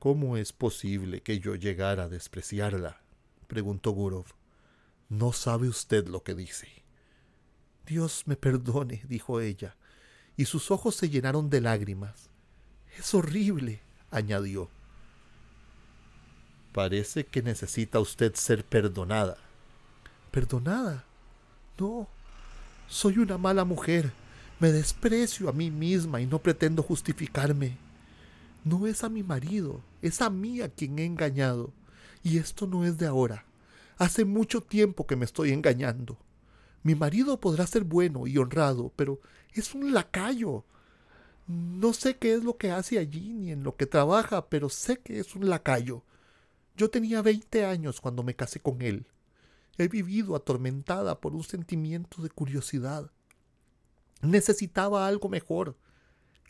¿Cómo 0.00 0.36
es 0.36 0.52
posible 0.52 1.22
que 1.22 1.38
yo 1.38 1.54
llegara 1.54 2.04
a 2.04 2.08
despreciarla? 2.08 3.02
preguntó 3.46 3.92
Gurov. 3.92 4.26
No 5.08 5.32
sabe 5.32 5.68
usted 5.68 6.08
lo 6.08 6.22
que 6.22 6.34
dice. 6.34 6.68
Dios 7.86 8.22
me 8.26 8.36
perdone, 8.36 9.02
dijo 9.06 9.40
ella, 9.40 9.76
y 10.36 10.46
sus 10.46 10.70
ojos 10.70 10.96
se 10.96 11.10
llenaron 11.10 11.50
de 11.50 11.60
lágrimas. 11.60 12.30
Es 12.98 13.14
horrible, 13.14 13.82
añadió. 14.10 14.70
Parece 16.72 17.24
que 17.26 17.42
necesita 17.42 17.98
usted 17.98 18.34
ser 18.34 18.64
perdonada. 18.64 19.36
¿Perdonada? 20.30 21.04
No, 21.78 22.06
soy 22.88 23.18
una 23.18 23.38
mala 23.38 23.64
mujer. 23.64 24.12
Me 24.60 24.70
desprecio 24.70 25.48
a 25.48 25.52
mí 25.52 25.70
misma 25.70 26.20
y 26.20 26.26
no 26.26 26.38
pretendo 26.38 26.82
justificarme. 26.82 27.76
No 28.64 28.86
es 28.86 29.02
a 29.02 29.08
mi 29.08 29.22
marido, 29.22 29.80
es 30.02 30.20
a 30.20 30.30
mí 30.30 30.60
a 30.60 30.68
quien 30.68 30.98
he 30.98 31.04
engañado. 31.04 31.72
Y 32.22 32.38
esto 32.38 32.66
no 32.66 32.84
es 32.84 32.98
de 32.98 33.06
ahora. 33.06 33.44
Hace 33.96 34.24
mucho 34.24 34.60
tiempo 34.60 35.06
que 35.06 35.16
me 35.16 35.24
estoy 35.24 35.52
engañando. 35.52 36.18
Mi 36.82 36.94
marido 36.94 37.40
podrá 37.40 37.66
ser 37.66 37.84
bueno 37.84 38.26
y 38.26 38.38
honrado, 38.38 38.92
pero 38.96 39.20
es 39.54 39.74
un 39.74 39.92
lacayo. 39.92 40.64
No 41.46 41.92
sé 41.92 42.16
qué 42.16 42.34
es 42.34 42.44
lo 42.44 42.56
que 42.56 42.70
hace 42.70 42.98
allí 42.98 43.32
ni 43.32 43.50
en 43.50 43.64
lo 43.64 43.76
que 43.76 43.86
trabaja, 43.86 44.48
pero 44.48 44.68
sé 44.68 44.98
que 44.98 45.18
es 45.18 45.34
un 45.34 45.48
lacayo. 45.48 46.02
Yo 46.76 46.90
tenía 46.90 47.22
veinte 47.22 47.64
años 47.64 48.00
cuando 48.00 48.22
me 48.22 48.34
casé 48.34 48.60
con 48.60 48.82
él. 48.82 49.06
He 49.78 49.88
vivido 49.88 50.36
atormentada 50.36 51.20
por 51.20 51.34
un 51.34 51.42
sentimiento 51.42 52.22
de 52.22 52.30
curiosidad. 52.30 53.10
Necesitaba 54.22 55.06
algo 55.06 55.28
mejor. 55.28 55.76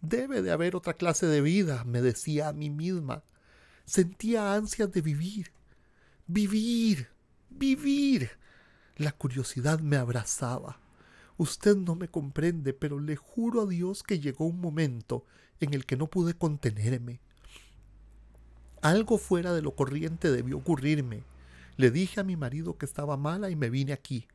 Debe 0.03 0.43
de 0.43 0.51
haber 0.51 0.77
otra 0.77 0.95
clase 0.95 1.27
de 1.27 1.41
vida, 1.41 1.85
me 1.85 2.01
decía 2.03 2.49
a 2.49 2.53
mí 2.53 2.71
misma. 2.71 3.23
Sentía 3.85 4.55
ansias 4.55 4.91
de 4.93 5.03
vivir. 5.03 5.53
Vivir. 6.27 7.09
Vivir. 7.51 8.31
La 8.97 9.13
curiosidad 9.13 9.81
me 9.81 9.97
abrazaba. 9.97 10.81
Usted 11.37 11.77
no 11.77 11.95
me 11.95 12.09
comprende, 12.09 12.73
pero 12.73 13.01
le 13.01 13.17
juro 13.17 13.63
a 13.63 13.67
Dios 13.67 14.03
que 14.03 14.21
llegó 14.21 14.47
un 14.47 14.61
momento 14.61 15.25
en 15.61 15.75
el 15.75 15.87
que 15.87 15.97
no 15.97 16.07
pude 16.07 16.35
contenerme. 16.35 17.21
Algo 18.83 19.19
fuera 19.19 19.53
de 19.53 19.61
lo 19.61 19.75
corriente 19.75 20.31
debió 20.31 20.57
ocurrirme. 20.57 21.25
Le 21.77 21.91
dije 21.91 22.21
a 22.21 22.25
mi 22.25 22.37
marido 22.37 22.79
que 22.79 22.87
estaba 22.87 23.17
mala 23.17 23.51
y 23.51 23.57
me 23.57 23.69
vine 23.69 23.93
aquí. 23.93 24.27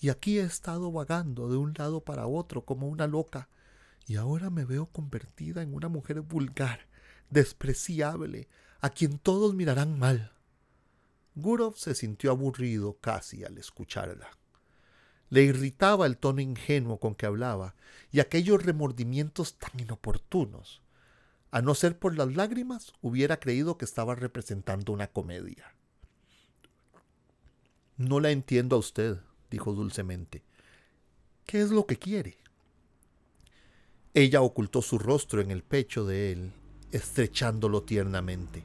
Y 0.00 0.08
aquí 0.08 0.38
he 0.38 0.42
estado 0.42 0.90
vagando 0.90 1.48
de 1.48 1.56
un 1.56 1.74
lado 1.76 2.00
para 2.00 2.26
otro 2.26 2.64
como 2.64 2.88
una 2.88 3.06
loca, 3.06 3.48
y 4.06 4.16
ahora 4.16 4.50
me 4.50 4.64
veo 4.64 4.86
convertida 4.86 5.62
en 5.62 5.74
una 5.74 5.88
mujer 5.88 6.20
vulgar, 6.22 6.86
despreciable, 7.30 8.48
a 8.80 8.90
quien 8.90 9.18
todos 9.18 9.54
mirarán 9.54 9.98
mal. 9.98 10.32
Gurov 11.34 11.76
se 11.76 11.94
sintió 11.94 12.30
aburrido 12.30 12.96
casi 13.00 13.44
al 13.44 13.58
escucharla. 13.58 14.28
Le 15.30 15.42
irritaba 15.42 16.06
el 16.06 16.16
tono 16.16 16.40
ingenuo 16.40 16.98
con 16.98 17.14
que 17.14 17.26
hablaba 17.26 17.74
y 18.10 18.20
aquellos 18.20 18.62
remordimientos 18.62 19.58
tan 19.58 19.78
inoportunos. 19.78 20.80
A 21.50 21.62
no 21.62 21.74
ser 21.74 21.98
por 21.98 22.16
las 22.16 22.34
lágrimas, 22.34 22.92
hubiera 23.00 23.40
creído 23.40 23.78
que 23.78 23.84
estaba 23.84 24.14
representando 24.14 24.92
una 24.92 25.06
comedia. 25.06 25.74
No 27.96 28.20
la 28.20 28.30
entiendo 28.30 28.76
a 28.76 28.78
usted, 28.78 29.18
dijo 29.50 29.72
dulcemente. 29.72 30.44
¿Qué 31.46 31.60
es 31.62 31.70
lo 31.70 31.86
que 31.86 31.96
quiere? 31.96 32.36
Ella 34.12 34.42
ocultó 34.42 34.82
su 34.82 34.98
rostro 34.98 35.40
en 35.40 35.50
el 35.50 35.62
pecho 35.62 36.04
de 36.04 36.32
él, 36.32 36.52
estrechándolo 36.92 37.82
tiernamente. 37.82 38.62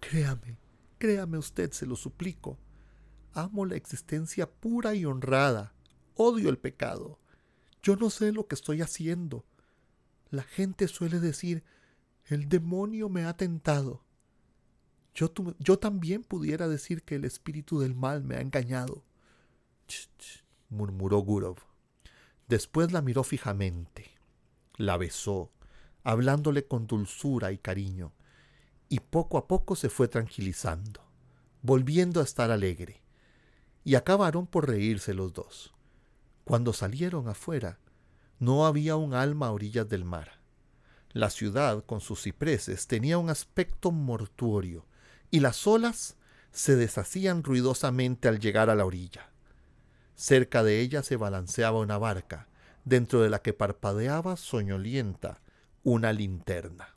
Créame, 0.00 0.56
créame 0.98 1.36
usted, 1.36 1.72
se 1.72 1.86
lo 1.86 1.96
suplico. 1.96 2.58
Amo 3.32 3.66
la 3.66 3.76
existencia 3.76 4.50
pura 4.50 4.94
y 4.94 5.04
honrada. 5.04 5.74
Odio 6.14 6.48
el 6.48 6.58
pecado. 6.58 7.18
Yo 7.82 7.96
no 7.96 8.08
sé 8.08 8.32
lo 8.32 8.46
que 8.46 8.54
estoy 8.54 8.80
haciendo. 8.80 9.44
La 10.30 10.42
gente 10.42 10.88
suele 10.88 11.20
decir, 11.20 11.64
el 12.26 12.48
demonio 12.48 13.08
me 13.08 13.24
ha 13.24 13.36
tentado. 13.36 14.04
Yo, 15.14 15.32
yo 15.58 15.78
también 15.78 16.22
pudiera 16.24 16.68
decir 16.68 17.02
que 17.02 17.14
el 17.14 17.24
espíritu 17.24 17.78
del 17.80 17.94
mal 17.94 18.22
me 18.22 18.36
ha 18.36 18.40
engañado. 18.40 19.04
Ch, 19.86 20.08
ch, 20.18 20.44
murmuró 20.68 21.20
Gurov. 21.20 21.58
Después 22.48 22.92
la 22.92 23.02
miró 23.02 23.24
fijamente 23.24 24.16
la 24.76 24.96
besó, 24.96 25.50
hablándole 26.04 26.66
con 26.66 26.86
dulzura 26.86 27.52
y 27.52 27.58
cariño, 27.58 28.12
y 28.88 29.00
poco 29.00 29.38
a 29.38 29.48
poco 29.48 29.74
se 29.74 29.88
fue 29.88 30.08
tranquilizando, 30.08 31.02
volviendo 31.62 32.20
a 32.20 32.24
estar 32.24 32.50
alegre, 32.50 33.02
y 33.84 33.94
acabaron 33.94 34.46
por 34.46 34.68
reírse 34.68 35.14
los 35.14 35.32
dos. 35.32 35.74
Cuando 36.44 36.72
salieron 36.72 37.28
afuera, 37.28 37.80
no 38.38 38.66
había 38.66 38.96
un 38.96 39.14
alma 39.14 39.46
a 39.46 39.52
orillas 39.52 39.88
del 39.88 40.04
mar. 40.04 40.40
La 41.12 41.30
ciudad, 41.30 41.84
con 41.84 42.00
sus 42.00 42.22
cipreses, 42.22 42.86
tenía 42.86 43.18
un 43.18 43.30
aspecto 43.30 43.90
mortuorio, 43.90 44.84
y 45.30 45.40
las 45.40 45.66
olas 45.66 46.16
se 46.52 46.76
deshacían 46.76 47.42
ruidosamente 47.42 48.28
al 48.28 48.38
llegar 48.38 48.70
a 48.70 48.74
la 48.74 48.84
orilla. 48.84 49.30
Cerca 50.14 50.62
de 50.62 50.80
ella 50.80 51.02
se 51.02 51.16
balanceaba 51.16 51.80
una 51.80 51.98
barca, 51.98 52.48
dentro 52.84 53.20
de 53.20 53.30
la 53.30 53.40
que 53.40 53.52
parpadeaba 53.52 54.36
soñolienta 54.36 55.40
una 55.84 56.12
linterna. 56.12 56.96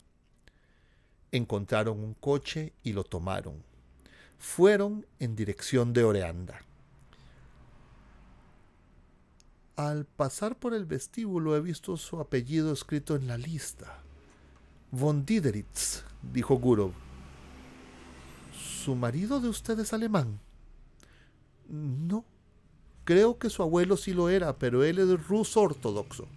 Encontraron 1.32 2.00
un 2.00 2.14
coche 2.14 2.72
y 2.82 2.92
lo 2.92 3.04
tomaron. 3.04 3.62
Fueron 4.38 5.06
en 5.18 5.36
dirección 5.36 5.92
de 5.92 6.04
Oreanda. 6.04 6.60
Al 9.80 10.04
pasar 10.04 10.58
por 10.58 10.74
el 10.74 10.84
vestíbulo 10.84 11.56
he 11.56 11.60
visto 11.62 11.96
su 11.96 12.20
apellido 12.20 12.70
escrito 12.70 13.16
en 13.16 13.26
la 13.26 13.38
lista. 13.38 14.02
Von 14.90 15.24
Dideritz, 15.24 16.04
dijo 16.34 16.56
Gurov. 16.56 16.92
¿Su 18.52 18.94
marido 18.94 19.40
de 19.40 19.48
usted 19.48 19.78
es 19.78 19.94
alemán? 19.94 20.38
No, 21.70 22.26
Creo 23.04 23.38
que 23.38 23.48
su 23.48 23.62
abuelo 23.62 23.96
sí 23.96 24.12
lo 24.12 24.28
era, 24.28 24.58
pero 24.58 24.84
él 24.84 24.98
es 24.98 25.26
ruso 25.26 25.62
ortodoxo. 25.62 26.28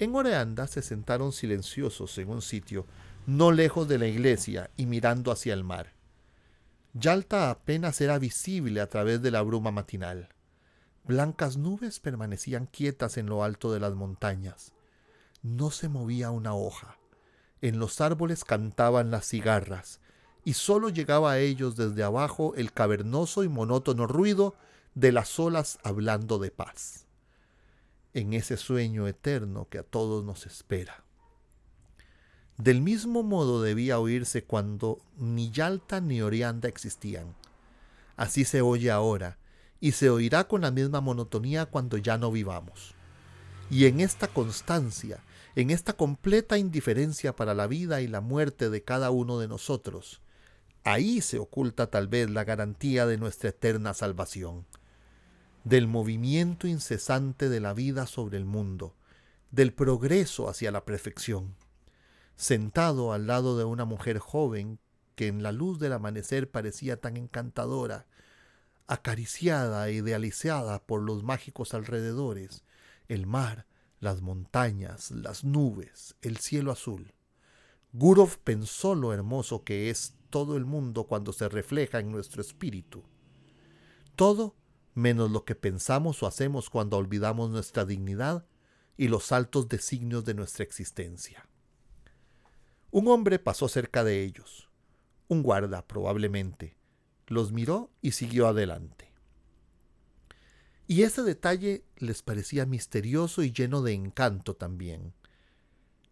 En 0.00 0.12
Oreanda 0.16 0.66
se 0.66 0.82
sentaron 0.82 1.30
silenciosos 1.30 2.18
en 2.18 2.30
un 2.30 2.42
sitio 2.42 2.84
no 3.26 3.52
lejos 3.52 3.86
de 3.86 3.98
la 3.98 4.08
iglesia 4.08 4.70
y 4.76 4.86
mirando 4.86 5.30
hacia 5.30 5.54
el 5.54 5.62
mar. 5.62 5.92
Yalta 6.94 7.48
apenas 7.50 8.00
era 8.00 8.18
visible 8.18 8.80
a 8.80 8.88
través 8.88 9.22
de 9.22 9.30
la 9.30 9.40
bruma 9.42 9.70
matinal. 9.70 10.30
Blancas 11.04 11.56
nubes 11.56 12.00
permanecían 12.00 12.66
quietas 12.66 13.16
en 13.16 13.26
lo 13.26 13.42
alto 13.42 13.72
de 13.72 13.80
las 13.80 13.94
montañas. 13.94 14.72
No 15.42 15.70
se 15.70 15.88
movía 15.88 16.30
una 16.30 16.54
hoja. 16.54 16.98
En 17.62 17.78
los 17.78 18.00
árboles 18.00 18.44
cantaban 18.44 19.10
las 19.10 19.26
cigarras, 19.26 20.00
y 20.44 20.54
sólo 20.54 20.88
llegaba 20.88 21.32
a 21.32 21.38
ellos 21.38 21.76
desde 21.76 22.02
abajo 22.02 22.54
el 22.56 22.72
cavernoso 22.72 23.44
y 23.44 23.48
monótono 23.48 24.06
ruido 24.06 24.54
de 24.94 25.12
las 25.12 25.38
olas 25.38 25.78
hablando 25.82 26.38
de 26.38 26.50
paz, 26.50 27.06
en 28.14 28.32
ese 28.32 28.56
sueño 28.56 29.06
eterno 29.06 29.68
que 29.68 29.78
a 29.78 29.82
todos 29.82 30.24
nos 30.24 30.46
espera. 30.46 31.04
Del 32.56 32.82
mismo 32.82 33.22
modo 33.22 33.62
debía 33.62 33.98
oírse 33.98 34.44
cuando 34.44 35.00
ni 35.16 35.50
Yalta 35.50 36.00
ni 36.00 36.20
Orianda 36.20 36.68
existían. 36.68 37.34
Así 38.16 38.44
se 38.44 38.60
oye 38.60 38.90
ahora, 38.90 39.38
y 39.80 39.92
se 39.92 40.10
oirá 40.10 40.46
con 40.46 40.60
la 40.60 40.70
misma 40.70 41.00
monotonía 41.00 41.66
cuando 41.66 41.96
ya 41.96 42.18
no 42.18 42.30
vivamos. 42.30 42.94
Y 43.70 43.86
en 43.86 44.00
esta 44.00 44.28
constancia, 44.28 45.20
en 45.56 45.70
esta 45.70 45.94
completa 45.94 46.58
indiferencia 46.58 47.34
para 47.34 47.54
la 47.54 47.66
vida 47.66 48.00
y 48.00 48.08
la 48.08 48.20
muerte 48.20 48.70
de 48.70 48.82
cada 48.82 49.10
uno 49.10 49.38
de 49.38 49.48
nosotros, 49.48 50.20
ahí 50.84 51.20
se 51.20 51.38
oculta 51.38 51.88
tal 51.88 52.08
vez 52.08 52.30
la 52.30 52.44
garantía 52.44 53.06
de 53.06 53.16
nuestra 53.16 53.50
eterna 53.50 53.94
salvación 53.94 54.66
del 55.64 55.86
movimiento 55.86 56.66
incesante 56.66 57.48
de 57.48 57.60
la 57.60 57.74
vida 57.74 58.06
sobre 58.06 58.38
el 58.38 58.44
mundo, 58.44 58.94
del 59.50 59.72
progreso 59.72 60.48
hacia 60.48 60.70
la 60.70 60.84
perfección. 60.84 61.54
Sentado 62.36 63.12
al 63.12 63.26
lado 63.26 63.58
de 63.58 63.64
una 63.64 63.84
mujer 63.84 64.18
joven 64.18 64.78
que 65.16 65.26
en 65.26 65.42
la 65.42 65.52
luz 65.52 65.78
del 65.78 65.92
amanecer 65.92 66.50
parecía 66.50 66.98
tan 66.98 67.16
encantadora, 67.16 68.06
acariciada 68.90 69.88
e 69.88 69.92
idealizada 69.92 70.84
por 70.84 71.00
los 71.00 71.22
mágicos 71.22 71.74
alrededores, 71.74 72.64
el 73.06 73.24
mar, 73.24 73.64
las 74.00 74.20
montañas, 74.20 75.12
las 75.12 75.44
nubes, 75.44 76.16
el 76.22 76.38
cielo 76.38 76.72
azul. 76.72 77.14
Gurov 77.92 78.38
pensó 78.38 78.96
lo 78.96 79.12
hermoso 79.12 79.62
que 79.62 79.90
es 79.90 80.16
todo 80.28 80.56
el 80.56 80.64
mundo 80.64 81.04
cuando 81.04 81.32
se 81.32 81.48
refleja 81.48 82.00
en 82.00 82.10
nuestro 82.10 82.42
espíritu. 82.42 83.04
Todo 84.16 84.56
menos 84.94 85.30
lo 85.30 85.44
que 85.44 85.54
pensamos 85.54 86.20
o 86.24 86.26
hacemos 86.26 86.68
cuando 86.68 86.96
olvidamos 86.96 87.48
nuestra 87.50 87.84
dignidad 87.84 88.44
y 88.96 89.06
los 89.06 89.30
altos 89.30 89.68
designios 89.68 90.24
de 90.24 90.34
nuestra 90.34 90.64
existencia. 90.64 91.48
Un 92.90 93.06
hombre 93.06 93.38
pasó 93.38 93.68
cerca 93.68 94.02
de 94.02 94.24
ellos, 94.24 94.68
un 95.28 95.44
guarda 95.44 95.86
probablemente, 95.86 96.79
los 97.30 97.52
miró 97.52 97.90
y 98.02 98.10
siguió 98.10 98.48
adelante. 98.48 99.12
Y 100.88 101.04
ese 101.04 101.22
detalle 101.22 101.84
les 101.96 102.22
parecía 102.22 102.66
misterioso 102.66 103.44
y 103.44 103.52
lleno 103.52 103.82
de 103.82 103.92
encanto 103.92 104.56
también. 104.56 105.14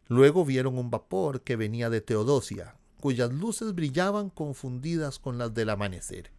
Luego 0.07 0.45
vieron 0.45 0.79
un 0.79 0.91
vapor 0.91 1.43
que 1.43 1.57
venía 1.57 1.91
de 1.91 2.01
Teodosia, 2.01 2.77
cuyas 3.01 3.33
luces 3.33 3.75
brillaban 3.75 4.31
confundidas 4.31 5.19
con 5.19 5.37
las 5.37 5.53
del 5.53 5.71
amanecer. 5.71 6.31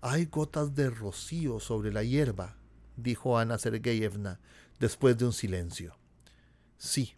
Hay 0.00 0.26
gotas 0.26 0.76
de 0.76 0.90
rocío 0.90 1.58
sobre 1.58 1.92
la 1.92 2.04
hierba, 2.04 2.56
dijo 2.96 3.38
Ana 3.38 3.58
Sergeyevna 3.58 4.38
después 4.78 5.18
de 5.18 5.24
un 5.24 5.32
silencio. 5.32 5.96
Sí, 6.76 7.16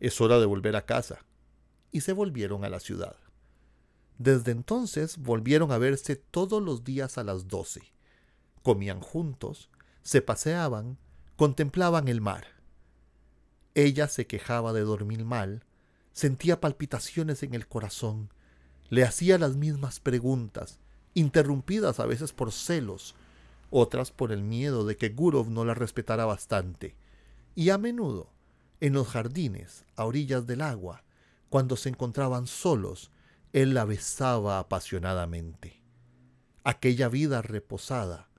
es 0.00 0.20
hora 0.20 0.38
de 0.38 0.44
volver 0.44 0.76
a 0.76 0.84
casa. 0.84 1.24
Y 1.92 2.02
se 2.02 2.12
volvieron 2.12 2.64
a 2.64 2.68
la 2.68 2.78
ciudad. 2.78 3.16
Desde 4.20 4.52
entonces 4.52 5.16
volvieron 5.16 5.72
a 5.72 5.78
verse 5.78 6.14
todos 6.14 6.62
los 6.62 6.84
días 6.84 7.16
a 7.16 7.24
las 7.24 7.48
doce. 7.48 7.80
Comían 8.62 9.00
juntos, 9.00 9.70
se 10.02 10.20
paseaban, 10.20 10.98
contemplaban 11.36 12.06
el 12.06 12.20
mar. 12.20 12.44
Ella 13.74 14.08
se 14.08 14.26
quejaba 14.26 14.74
de 14.74 14.82
dormir 14.82 15.24
mal, 15.24 15.64
sentía 16.12 16.60
palpitaciones 16.60 17.42
en 17.42 17.54
el 17.54 17.66
corazón, 17.66 18.28
le 18.90 19.04
hacía 19.04 19.38
las 19.38 19.56
mismas 19.56 20.00
preguntas, 20.00 20.80
interrumpidas 21.14 21.98
a 21.98 22.04
veces 22.04 22.34
por 22.34 22.52
celos, 22.52 23.14
otras 23.70 24.10
por 24.10 24.32
el 24.32 24.42
miedo 24.42 24.84
de 24.84 24.98
que 24.98 25.08
Gurov 25.08 25.48
no 25.48 25.64
la 25.64 25.72
respetara 25.72 26.26
bastante, 26.26 26.94
y 27.54 27.70
a 27.70 27.78
menudo, 27.78 28.28
en 28.80 28.92
los 28.92 29.08
jardines, 29.08 29.86
a 29.96 30.04
orillas 30.04 30.46
del 30.46 30.60
agua, 30.60 31.04
cuando 31.48 31.76
se 31.76 31.88
encontraban 31.88 32.46
solos, 32.46 33.10
él 33.52 33.74
la 33.74 33.84
besaba 33.84 34.58
apasionadamente. 34.58 35.82
Aquella 36.64 37.08
vida 37.08 37.42
reposada, 37.42 38.30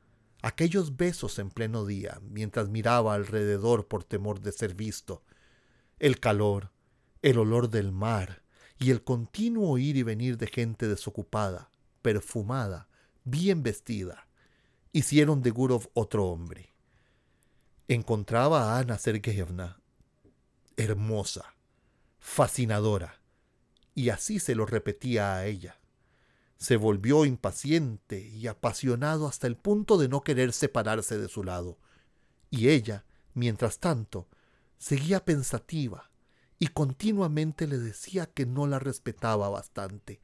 aquellos 0.41 0.97
besos 0.97 1.39
en 1.39 1.49
pleno 1.49 1.85
día, 1.85 2.19
mientras 2.23 2.69
miraba 2.69 3.13
alrededor 3.13 3.87
por 3.87 4.03
temor 4.03 4.41
de 4.41 4.51
ser 4.51 4.75
visto, 4.75 5.23
el 5.99 6.19
calor, 6.19 6.71
el 7.21 7.37
olor 7.37 7.69
del 7.69 7.91
mar 7.91 8.43
y 8.79 8.91
el 8.91 9.03
continuo 9.03 9.77
ir 9.77 9.97
y 9.97 10.03
venir 10.03 10.37
de 10.37 10.47
gente 10.47 10.87
desocupada, 10.87 11.69
perfumada, 12.01 12.87
bien 13.23 13.63
vestida, 13.63 14.27
hicieron 14.91 15.41
de 15.41 15.51
Gurov 15.51 15.89
otro 15.93 16.27
hombre. 16.27 16.73
Encontraba 17.87 18.73
a 18.73 18.79
Ana 18.79 18.97
Sergeyevna 18.97 19.81
hermosa, 20.77 21.55
fascinadora, 22.19 23.20
y 23.93 24.09
así 24.09 24.39
se 24.39 24.55
lo 24.55 24.65
repetía 24.65 25.35
a 25.35 25.45
ella. 25.45 25.79
Se 26.57 26.77
volvió 26.77 27.25
impaciente 27.25 28.19
y 28.19 28.47
apasionado 28.47 29.27
hasta 29.27 29.47
el 29.47 29.57
punto 29.57 29.97
de 29.97 30.07
no 30.07 30.21
querer 30.21 30.53
separarse 30.53 31.17
de 31.17 31.27
su 31.27 31.43
lado, 31.43 31.77
y 32.49 32.69
ella, 32.69 33.05
mientras 33.33 33.79
tanto, 33.79 34.27
seguía 34.77 35.25
pensativa 35.25 36.11
y 36.59 36.67
continuamente 36.67 37.65
le 37.65 37.79
decía 37.79 38.27
que 38.27 38.45
no 38.45 38.67
la 38.67 38.77
respetaba 38.77 39.49
bastante, 39.49 40.21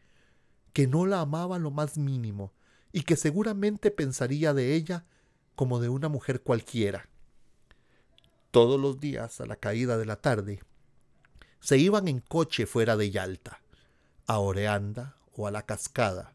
que 0.74 0.86
no 0.86 1.08
la 1.08 1.22
amaba 1.22 1.58
lo 1.58 1.72
más 1.72 1.98
mínimo 1.98 2.54
y 2.92 3.02
que 3.02 3.16
seguramente 3.16 3.90
pensaría 3.90 4.54
de 4.54 4.76
ella 4.76 5.06
como 5.56 5.80
de 5.80 5.90
una 5.90 6.10
mujer 6.10 6.42
cualquiera. 6.44 7.10
Todos 8.52 8.80
los 8.80 9.00
días, 9.00 9.42
a 9.42 9.48
la 9.48 9.56
caída 9.56 9.98
de 9.98 10.06
la 10.06 10.22
tarde, 10.22 10.62
se 11.60 11.78
iban 11.78 12.08
en 12.08 12.20
coche 12.20 12.66
fuera 12.66 12.96
de 12.98 13.12
Yalta, 13.12 13.62
a 14.26 14.40
Oreanda 14.40 15.18
o 15.34 15.48
a 15.48 15.52
la 15.52 15.66
cascada, 15.66 16.34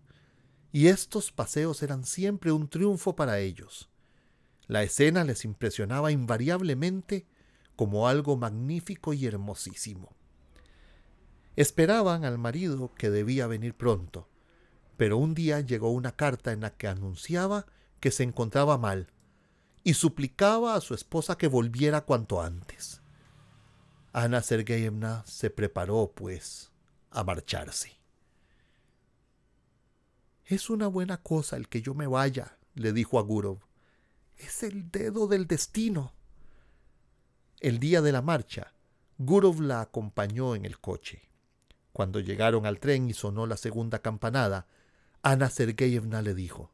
y 0.73 0.89
estos 0.89 1.33
paseos 1.33 1.83
eran 1.83 2.05
siempre 2.05 2.53
un 2.53 2.68
triunfo 2.68 3.14
para 3.14 3.39
ellos. 3.39 3.91
La 4.66 4.83
escena 4.83 5.25
les 5.25 5.45
impresionaba 5.45 6.12
invariablemente 6.12 7.27
como 7.77 8.09
algo 8.09 8.37
magnífico 8.37 9.12
y 9.12 9.27
hermosísimo. 9.27 10.14
Esperaban 11.57 12.25
al 12.25 12.39
marido 12.39 12.95
que 12.95 13.11
debía 13.11 13.47
venir 13.47 13.75
pronto, 13.75 14.29
pero 14.97 15.18
un 15.18 15.35
día 15.35 15.61
llegó 15.61 15.91
una 15.91 16.12
carta 16.12 16.53
en 16.53 16.61
la 16.61 16.70
que 16.70 16.89
anunciaba 16.89 17.66
que 18.01 18.11
se 18.11 18.23
encontraba 18.23 18.79
mal 18.79 19.09
y 19.85 19.95
suplicaba 19.95 20.75
a 20.75 20.81
su 20.81 20.95
esposa 20.95 21.37
que 21.37 21.49
volviera 21.49 22.03
cuanto 22.03 22.41
antes. 22.41 23.01
Ana 24.12 24.42
Sergeyevna 24.42 25.24
se 25.26 25.50
preparó, 25.50 26.12
pues, 26.14 26.70
a 27.10 27.24
marcharse. 27.24 27.98
Es 30.44 30.70
una 30.70 30.86
buena 30.86 31.18
cosa 31.18 31.56
el 31.56 31.68
que 31.68 31.82
yo 31.82 31.94
me 31.94 32.06
vaya, 32.06 32.58
le 32.74 32.92
dijo 32.92 33.18
a 33.18 33.22
Gurov. 33.22 33.60
Es 34.36 34.62
el 34.62 34.90
dedo 34.90 35.28
del 35.28 35.46
destino. 35.46 36.12
El 37.60 37.78
día 37.78 38.02
de 38.02 38.12
la 38.12 38.22
marcha, 38.22 38.74
Gurov 39.18 39.60
la 39.60 39.80
acompañó 39.80 40.54
en 40.54 40.64
el 40.64 40.78
coche. 40.78 41.22
Cuando 41.92 42.20
llegaron 42.20 42.66
al 42.66 42.80
tren 42.80 43.08
y 43.08 43.14
sonó 43.14 43.46
la 43.46 43.56
segunda 43.56 44.00
campanada, 44.00 44.66
Ana 45.22 45.48
Sergeyevna 45.48 46.22
le 46.22 46.34
dijo, 46.34 46.70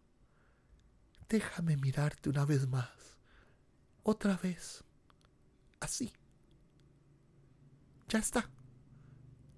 Déjame 1.28 1.76
mirarte 1.76 2.30
una 2.30 2.44
vez 2.46 2.66
más 2.66 2.98
otra 4.08 4.38
vez. 4.38 4.84
Así. 5.80 6.12
Ya 8.08 8.18
está. 8.18 8.50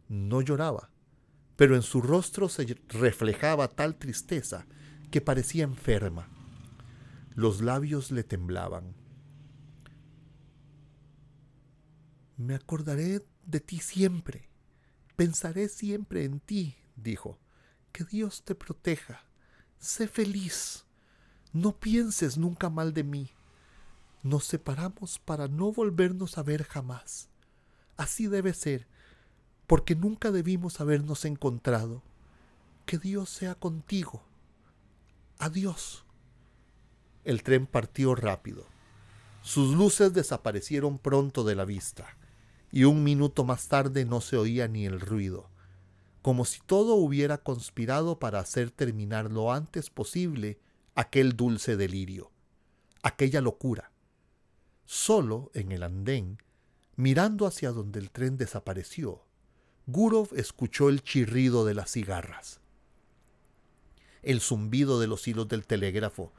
No 0.08 0.42
lloraba, 0.42 0.90
pero 1.56 1.76
en 1.76 1.82
su 1.82 2.02
rostro 2.02 2.48
se 2.48 2.76
reflejaba 2.88 3.68
tal 3.68 3.96
tristeza 3.96 4.66
que 5.10 5.20
parecía 5.20 5.64
enferma. 5.64 6.28
Los 7.34 7.60
labios 7.60 8.10
le 8.10 8.24
temblaban. 8.24 8.94
Me 12.36 12.54
acordaré 12.54 13.24
de 13.44 13.60
ti 13.60 13.78
siempre. 13.78 14.48
Pensaré 15.14 15.68
siempre 15.68 16.24
en 16.24 16.40
ti, 16.40 16.76
dijo. 16.96 17.38
Que 17.92 18.04
Dios 18.04 18.42
te 18.44 18.54
proteja. 18.54 19.22
Sé 19.78 20.08
feliz. 20.08 20.86
No 21.52 21.78
pienses 21.78 22.38
nunca 22.38 22.68
mal 22.70 22.94
de 22.94 23.04
mí. 23.04 23.30
Nos 24.22 24.44
separamos 24.44 25.18
para 25.18 25.48
no 25.48 25.72
volvernos 25.72 26.38
a 26.38 26.42
ver 26.42 26.64
jamás. 26.64 27.29
Así 28.00 28.28
debe 28.28 28.54
ser, 28.54 28.86
porque 29.66 29.94
nunca 29.94 30.30
debimos 30.30 30.80
habernos 30.80 31.26
encontrado. 31.26 32.02
Que 32.86 32.96
Dios 32.96 33.28
sea 33.28 33.54
contigo. 33.54 34.22
Adiós. 35.38 36.06
El 37.24 37.42
tren 37.42 37.66
partió 37.66 38.14
rápido. 38.14 38.64
Sus 39.42 39.76
luces 39.76 40.14
desaparecieron 40.14 40.96
pronto 40.96 41.44
de 41.44 41.54
la 41.54 41.66
vista, 41.66 42.16
y 42.72 42.84
un 42.84 43.04
minuto 43.04 43.44
más 43.44 43.68
tarde 43.68 44.06
no 44.06 44.22
se 44.22 44.38
oía 44.38 44.66
ni 44.66 44.86
el 44.86 44.98
ruido, 44.98 45.50
como 46.22 46.46
si 46.46 46.60
todo 46.60 46.94
hubiera 46.94 47.36
conspirado 47.36 48.18
para 48.18 48.38
hacer 48.38 48.70
terminar 48.70 49.30
lo 49.30 49.52
antes 49.52 49.90
posible 49.90 50.58
aquel 50.94 51.36
dulce 51.36 51.76
delirio, 51.76 52.30
aquella 53.02 53.42
locura, 53.42 53.92
Solo 54.86 55.50
en 55.52 55.70
el 55.70 55.82
andén, 55.82 56.38
mirando 57.00 57.46
hacia 57.46 57.72
donde 57.72 57.98
el 57.98 58.10
tren 58.10 58.36
desapareció, 58.36 59.22
Gurov 59.86 60.28
escuchó 60.36 60.90
el 60.90 61.02
chirrido 61.02 61.64
de 61.64 61.72
las 61.72 61.90
cigarras, 61.90 62.60
el 64.22 64.42
zumbido 64.42 65.00
de 65.00 65.06
los 65.06 65.26
hilos 65.26 65.48
del 65.48 65.66
telégrafo, 65.66 66.30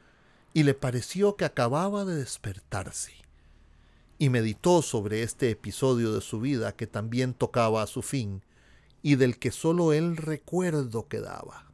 y 0.53 0.61
le 0.61 0.75
pareció 0.75 1.35
que 1.35 1.45
acababa 1.45 2.05
de 2.05 2.15
despertarse. 2.15 3.13
Y 4.19 4.29
meditó 4.29 4.83
sobre 4.83 5.23
este 5.23 5.49
episodio 5.49 6.13
de 6.13 6.21
su 6.21 6.39
vida 6.39 6.75
que 6.75 6.85
también 6.85 7.33
tocaba 7.33 7.81
a 7.81 7.87
su 7.87 8.03
fin 8.03 8.43
y 9.01 9.15
del 9.15 9.39
que 9.39 9.49
sólo 9.49 9.93
el 9.93 10.15
recuerdo 10.15 11.07
quedaba. 11.07 11.71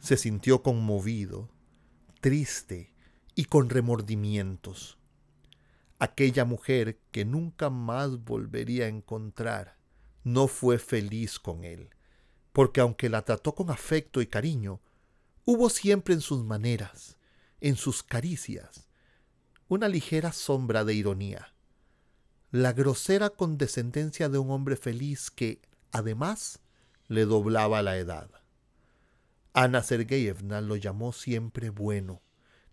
Se 0.00 0.18
sintió 0.18 0.62
conmovido, 0.62 1.48
triste 2.20 2.92
y 3.34 3.46
con 3.46 3.70
remordimientos 3.70 4.97
Aquella 5.98 6.44
mujer 6.44 7.00
que 7.10 7.24
nunca 7.24 7.70
más 7.70 8.24
volvería 8.24 8.84
a 8.84 8.88
encontrar 8.88 9.76
no 10.22 10.46
fue 10.46 10.78
feliz 10.78 11.38
con 11.38 11.64
él, 11.64 11.90
porque 12.52 12.80
aunque 12.80 13.08
la 13.08 13.22
trató 13.22 13.54
con 13.54 13.70
afecto 13.70 14.20
y 14.20 14.26
cariño, 14.26 14.80
hubo 15.44 15.70
siempre 15.70 16.14
en 16.14 16.20
sus 16.20 16.44
maneras, 16.44 17.16
en 17.60 17.76
sus 17.76 18.02
caricias, 18.02 18.88
una 19.68 19.88
ligera 19.88 20.32
sombra 20.32 20.84
de 20.84 20.94
ironía, 20.94 21.54
la 22.50 22.72
grosera 22.72 23.30
condescendencia 23.30 24.28
de 24.28 24.38
un 24.38 24.50
hombre 24.50 24.76
feliz 24.76 25.30
que, 25.30 25.60
además, 25.90 26.60
le 27.08 27.24
doblaba 27.24 27.82
la 27.82 27.98
edad. 27.98 28.30
Ana 29.52 29.82
Sergeyevna 29.82 30.60
lo 30.60 30.76
llamó 30.76 31.12
siempre 31.12 31.70
bueno, 31.70 32.22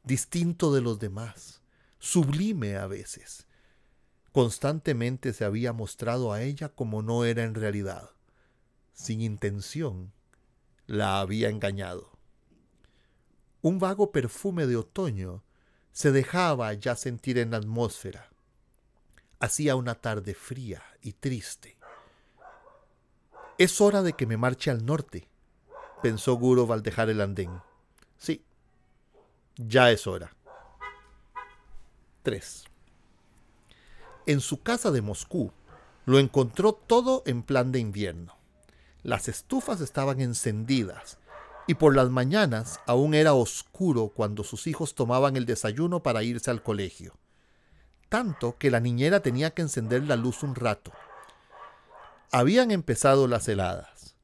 distinto 0.04 0.74
de 0.74 0.82
los 0.82 1.00
demás, 1.00 1.62
sublime 2.06 2.78
a 2.78 2.86
veces. 2.86 3.48
Constantemente 4.32 5.34
se 5.34 5.44
había 5.44 5.74
mostrado 5.74 6.32
a 6.32 6.44
ella 6.44 6.70
como 6.70 7.02
no 7.02 7.26
era 7.26 7.44
en 7.44 7.56
realidad. 7.56 8.12
Sin 8.94 9.22
intención, 9.22 10.14
la 10.86 11.20
había 11.20 11.50
engañado. 11.50 12.12
Un 13.62 13.80
vago 13.80 14.12
perfume 14.12 14.68
de 14.68 14.76
otoño 14.76 15.44
se 15.92 16.12
dejaba 16.12 16.72
ya 16.74 16.96
sentir 16.96 17.40
en 17.40 17.52
la 17.52 17.58
atmósfera. 17.58 18.30
Hacía 19.40 19.76
una 19.76 19.96
tarde 19.96 20.36
fría 20.36 20.84
y 21.02 21.14
triste. 21.14 21.76
Es 23.58 23.82
hora 23.82 24.04
de 24.04 24.14
que 24.14 24.28
me 24.28 24.38
marche 24.38 24.70
al 24.70 24.86
norte, 24.86 25.28
pensó 26.04 26.36
Gurov 26.36 26.72
al 26.72 26.84
dejar 26.84 27.10
el 27.10 27.22
andén. 27.22 27.62
Sí, 28.18 28.46
ya 29.56 29.90
es 29.90 30.06
hora. 30.06 30.36
3. 32.26 32.66
En 34.26 34.42
su 34.42 34.64
casa 34.64 34.90
de 34.90 35.04
Moscú 35.04 35.52
lo 36.06 36.18
encontró 36.18 36.74
todo 36.74 37.22
en 37.28 37.44
plan 37.44 37.72
de 37.72 37.78
invierno. 37.78 38.36
Las 39.04 39.28
estufas 39.28 39.80
estaban 39.80 40.20
encendidas 40.20 41.20
y 41.68 41.76
por 41.76 41.96
las 41.96 42.10
mañanas 42.10 42.80
aún 42.88 43.14
era 43.14 43.36
oscuro 43.36 44.08
cuando 44.08 44.44
sus 44.44 44.66
hijos 44.66 44.96
tomaban 44.96 45.36
el 45.36 45.46
desayuno 45.46 46.02
para 46.02 46.24
irse 46.24 46.50
al 46.50 46.64
colegio. 46.64 47.14
Tanto 48.10 48.58
que 48.58 48.72
la 48.72 48.80
niñera 48.80 49.20
tenía 49.20 49.52
que 49.52 49.62
encender 49.62 50.04
la 50.06 50.16
luz 50.16 50.42
un 50.42 50.56
rato. 50.56 50.92
Habían 52.32 52.72
empezado 52.72 53.28
las 53.28 53.48
heladas. 53.48 54.16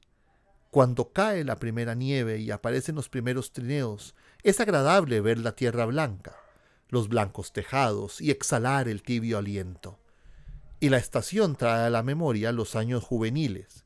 Cuando 0.72 1.12
cae 1.14 1.44
la 1.44 1.58
primera 1.58 1.94
nieve 1.94 2.40
y 2.40 2.50
aparecen 2.50 2.96
los 2.96 3.10
primeros 3.10 3.52
trineos, 3.52 4.16
es 4.42 4.60
agradable 4.60 5.22
ver 5.22 5.38
la 5.38 5.52
tierra 5.52 5.86
blanca, 5.86 6.41
los 6.92 7.08
blancos 7.08 7.52
tejados 7.52 8.22
y 8.22 8.30
exhalar 8.30 8.88
el 8.88 9.02
tibio 9.02 9.40
aliento. 9.40 9.98
Y 10.80 10.90
la 10.90 10.98
estación 10.98 11.56
trae 11.56 11.88
a 11.88 11.90
la 11.90 12.04
memoria 12.04 12.52
los 12.52 12.76
años 12.76 13.04
juveniles, 13.04 13.86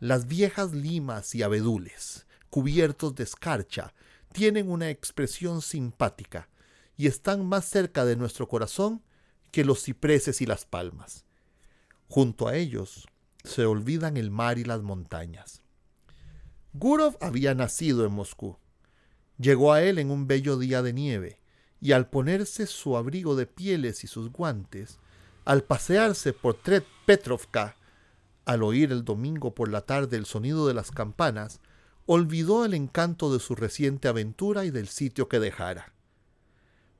las 0.00 0.26
viejas 0.26 0.72
limas 0.72 1.34
y 1.34 1.42
abedules, 1.42 2.26
cubiertos 2.48 3.14
de 3.16 3.24
escarcha, 3.24 3.92
tienen 4.32 4.70
una 4.70 4.90
expresión 4.90 5.60
simpática 5.60 6.48
y 6.96 7.06
están 7.06 7.44
más 7.44 7.64
cerca 7.64 8.04
de 8.04 8.16
nuestro 8.16 8.48
corazón 8.48 9.02
que 9.50 9.64
los 9.64 9.82
cipreses 9.82 10.40
y 10.40 10.46
las 10.46 10.64
palmas. 10.64 11.24
Junto 12.08 12.46
a 12.46 12.56
ellos 12.56 13.06
se 13.44 13.64
olvidan 13.64 14.16
el 14.16 14.30
mar 14.30 14.58
y 14.58 14.64
las 14.64 14.82
montañas. 14.82 15.62
Gurov 16.74 17.16
había 17.20 17.54
nacido 17.54 18.04
en 18.04 18.12
Moscú. 18.12 18.58
Llegó 19.38 19.72
a 19.72 19.82
él 19.82 19.98
en 19.98 20.10
un 20.10 20.26
bello 20.26 20.58
día 20.58 20.82
de 20.82 20.92
nieve, 20.92 21.40
y 21.80 21.92
al 21.92 22.08
ponerse 22.08 22.66
su 22.66 22.96
abrigo 22.96 23.36
de 23.36 23.46
pieles 23.46 24.04
y 24.04 24.06
sus 24.06 24.30
guantes, 24.30 24.98
al 25.44 25.62
pasearse 25.62 26.32
por 26.32 26.54
Tret 26.54 26.84
Petrovka, 27.06 27.76
al 28.44 28.62
oír 28.62 28.92
el 28.92 29.04
domingo 29.04 29.54
por 29.54 29.68
la 29.68 29.82
tarde 29.82 30.16
el 30.16 30.26
sonido 30.26 30.66
de 30.66 30.74
las 30.74 30.90
campanas, 30.90 31.60
olvidó 32.06 32.64
el 32.64 32.74
encanto 32.74 33.32
de 33.32 33.40
su 33.40 33.54
reciente 33.54 34.08
aventura 34.08 34.64
y 34.64 34.70
del 34.70 34.88
sitio 34.88 35.28
que 35.28 35.40
dejara. 35.40 35.92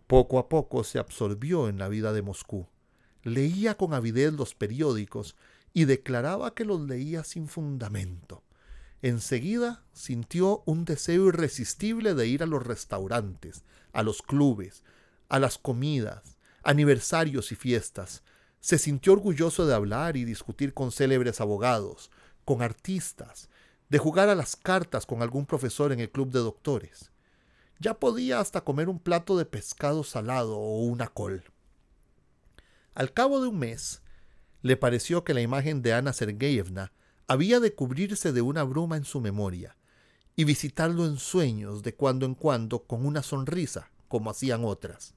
Poco 0.06 0.38
a 0.38 0.48
poco 0.48 0.84
se 0.84 0.98
absorbió 0.98 1.68
en 1.68 1.78
la 1.78 1.88
vida 1.88 2.12
de 2.12 2.22
Moscú. 2.22 2.68
Leía 3.22 3.76
con 3.76 3.94
avidez 3.94 4.32
los 4.32 4.54
periódicos 4.54 5.36
y 5.72 5.84
declaraba 5.84 6.54
que 6.54 6.64
los 6.64 6.80
leía 6.80 7.24
sin 7.24 7.48
fundamento. 7.48 8.42
Enseguida 9.06 9.84
sintió 9.92 10.64
un 10.66 10.84
deseo 10.84 11.28
irresistible 11.28 12.14
de 12.14 12.26
ir 12.26 12.42
a 12.42 12.46
los 12.46 12.66
restaurantes, 12.66 13.62
a 13.92 14.02
los 14.02 14.20
clubes, 14.20 14.82
a 15.28 15.38
las 15.38 15.58
comidas, 15.58 16.38
aniversarios 16.64 17.52
y 17.52 17.54
fiestas. 17.54 18.24
Se 18.58 18.78
sintió 18.78 19.12
orgulloso 19.12 19.64
de 19.64 19.76
hablar 19.76 20.16
y 20.16 20.24
discutir 20.24 20.74
con 20.74 20.90
célebres 20.90 21.40
abogados, 21.40 22.10
con 22.44 22.62
artistas, 22.62 23.48
de 23.90 23.98
jugar 23.98 24.28
a 24.28 24.34
las 24.34 24.56
cartas 24.56 25.06
con 25.06 25.22
algún 25.22 25.46
profesor 25.46 25.92
en 25.92 26.00
el 26.00 26.10
club 26.10 26.32
de 26.32 26.40
doctores. 26.40 27.12
Ya 27.78 27.94
podía 27.94 28.40
hasta 28.40 28.62
comer 28.62 28.88
un 28.88 28.98
plato 28.98 29.38
de 29.38 29.44
pescado 29.44 30.02
salado 30.02 30.56
o 30.56 30.80
una 30.80 31.06
col. 31.06 31.44
Al 32.96 33.12
cabo 33.12 33.40
de 33.40 33.46
un 33.46 33.60
mes, 33.60 34.02
le 34.62 34.76
pareció 34.76 35.22
que 35.22 35.32
la 35.32 35.42
imagen 35.42 35.80
de 35.80 35.94
Ana 35.94 36.12
Sergeyevna 36.12 36.90
había 37.26 37.60
de 37.60 37.74
cubrirse 37.74 38.32
de 38.32 38.42
una 38.42 38.62
bruma 38.62 38.96
en 38.96 39.04
su 39.04 39.20
memoria 39.20 39.76
y 40.36 40.44
visitarlo 40.44 41.06
en 41.06 41.18
sueños 41.18 41.82
de 41.82 41.94
cuando 41.94 42.26
en 42.26 42.34
cuando 42.34 42.84
con 42.84 43.06
una 43.06 43.22
sonrisa, 43.22 43.90
como 44.08 44.30
hacían 44.30 44.64
otras. 44.64 45.14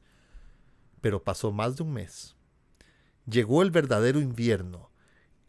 Pero 1.01 1.23
pasó 1.23 1.51
más 1.51 1.75
de 1.75 1.83
un 1.83 1.93
mes. 1.93 2.35
Llegó 3.25 3.61
el 3.61 3.71
verdadero 3.71 4.19
invierno, 4.19 4.89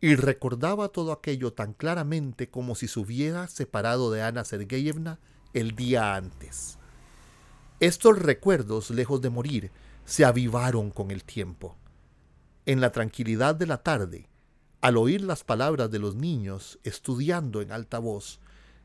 y 0.00 0.14
recordaba 0.14 0.88
todo 0.88 1.12
aquello 1.12 1.52
tan 1.52 1.74
claramente 1.74 2.48
como 2.48 2.74
si 2.74 2.88
se 2.88 2.98
hubiera 2.98 3.46
separado 3.48 4.10
de 4.10 4.22
Ana 4.22 4.44
Sergeyevna 4.44 5.18
el 5.52 5.76
día 5.76 6.14
antes. 6.14 6.78
Estos 7.80 8.18
recuerdos, 8.18 8.90
lejos 8.90 9.20
de 9.20 9.30
morir, 9.30 9.70
se 10.04 10.24
avivaron 10.24 10.90
con 10.90 11.10
el 11.10 11.24
tiempo. 11.24 11.76
En 12.66 12.80
la 12.80 12.92
tranquilidad 12.92 13.54
de 13.54 13.66
la 13.66 13.82
tarde, 13.82 14.28
al 14.80 14.96
oír 14.96 15.20
las 15.20 15.44
palabras 15.44 15.90
de 15.90 15.98
los 15.98 16.16
niños 16.16 16.78
estudiando 16.84 17.60
en 17.60 17.72
alta 17.72 17.98
voz, 17.98 18.40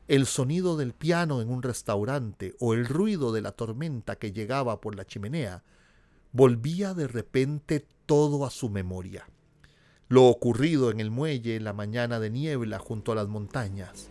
el 0.08 0.26
sonido 0.26 0.76
del 0.76 0.92
piano 0.92 1.40
en 1.40 1.50
un 1.50 1.62
restaurante 1.62 2.54
o 2.60 2.74
el 2.74 2.86
ruido 2.86 3.32
de 3.32 3.40
la 3.40 3.52
tormenta 3.52 4.16
que 4.16 4.32
llegaba 4.32 4.80
por 4.80 4.94
la 4.94 5.04
chimenea, 5.04 5.64
volvía 6.32 6.94
de 6.94 7.08
repente 7.08 7.86
todo 8.04 8.44
a 8.44 8.50
su 8.50 8.68
memoria. 8.68 9.28
Lo 10.08 10.26
ocurrido 10.26 10.90
en 10.90 11.00
el 11.00 11.10
muelle 11.10 11.56
en 11.56 11.64
la 11.64 11.72
mañana 11.72 12.20
de 12.20 12.30
niebla 12.30 12.78
junto 12.78 13.10
a 13.10 13.14
las 13.16 13.26
montañas, 13.26 14.08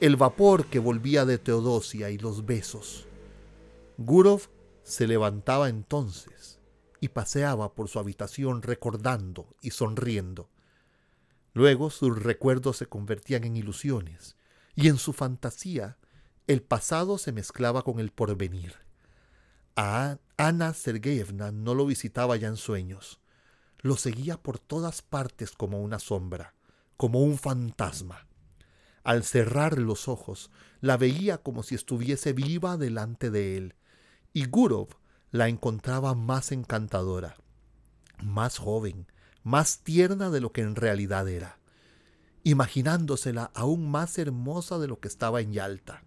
el 0.00 0.16
vapor 0.16 0.66
que 0.66 0.80
volvía 0.80 1.24
de 1.24 1.38
Teodosia 1.38 2.10
y 2.10 2.18
los 2.18 2.44
besos. 2.44 3.06
Gurov 3.96 4.48
se 4.82 5.06
levantaba 5.06 5.68
entonces 5.68 6.58
y 7.00 7.08
paseaba 7.08 7.72
por 7.72 7.88
su 7.88 7.98
habitación 7.98 8.62
recordando 8.62 9.46
y 9.62 9.70
sonriendo. 9.70 10.51
Luego 11.52 11.90
sus 11.90 12.22
recuerdos 12.22 12.78
se 12.78 12.86
convertían 12.86 13.44
en 13.44 13.56
ilusiones, 13.56 14.36
y 14.74 14.88
en 14.88 14.96
su 14.96 15.12
fantasía 15.12 15.98
el 16.46 16.62
pasado 16.62 17.18
se 17.18 17.32
mezclaba 17.32 17.82
con 17.82 18.00
el 18.00 18.10
porvenir. 18.10 18.74
A 19.76 20.18
Ana 20.36 20.74
Sergeyevna 20.74 21.52
no 21.52 21.74
lo 21.74 21.86
visitaba 21.86 22.36
ya 22.36 22.48
en 22.48 22.56
sueños, 22.56 23.20
lo 23.80 23.96
seguía 23.96 24.36
por 24.36 24.58
todas 24.58 25.02
partes 25.02 25.52
como 25.52 25.80
una 25.80 25.98
sombra, 25.98 26.54
como 26.96 27.20
un 27.20 27.38
fantasma. 27.38 28.26
Al 29.02 29.24
cerrar 29.24 29.78
los 29.78 30.08
ojos, 30.08 30.50
la 30.80 30.96
veía 30.96 31.38
como 31.38 31.62
si 31.62 31.74
estuviese 31.74 32.32
viva 32.32 32.76
delante 32.76 33.30
de 33.30 33.56
él, 33.56 33.74
y 34.32 34.46
Gurov 34.46 34.88
la 35.30 35.48
encontraba 35.48 36.14
más 36.14 36.52
encantadora, 36.52 37.36
más 38.22 38.58
joven, 38.58 39.06
más 39.44 39.78
tierna 39.78 40.30
de 40.30 40.40
lo 40.40 40.52
que 40.52 40.62
en 40.62 40.76
realidad 40.76 41.28
era, 41.28 41.58
imaginándosela 42.44 43.50
aún 43.54 43.90
más 43.90 44.18
hermosa 44.18 44.78
de 44.78 44.88
lo 44.88 45.00
que 45.00 45.08
estaba 45.08 45.40
en 45.40 45.52
Yalta. 45.52 46.02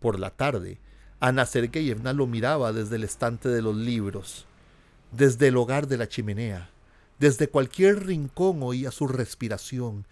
Por 0.00 0.18
la 0.18 0.30
tarde, 0.30 0.80
Ana 1.20 1.46
Sergeyevna 1.46 2.12
lo 2.12 2.26
miraba 2.26 2.72
desde 2.72 2.96
el 2.96 3.04
estante 3.04 3.48
de 3.48 3.62
los 3.62 3.76
libros, 3.76 4.46
desde 5.12 5.48
el 5.48 5.56
hogar 5.56 5.86
de 5.86 5.96
la 5.96 6.08
chimenea, 6.08 6.70
desde 7.18 7.48
cualquier 7.48 8.06
rincón 8.06 8.62
oía 8.62 8.90
su 8.90 9.06
respiración 9.06 10.06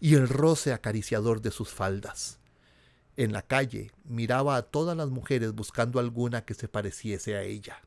y 0.00 0.14
el 0.14 0.28
roce 0.28 0.72
acariciador 0.72 1.40
de 1.40 1.50
sus 1.50 1.68
faldas. 1.68 2.38
En 3.16 3.32
la 3.32 3.42
calle 3.42 3.90
miraba 4.04 4.56
a 4.56 4.62
todas 4.62 4.96
las 4.96 5.10
mujeres 5.10 5.52
buscando 5.52 6.00
alguna 6.00 6.44
que 6.44 6.54
se 6.54 6.68
pareciese 6.68 7.36
a 7.36 7.42
ella. 7.42 7.80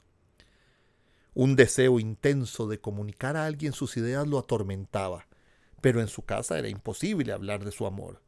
Un 1.34 1.56
deseo 1.56 2.00
intenso 2.02 2.68
de 2.68 2.82
comunicar 2.82 3.38
a 3.38 3.46
alguien 3.46 3.72
sus 3.72 3.96
ideas 3.96 4.28
lo 4.28 4.38
atormentaba, 4.38 5.28
pero 5.80 6.02
en 6.02 6.10
su 6.10 6.24
casa 6.24 6.60
era 6.60 6.68
imposible 6.68 7.32
hablar 7.32 7.64
de 7.64 7.72
su 7.72 7.86
amor, 7.86 8.22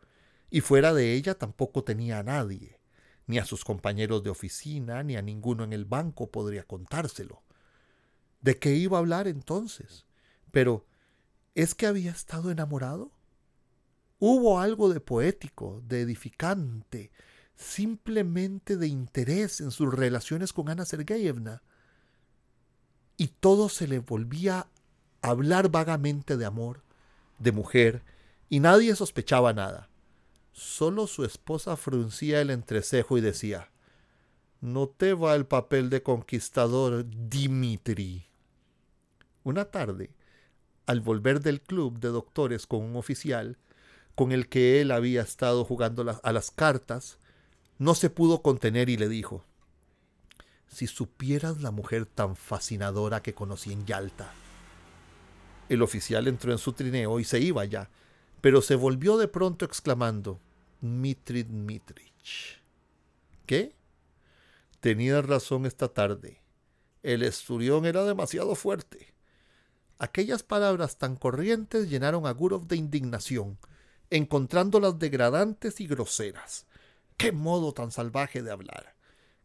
y 0.49 0.61
fuera 0.61 0.93
de 0.93 1.13
ella 1.13 1.37
tampoco 1.37 1.83
tenía 1.83 2.19
a 2.19 2.23
nadie, 2.23 2.79
ni 3.27 3.39
a 3.39 3.45
sus 3.45 3.65
compañeros 3.65 4.23
de 4.23 4.29
oficina, 4.29 5.03
ni 5.03 5.17
a 5.17 5.21
ninguno 5.21 5.65
en 5.65 5.73
el 5.73 5.83
banco 5.83 6.31
podría 6.31 6.63
contárselo. 6.63 7.43
¿De 8.39 8.57
qué 8.57 8.73
iba 8.75 8.97
a 8.97 9.01
hablar 9.01 9.27
entonces? 9.27 10.05
Pero, 10.51 10.85
¿es 11.55 11.75
que 11.75 11.87
había 11.87 12.11
estado 12.11 12.51
enamorado? 12.51 13.11
Hubo 14.17 14.61
algo 14.61 14.87
de 14.87 15.01
poético, 15.01 15.81
de 15.85 16.01
edificante, 16.01 17.11
simplemente 17.55 18.77
de 18.77 18.87
interés 18.87 19.59
en 19.59 19.71
sus 19.71 19.93
relaciones 19.93 20.53
con 20.53 20.69
Ana 20.69 20.85
Sergeyevna 20.85 21.63
y 23.17 23.27
todo 23.27 23.69
se 23.69 23.87
le 23.87 23.99
volvía 23.99 24.67
a 25.21 25.29
hablar 25.29 25.69
vagamente 25.69 26.37
de 26.37 26.45
amor, 26.45 26.81
de 27.39 27.51
mujer, 27.51 28.03
y 28.49 28.59
nadie 28.59 28.95
sospechaba 28.95 29.53
nada. 29.53 29.89
Solo 30.51 31.07
su 31.07 31.25
esposa 31.25 31.75
fruncía 31.77 32.41
el 32.41 32.49
entrecejo 32.49 33.17
y 33.17 33.21
decía, 33.21 33.71
No 34.61 34.87
te 34.87 35.13
va 35.13 35.35
el 35.35 35.45
papel 35.45 35.89
de 35.89 36.03
conquistador, 36.03 37.05
Dimitri. 37.07 38.27
Una 39.43 39.65
tarde, 39.65 40.11
al 40.85 41.01
volver 41.01 41.41
del 41.41 41.61
club 41.61 41.99
de 41.99 42.09
doctores 42.09 42.67
con 42.67 42.81
un 42.81 42.95
oficial, 42.95 43.57
con 44.15 44.31
el 44.31 44.47
que 44.47 44.81
él 44.81 44.91
había 44.91 45.21
estado 45.21 45.65
jugando 45.65 46.19
a 46.21 46.31
las 46.31 46.51
cartas, 46.51 47.17
no 47.79 47.95
se 47.95 48.09
pudo 48.09 48.41
contener 48.41 48.89
y 48.89 48.97
le 48.97 49.09
dijo, 49.09 49.43
si 50.73 50.87
supieras 50.87 51.61
la 51.61 51.71
mujer 51.71 52.05
tan 52.05 52.35
fascinadora 52.35 53.21
que 53.21 53.33
conocí 53.33 53.71
en 53.71 53.85
Yalta. 53.85 54.33
El 55.69 55.81
oficial 55.81 56.27
entró 56.27 56.51
en 56.51 56.57
su 56.57 56.73
trineo 56.73 57.19
y 57.19 57.23
se 57.23 57.39
iba 57.39 57.63
ya, 57.65 57.89
pero 58.41 58.61
se 58.61 58.75
volvió 58.75 59.17
de 59.17 59.27
pronto 59.27 59.63
exclamando, 59.63 60.39
Mitrid 60.81 61.47
Mitrich. 61.47 62.61
¿Qué? 63.45 63.75
Tenías 64.81 65.25
razón 65.25 65.65
esta 65.65 65.87
tarde. 65.87 66.41
El 67.03 67.23
esturión 67.23 67.85
era 67.85 68.03
demasiado 68.03 68.55
fuerte. 68.55 69.13
Aquellas 69.97 70.43
palabras 70.43 70.97
tan 70.97 71.15
corrientes 71.15 71.89
llenaron 71.89 72.25
a 72.25 72.31
Gurov 72.31 72.67
de 72.67 72.75
indignación, 72.75 73.57
encontrándolas 74.09 74.99
degradantes 74.99 75.79
y 75.79 75.87
groseras. 75.87 76.65
¡Qué 77.15 77.31
modo 77.31 77.73
tan 77.73 77.91
salvaje 77.91 78.43
de 78.43 78.51
hablar! 78.51 78.92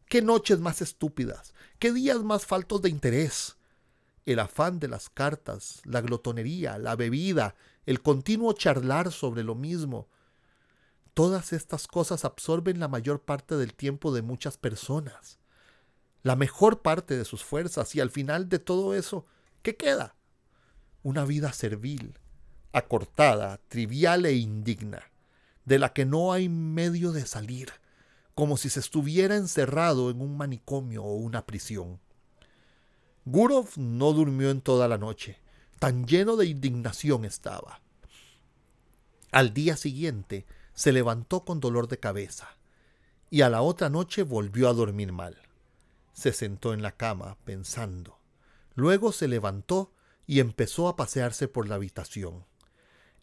¡Qué 0.09 0.23
noches 0.23 0.59
más 0.59 0.81
estúpidas! 0.81 1.53
¡Qué 1.79 1.93
días 1.93 2.23
más 2.23 2.47
faltos 2.47 2.81
de 2.81 2.89
interés! 2.89 3.59
El 4.25 4.39
afán 4.39 4.79
de 4.79 4.89
las 4.89 5.11
cartas, 5.11 5.83
la 5.85 6.01
glotonería, 6.01 6.79
la 6.79 6.97
bebida, 6.97 7.57
el 7.85 8.01
continuo 8.01 8.55
charlar 8.55 9.13
sobre 9.13 9.43
lo 9.45 9.55
mismo. 9.55 10.09
Todas 11.13 11.53
estas 11.53 11.87
cosas 11.87 12.25
absorben 12.25 12.81
la 12.81 12.89
mayor 12.89 13.23
parte 13.23 13.57
del 13.57 13.75
tiempo 13.75 14.15
de 14.15 14.23
muchas 14.23 14.57
personas, 14.57 15.39
la 16.23 16.37
mejor 16.37 16.81
parte 16.81 17.17
de 17.17 17.25
sus 17.25 17.45
fuerzas, 17.45 17.95
y 17.95 18.01
al 18.01 18.11
final 18.11 18.49
de 18.49 18.59
todo 18.59 18.95
eso, 18.95 19.27
¿qué 19.63 19.77
queda? 19.77 20.15
Una 21.03 21.25
vida 21.25 21.53
servil, 21.53 22.19
acortada, 22.73 23.61
trivial 23.69 24.25
e 24.25 24.35
indigna, 24.35 25.11
de 25.65 25.79
la 25.79 25.93
que 25.93 26.07
no 26.07 26.33
hay 26.33 26.49
medio 26.49 27.13
de 27.13 27.27
salir, 27.27 27.73
como 28.39 28.57
si 28.57 28.71
se 28.71 28.79
estuviera 28.79 29.35
encerrado 29.35 30.11
en 30.11 30.21
un 30.21 30.37
manicomio 30.37 31.03
o 31.03 31.15
una 31.15 31.45
prisión. 31.45 31.99
Gurov 33.25 33.71
no 33.75 34.13
durmió 34.13 34.51
en 34.51 34.61
toda 34.61 34.87
la 34.87 34.97
noche, 34.97 35.41
tan 35.81 36.07
lleno 36.07 36.37
de 36.37 36.47
indignación 36.47 37.25
estaba. 37.25 37.81
Al 39.33 39.53
día 39.55 39.77
siguiente 39.77 40.47
se 40.73 40.93
levantó 40.93 41.45
con 41.45 41.59
dolor 41.59 41.89
de 41.89 41.99
cabeza 41.99 42.57
y 43.29 43.41
a 43.41 43.51
la 43.51 43.61
otra 43.61 43.91
noche 43.91 44.23
volvió 44.23 44.69
a 44.69 44.73
dormir 44.73 45.11
mal. 45.11 45.37
Se 46.13 46.33
sentó 46.33 46.73
en 46.73 46.81
la 46.81 46.93
cama 46.93 47.39
pensando. 47.45 48.21
Luego 48.77 49.11
se 49.11 49.27
levantó 49.27 49.93
y 50.29 50.39
empezó 50.39 50.87
a 50.87 50.95
pasearse 50.95 51.49
por 51.49 51.69
la 51.69 51.75
habitación. 51.75 52.45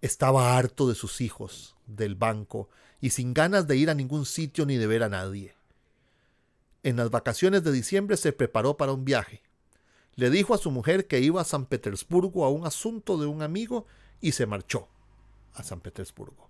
Estaba 0.01 0.57
harto 0.57 0.89
de 0.89 0.95
sus 0.95 1.21
hijos, 1.21 1.77
del 1.85 2.15
banco, 2.15 2.67
y 3.05 3.11
sin 3.11 3.35
ganas 3.35 3.67
de 3.67 3.77
ir 3.77 3.91
a 3.91 3.93
ningún 3.93 4.25
sitio 4.25 4.65
ni 4.65 4.77
de 4.77 4.87
ver 4.87 5.03
a 5.03 5.09
nadie. 5.09 5.53
En 6.81 6.95
las 6.95 7.11
vacaciones 7.11 7.63
de 7.63 7.71
diciembre 7.71 8.17
se 8.17 8.33
preparó 8.33 8.77
para 8.77 8.93
un 8.93 9.05
viaje. 9.05 9.43
Le 10.15 10.31
dijo 10.31 10.55
a 10.55 10.57
su 10.57 10.71
mujer 10.71 11.05
que 11.05 11.19
iba 11.19 11.39
a 11.39 11.45
San 11.45 11.67
Petersburgo 11.67 12.45
a 12.45 12.49
un 12.49 12.65
asunto 12.65 13.19
de 13.19 13.27
un 13.27 13.43
amigo 13.43 13.85
y 14.21 14.31
se 14.31 14.47
marchó 14.47 14.87
a 15.53 15.61
San 15.61 15.81
Petersburgo. 15.81 16.49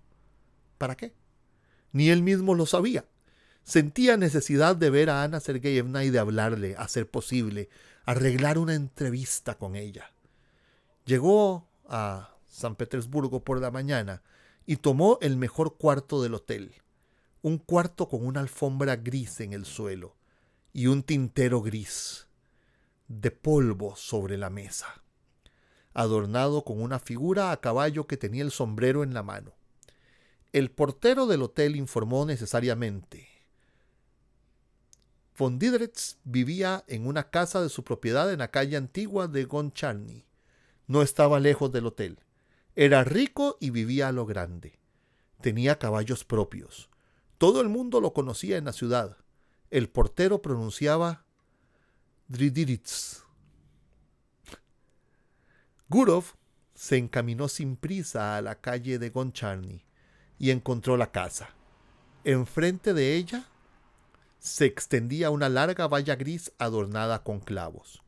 ¿Para 0.78 0.96
qué? 0.96 1.12
Ni 1.92 2.08
él 2.08 2.22
mismo 2.22 2.54
lo 2.54 2.64
sabía. 2.64 3.04
Sentía 3.62 4.16
necesidad 4.16 4.76
de 4.76 4.88
ver 4.88 5.10
a 5.10 5.24
Ana 5.24 5.40
Sergeyevna 5.40 6.04
y 6.04 6.10
de 6.10 6.20
hablarle, 6.20 6.74
a 6.76 6.88
ser 6.88 7.06
posible, 7.06 7.68
arreglar 8.06 8.56
una 8.56 8.72
entrevista 8.72 9.58
con 9.58 9.76
ella. 9.76 10.10
Llegó 11.04 11.68
a 11.86 12.34
San 12.48 12.76
Petersburgo 12.76 13.44
por 13.44 13.60
la 13.60 13.70
mañana 13.70 14.22
y 14.66 14.76
tomó 14.76 15.18
el 15.22 15.36
mejor 15.36 15.76
cuarto 15.78 16.22
del 16.22 16.34
hotel, 16.34 16.74
un 17.40 17.58
cuarto 17.58 18.08
con 18.08 18.26
una 18.26 18.40
alfombra 18.40 18.96
gris 18.96 19.40
en 19.40 19.52
el 19.52 19.64
suelo 19.64 20.16
y 20.72 20.88
un 20.88 21.04
tintero 21.04 21.62
gris 21.62 22.26
de 23.06 23.30
polvo 23.30 23.94
sobre 23.94 24.36
la 24.36 24.50
mesa, 24.50 25.04
adornado 25.94 26.64
con 26.64 26.82
una 26.82 26.98
figura 26.98 27.52
a 27.52 27.60
caballo 27.60 28.08
que 28.08 28.16
tenía 28.16 28.42
el 28.42 28.50
sombrero 28.50 29.04
en 29.04 29.14
la 29.14 29.22
mano. 29.22 29.54
El 30.52 30.72
portero 30.72 31.26
del 31.26 31.42
hotel 31.42 31.76
informó 31.76 32.26
necesariamente. 32.26 33.28
Von 35.38 35.58
Diedritz 35.58 36.16
vivía 36.24 36.82
en 36.88 37.06
una 37.06 37.30
casa 37.30 37.62
de 37.62 37.68
su 37.68 37.84
propiedad 37.84 38.32
en 38.32 38.38
la 38.40 38.50
calle 38.50 38.76
antigua 38.76 39.28
de 39.28 39.44
Goncharny. 39.44 40.24
No 40.86 41.02
estaba 41.02 41.40
lejos 41.40 41.70
del 41.72 41.86
hotel. 41.86 42.18
Era 42.78 43.04
rico 43.04 43.56
y 43.58 43.70
vivía 43.70 44.08
a 44.08 44.12
lo 44.12 44.26
grande. 44.26 44.78
Tenía 45.40 45.78
caballos 45.78 46.24
propios. 46.24 46.90
Todo 47.38 47.62
el 47.62 47.70
mundo 47.70 48.02
lo 48.02 48.12
conocía 48.12 48.58
en 48.58 48.66
la 48.66 48.74
ciudad. 48.74 49.16
El 49.70 49.88
portero 49.88 50.42
pronunciaba 50.42 51.24
Dridiritz. 52.28 53.24
Gurov 55.88 56.24
se 56.74 56.98
encaminó 56.98 57.48
sin 57.48 57.76
prisa 57.76 58.36
a 58.36 58.42
la 58.42 58.60
calle 58.60 58.98
de 58.98 59.08
Goncharny 59.08 59.86
y 60.38 60.50
encontró 60.50 60.98
la 60.98 61.12
casa. 61.12 61.48
Enfrente 62.24 62.92
de 62.92 63.14
ella 63.14 63.46
se 64.38 64.66
extendía 64.66 65.30
una 65.30 65.48
larga 65.48 65.88
valla 65.88 66.14
gris 66.16 66.52
adornada 66.58 67.22
con 67.22 67.40
clavos. 67.40 68.02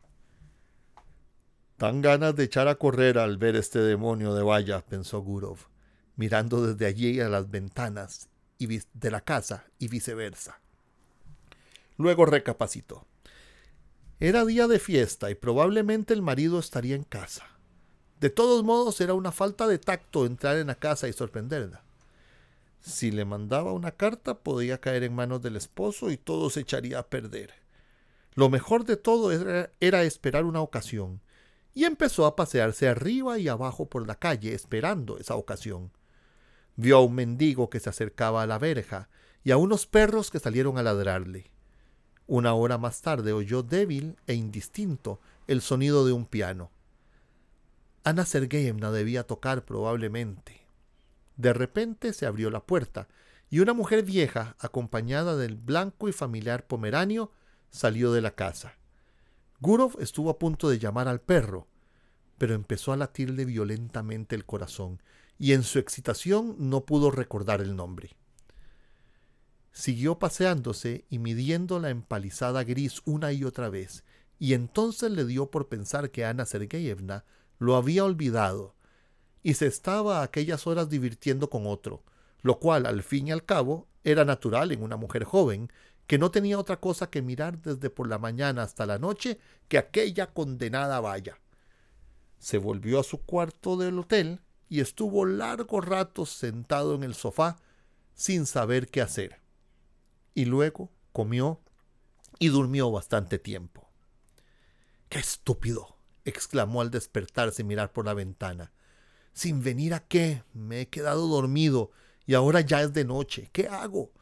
Dan 1.79 2.03
ganas 2.03 2.35
de 2.35 2.45
echar 2.45 2.67
a 2.67 2.75
correr 2.75 3.19
al 3.19 3.39
ver 3.39 3.55
este 3.55 3.79
demonio 3.79 4.35
de 4.35 4.43
valla, 4.43 4.85
pensó 4.85 5.21
Gurov, 5.21 5.59
mirando 6.17 6.67
desde 6.67 6.87
allí 6.87 7.21
a 7.21 7.29
las 7.29 7.51
ventanas 7.51 8.29
y 8.59 8.67
de 8.67 9.11
la 9.13 9.21
casa 9.21 9.65
y 9.79 9.87
viceversa. 9.87 10.61
Luego 11.97 12.27
recapacitó. 12.27 13.07
Era 14.19 14.45
día 14.45 14.67
de 14.67 14.81
fiesta 14.81 15.31
y 15.31 15.37
probablemente 15.37 16.13
el 16.15 16.23
marido 16.23 16.59
estaría 16.59 16.97
en 16.97 17.05
casa. 17.05 17.47
De 18.19 18.31
todos 18.31 18.65
modos 18.65 19.01
era 19.01 19.15
una 19.15 19.31
falta 19.31 19.69
de 19.69 19.79
tacto 19.79 20.27
entrar 20.27 20.57
en 20.59 20.67
la 20.67 20.75
casa 20.75 21.07
y 21.07 21.13
sorprenderla. 21.13 21.85
Si 22.81 23.13
le 23.13 23.25
mandaba 23.25 23.73
una 23.73 23.93
carta 23.93 24.39
podía 24.39 24.81
caer 24.81 25.05
en 25.05 25.15
manos 25.15 25.43
del 25.43 25.55
esposo 25.55 26.11
y 26.11 26.17
todo 26.17 26.51
se 26.51 26.61
echaría 26.61 26.99
a 26.99 27.07
perder. 27.07 27.55
Lo 28.35 28.49
mejor 28.49 28.85
de 28.85 28.97
todo 28.97 29.31
era 29.33 30.03
esperar 30.03 30.45
una 30.45 30.61
ocasión, 30.61 31.21
y 31.79 31.85
empezó 31.85 32.27
a 32.27 32.35
pasearse 32.35 32.89
arriba 32.89 33.39
y 33.39 33.47
abajo 33.47 33.89
por 33.89 34.05
la 34.05 34.17
calle 34.17 34.53
esperando 34.53 35.17
esa 35.19 35.37
ocasión. 35.37 35.93
Vio 36.75 36.97
a 36.97 37.05
un 37.05 37.15
mendigo 37.15 37.71
que 37.71 37.79
se 37.79 37.89
acercaba 37.89 38.43
a 38.43 38.49
la 38.49 38.59
verja 38.59 39.09
y 39.45 39.53
a 39.53 39.59
unos 39.59 39.87
perros 39.87 40.33
que 40.33 40.41
salieron 40.41 40.77
a 40.77 40.83
ladrarle. 40.83 41.53
Una 42.27 42.53
hora 42.55 42.79
más 42.79 43.01
tarde 43.01 43.33
oyó 43.33 43.63
débil 43.63 44.17
e 44.27 44.35
indistinto 44.35 45.21
el 45.47 45.61
sonido 45.61 46.05
de 46.05 46.11
un 46.11 46.27
piano. 46.27 46.73
Ana 48.03 48.27
Sergeyevna 48.27 48.91
debía 48.91 49.25
tocar 49.29 49.65
probablemente. 49.65 50.67
De 51.37 51.53
repente 51.53 52.13
se 52.13 52.27
abrió 52.27 52.51
la 52.51 52.67
puerta 52.67 53.07
y 53.51 53.61
una 53.61 53.73
mujer 53.73 54.03
vieja, 54.03 54.57
acompañada 54.59 55.37
del 55.37 55.55
blanco 55.55 56.09
y 56.09 56.13
familiar 56.13 56.67
pomeranio, 56.67 57.31
salió 57.71 58.13
de 58.13 58.21
la 58.21 58.33
casa. 58.33 58.75
Gurov 59.61 59.97
estuvo 60.01 60.31
a 60.31 60.41
punto 60.41 60.69
de 60.69 60.81
llamar 60.81 61.07
al 61.07 61.21
perro, 61.21 61.68
pero 62.39 62.55
empezó 62.55 62.93
a 62.93 62.97
latirle 62.97 63.45
violentamente 63.45 64.35
el 64.35 64.47
corazón, 64.47 65.03
y 65.39 65.53
en 65.53 65.63
su 65.63 65.79
excitación 65.79 66.57
no 66.59 66.85
pudo 66.85 67.11
recordar 67.11 67.61
el 67.61 67.77
nombre. 67.77 68.17
Siguió 69.73 70.19
paseándose 70.19 71.05
y 71.11 71.19
midiendo 71.19 71.79
la 71.79 71.91
empalizada 71.91 72.65
gris 72.65 73.03
una 73.05 73.33
y 73.33 73.45
otra 73.45 73.69
vez, 73.69 74.05
y 74.39 74.55
entonces 74.55 75.11
le 75.11 75.25
dio 75.25 75.51
por 75.51 75.69
pensar 75.69 76.11
que 76.11 76.25
Ana 76.25 76.47
Sergeyevna 76.47 77.25
lo 77.59 77.77
había 77.77 78.05
olvidado, 78.05 78.75
y 79.43 79.55
se 79.55 79.67
estaba 79.67 80.21
a 80.21 80.23
aquellas 80.23 80.67
horas 80.67 80.89
divirtiendo 80.89 81.51
con 81.51 81.67
otro, 81.67 82.03
lo 82.43 82.59
cual, 82.59 82.87
al 82.87 83.03
fin 83.03 83.29
y 83.29 83.33
al 83.33 83.45
cabo, 83.45 83.89
era 84.05 84.25
natural 84.25 84.73
en 84.73 84.83
una 84.83 84.97
mujer 84.97 85.25
joven 85.25 85.71
que 86.07 86.19
no 86.19 86.31
tenía 86.31 86.59
otra 86.59 86.81
cosa 86.81 87.11
que 87.11 87.23
mirar 87.23 87.61
desde 87.61 87.91
por 87.91 88.09
la 88.09 88.19
mañana 88.19 88.63
hasta 88.63 88.87
la 88.87 88.99
noche 88.99 89.39
que 89.69 89.79
aquella 89.79 90.33
condenada 90.33 91.01
valla. 91.01 91.39
Se 92.39 92.59
volvió 92.59 93.01
a 93.01 93.05
su 93.05 93.23
cuarto 93.23 93.77
del 93.77 93.99
hotel 93.99 94.41
y 94.69 94.81
estuvo 94.81 95.25
largo 95.25 95.81
rato 95.81 96.27
sentado 96.27 96.95
en 96.95 97.03
el 97.03 97.15
sofá 97.15 97.59
sin 98.15 98.47
saber 98.47 98.89
qué 98.89 99.01
hacer. 99.01 99.41
Y 100.35 100.45
luego 100.45 100.91
comió 101.13 101.61
y 102.39 102.49
durmió 102.49 102.91
bastante 102.91 103.39
tiempo. 103.39 103.89
¡Qué 105.09 105.19
estúpido! 105.19 105.97
exclamó 106.25 106.83
al 106.83 106.91
despertarse 106.91 107.63
y 107.63 107.65
mirar 107.65 107.93
por 107.93 108.05
la 108.05 108.15
ventana. 108.15 108.73
Sin 109.33 109.63
venir 109.63 109.95
a 109.95 110.01
qué, 110.01 110.45
me 110.53 110.83
he 110.83 110.89
quedado 110.89 111.27
dormido 111.27 111.91
y 112.27 112.35
ahora 112.35 112.61
ya 112.61 112.83
es 112.83 112.93
de 112.93 113.05
noche. 113.05 113.49
¿Qué 113.53 113.69
hago? 113.69 114.13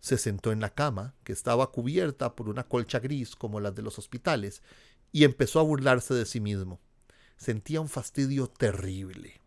Se 0.00 0.16
sentó 0.16 0.52
en 0.52 0.60
la 0.60 0.70
cama, 0.70 1.14
que 1.24 1.32
estaba 1.32 1.70
cubierta 1.70 2.34
por 2.34 2.48
una 2.48 2.64
colcha 2.64 3.00
gris 3.00 3.36
como 3.36 3.60
las 3.60 3.74
de 3.74 3.82
los 3.82 3.98
hospitales, 3.98 4.62
y 5.12 5.24
empezó 5.24 5.60
a 5.60 5.64
burlarse 5.64 6.14
de 6.14 6.24
sí 6.24 6.40
mismo. 6.40 6.80
Sentía 7.36 7.80
un 7.80 7.88
fastidio 7.88 8.46
terrible. 8.46 9.40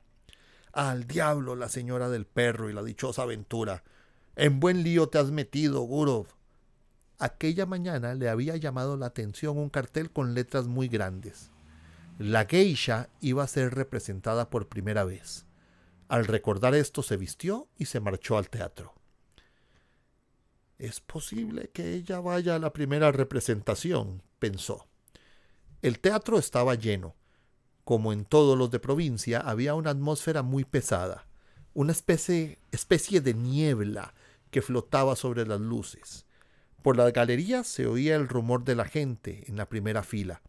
Al 0.73 1.07
diablo 1.07 1.55
la 1.55 1.69
señora 1.69 2.09
del 2.09 2.25
perro 2.25 2.69
y 2.69 2.73
la 2.73 2.83
dichosa 2.83 3.23
aventura. 3.23 3.83
En 4.35 4.59
buen 4.59 4.83
lío 4.83 5.09
te 5.09 5.17
has 5.17 5.31
metido, 5.31 5.81
Gurov. 5.81 6.27
Aquella 7.19 7.65
mañana 7.65 8.13
le 8.13 8.29
había 8.29 8.57
llamado 8.57 8.95
la 8.95 9.07
atención 9.07 9.57
un 9.57 9.69
cartel 9.69 10.11
con 10.11 10.35
letras 10.35 10.67
muy 10.67 10.87
grandes. 10.87 11.49
La 12.19 12.45
geisha 12.45 13.09
iba 13.21 13.43
a 13.43 13.47
ser 13.47 13.73
representada 13.73 14.49
por 14.49 14.67
primera 14.67 15.03
vez. 15.03 15.45
Al 16.07 16.25
recordar 16.25 16.75
esto 16.75 17.03
se 17.03 17.17
vistió 17.17 17.67
y 17.77 17.85
se 17.85 17.99
marchó 17.99 18.37
al 18.37 18.49
teatro. 18.49 18.93
Es 20.77 20.99
posible 20.99 21.69
que 21.69 21.95
ella 21.95 22.19
vaya 22.19 22.55
a 22.55 22.59
la 22.59 22.71
primera 22.71 23.11
representación, 23.11 24.21
pensó. 24.37 24.87
El 25.81 25.99
teatro 25.99 26.37
estaba 26.37 26.75
lleno. 26.75 27.15
Como 27.87 28.11
en 28.11 28.25
todos 28.25 28.57
los 28.57 28.69
de 28.69 28.81
provincia, 28.81 29.39
había 29.39 29.73
una 29.73 29.91
atmósfera 29.91 30.43
muy 30.43 30.65
pesada, 30.65 31.25
una 31.73 31.93
especie, 31.93 32.59
especie 32.73 33.21
de 33.21 33.33
niebla 33.33 34.13
que 34.51 34.61
flotaba 34.61 35.15
sobre 35.15 35.47
las 35.47 35.61
luces. 35.61 36.25
Por 36.81 36.97
las 36.97 37.13
galerías 37.13 37.65
se 37.65 37.87
oía 37.87 38.17
el 38.17 38.27
rumor 38.27 38.65
de 38.65 38.75
la 38.75 38.83
gente 38.83 39.45
en 39.47 39.55
la 39.55 39.69
primera 39.69 40.03
fila. 40.03 40.41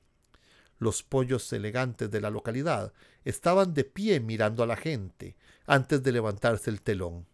Los 0.80 1.04
pollos 1.04 1.52
elegantes 1.52 2.10
de 2.10 2.20
la 2.20 2.30
localidad 2.30 2.92
estaban 3.24 3.72
de 3.72 3.84
pie 3.84 4.18
mirando 4.18 4.64
a 4.64 4.66
la 4.66 4.76
gente 4.76 5.36
antes 5.64 6.02
de 6.02 6.10
levantarse 6.10 6.70
el 6.70 6.82
telón. 6.82 7.24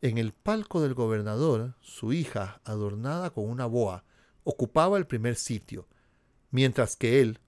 En 0.00 0.16
el 0.16 0.32
palco 0.32 0.80
del 0.80 0.94
gobernador, 0.94 1.74
su 1.82 2.14
hija, 2.14 2.62
adornada 2.64 3.28
con 3.28 3.44
una 3.44 3.66
boa, 3.66 4.04
ocupaba 4.44 4.96
el 4.96 5.06
primer 5.06 5.36
sitio, 5.36 5.86
mientras 6.50 6.96
que 6.96 7.20
él, 7.20 7.40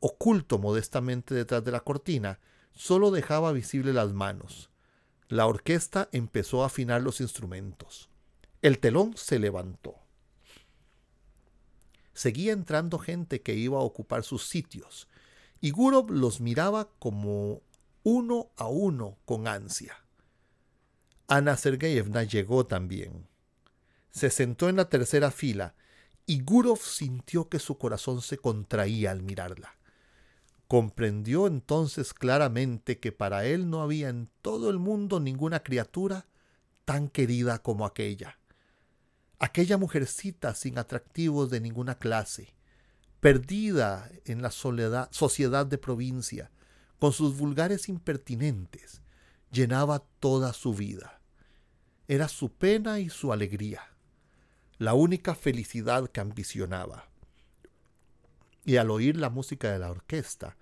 oculto 0.00 0.58
modestamente 0.58 1.34
detrás 1.34 1.64
de 1.64 1.72
la 1.72 1.80
cortina, 1.80 2.40
solo 2.72 3.10
dejaba 3.10 3.52
visible 3.52 3.92
las 3.92 4.12
manos. 4.12 4.70
La 5.28 5.46
orquesta 5.46 6.08
empezó 6.12 6.62
a 6.62 6.66
afinar 6.66 7.02
los 7.02 7.20
instrumentos. 7.20 8.10
El 8.62 8.78
telón 8.78 9.16
se 9.16 9.38
levantó. 9.38 9.96
Seguía 12.12 12.52
entrando 12.52 12.98
gente 12.98 13.42
que 13.42 13.54
iba 13.54 13.78
a 13.78 13.82
ocupar 13.82 14.22
sus 14.22 14.46
sitios, 14.46 15.08
y 15.60 15.70
Gurov 15.70 16.10
los 16.10 16.40
miraba 16.40 16.88
como 16.98 17.62
uno 18.02 18.50
a 18.56 18.68
uno 18.68 19.18
con 19.24 19.48
ansia. 19.48 20.04
Ana 21.26 21.56
Sergeyevna 21.56 22.22
llegó 22.22 22.66
también. 22.66 23.26
Se 24.10 24.30
sentó 24.30 24.68
en 24.68 24.76
la 24.76 24.88
tercera 24.90 25.30
fila 25.30 25.74
y 26.26 26.42
Gurov 26.42 26.78
sintió 26.78 27.48
que 27.48 27.58
su 27.58 27.78
corazón 27.78 28.20
se 28.20 28.38
contraía 28.38 29.10
al 29.10 29.22
mirarla. 29.22 29.74
Comprendió 30.68 31.46
entonces 31.46 32.14
claramente 32.14 32.98
que 32.98 33.12
para 33.12 33.44
él 33.44 33.68
no 33.68 33.82
había 33.82 34.08
en 34.08 34.30
todo 34.40 34.70
el 34.70 34.78
mundo 34.78 35.20
ninguna 35.20 35.62
criatura 35.62 36.26
tan 36.84 37.08
querida 37.08 37.58
como 37.58 37.86
aquella. 37.86 38.38
Aquella 39.38 39.76
mujercita 39.76 40.54
sin 40.54 40.78
atractivos 40.78 41.50
de 41.50 41.60
ninguna 41.60 41.98
clase, 41.98 42.54
perdida 43.20 44.10
en 44.24 44.42
la 44.42 44.50
soledad, 44.50 45.08
sociedad 45.10 45.66
de 45.66 45.78
provincia, 45.78 46.50
con 46.98 47.12
sus 47.12 47.36
vulgares 47.36 47.88
impertinentes, 47.88 49.02
llenaba 49.50 50.04
toda 50.20 50.52
su 50.52 50.74
vida. 50.74 51.20
Era 52.08 52.28
su 52.28 52.52
pena 52.52 53.00
y 53.00 53.10
su 53.10 53.32
alegría, 53.32 53.82
la 54.78 54.94
única 54.94 55.34
felicidad 55.34 56.08
que 56.10 56.20
ambicionaba. 56.20 57.08
Y 58.64 58.76
al 58.76 58.90
oír 58.90 59.16
la 59.16 59.30
música 59.30 59.70
de 59.70 59.78
la 59.78 59.90
orquesta, 59.90 60.56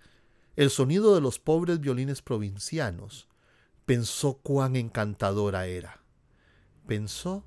el 0.57 0.70
sonido 0.70 1.14
de 1.14 1.20
los 1.20 1.38
pobres 1.38 1.80
violines 1.80 2.20
provincianos, 2.20 3.28
pensó 3.86 4.34
cuán 4.38 4.76
encantadora 4.76 5.66
era. 5.66 6.03
Pensó 6.86 7.44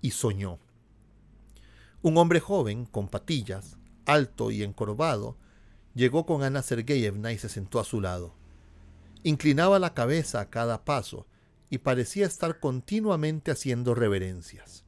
y 0.00 0.12
soñó. 0.12 0.58
Un 2.02 2.16
hombre 2.18 2.40
joven, 2.40 2.84
con 2.84 3.08
patillas, 3.08 3.76
alto 4.06 4.50
y 4.50 4.62
encorvado, 4.62 5.36
llegó 5.94 6.26
con 6.26 6.42
Ana 6.42 6.62
Sergeyevna 6.62 7.32
y 7.32 7.38
se 7.38 7.48
sentó 7.48 7.78
a 7.78 7.84
su 7.84 8.00
lado. 8.00 8.34
Inclinaba 9.22 9.78
la 9.78 9.94
cabeza 9.94 10.40
a 10.40 10.50
cada 10.50 10.84
paso 10.84 11.26
y 11.70 11.78
parecía 11.78 12.26
estar 12.26 12.58
continuamente 12.58 13.50
haciendo 13.50 13.94
reverencias. 13.94 14.84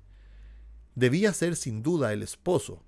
Debía 0.94 1.32
ser 1.32 1.56
sin 1.56 1.82
duda 1.82 2.12
el 2.12 2.22
esposo, 2.22 2.82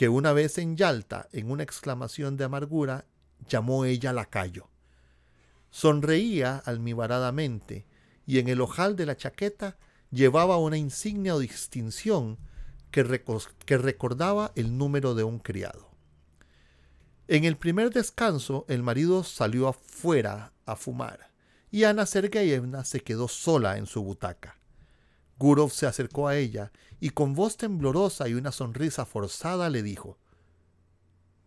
que 0.00 0.08
una 0.08 0.32
vez 0.32 0.56
en 0.56 0.78
Yalta, 0.78 1.28
en 1.30 1.50
una 1.50 1.62
exclamación 1.62 2.38
de 2.38 2.44
amargura, 2.44 3.04
llamó 3.50 3.84
ella 3.84 4.14
lacayo. 4.14 4.70
Sonreía 5.68 6.56
almibaradamente 6.64 7.84
y 8.24 8.38
en 8.38 8.48
el 8.48 8.62
ojal 8.62 8.96
de 8.96 9.04
la 9.04 9.18
chaqueta 9.18 9.76
llevaba 10.10 10.56
una 10.56 10.78
insignia 10.78 11.34
o 11.34 11.38
distinción 11.38 12.38
que, 12.90 13.02
recordaba 13.02 14.52
el 14.54 14.78
número 14.78 15.14
de 15.14 15.24
un 15.24 15.38
criado. 15.38 15.90
En 17.28 17.44
el 17.44 17.58
primer 17.58 17.90
descanso, 17.90 18.64
el 18.68 18.82
marido 18.82 19.22
salió 19.22 19.68
afuera 19.68 20.54
a 20.64 20.76
fumar 20.76 21.30
y 21.70 21.84
Ana 21.84 22.06
Sergeyevna 22.06 22.86
se 22.86 23.00
quedó 23.00 23.28
sola 23.28 23.76
en 23.76 23.84
su 23.84 24.02
butaca. 24.02 24.56
Gurov 25.36 25.72
se 25.72 25.86
acercó 25.86 26.26
a 26.26 26.38
ella 26.38 26.72
y 27.00 27.10
con 27.10 27.34
voz 27.34 27.56
temblorosa 27.56 28.28
y 28.28 28.34
una 28.34 28.52
sonrisa 28.52 29.06
forzada 29.06 29.70
le 29.70 29.82
dijo: 29.82 30.18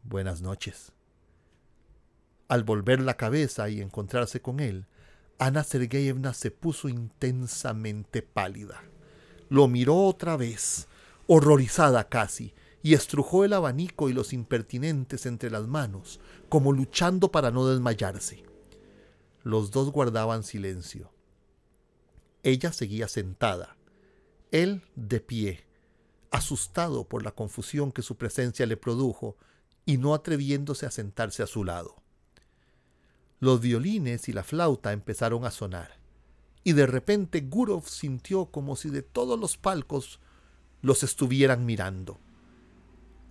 Buenas 0.04 0.42
noches. 0.42 0.92
Al 2.48 2.64
volver 2.64 3.00
la 3.00 3.16
cabeza 3.16 3.70
y 3.70 3.82
encontrarse 3.82 4.42
con 4.42 4.60
él, 4.60 4.88
Ana 5.40 5.64
Sergeyevna 5.64 6.34
se 6.34 6.52
puso 6.52 6.90
intensamente 6.90 8.22
pálida. 8.22 8.84
Lo 9.50 9.68
miró 9.68 10.06
otra 10.06 10.38
vez, 10.38 10.88
horrorizada 11.28 12.10
casi, 12.10 12.54
y 12.82 12.96
estrujó 12.96 13.46
el 13.46 13.54
abanico 13.54 14.10
y 14.10 14.14
los 14.14 14.34
impertinentes 14.34 15.26
entre 15.26 15.50
las 15.50 15.68
manos, 15.68 16.20
como 16.50 16.74
luchando 16.74 17.32
para 17.32 17.50
no 17.50 17.68
desmayarse. 17.68 18.44
Los 19.44 19.72
dos 19.72 19.92
guardaban 19.92 20.44
silencio. 20.44 21.12
Ella 22.44 22.74
seguía 22.74 23.08
sentada, 23.08 23.78
él 24.54 24.84
de 24.96 25.20
pie, 25.20 25.66
asustado 26.30 27.10
por 27.10 27.24
la 27.24 27.32
confusión 27.32 27.92
que 27.92 28.04
su 28.04 28.18
presencia 28.18 28.68
le 28.68 28.78
produjo 28.78 29.36
y 29.84 29.98
no 29.98 30.14
atreviéndose 30.14 30.86
a 30.86 30.92
sentarse 30.92 31.42
a 31.42 31.48
su 31.48 31.64
lado. 31.64 31.96
Los 33.40 33.62
violines 33.62 34.30
y 34.30 34.32
la 34.32 34.44
flauta 34.44 34.94
empezaron 34.94 35.44
a 35.44 35.52
sonar, 35.52 35.98
y 36.64 36.74
de 36.74 36.86
repente 36.86 37.42
Gurov 37.42 37.88
sintió 37.90 38.46
como 38.46 38.76
si 38.76 38.92
de 38.92 39.02
todos 39.02 39.40
los 39.40 39.58
palcos 39.58 40.20
los 40.84 41.02
estuvieran 41.02 41.66
mirando. 41.66 42.20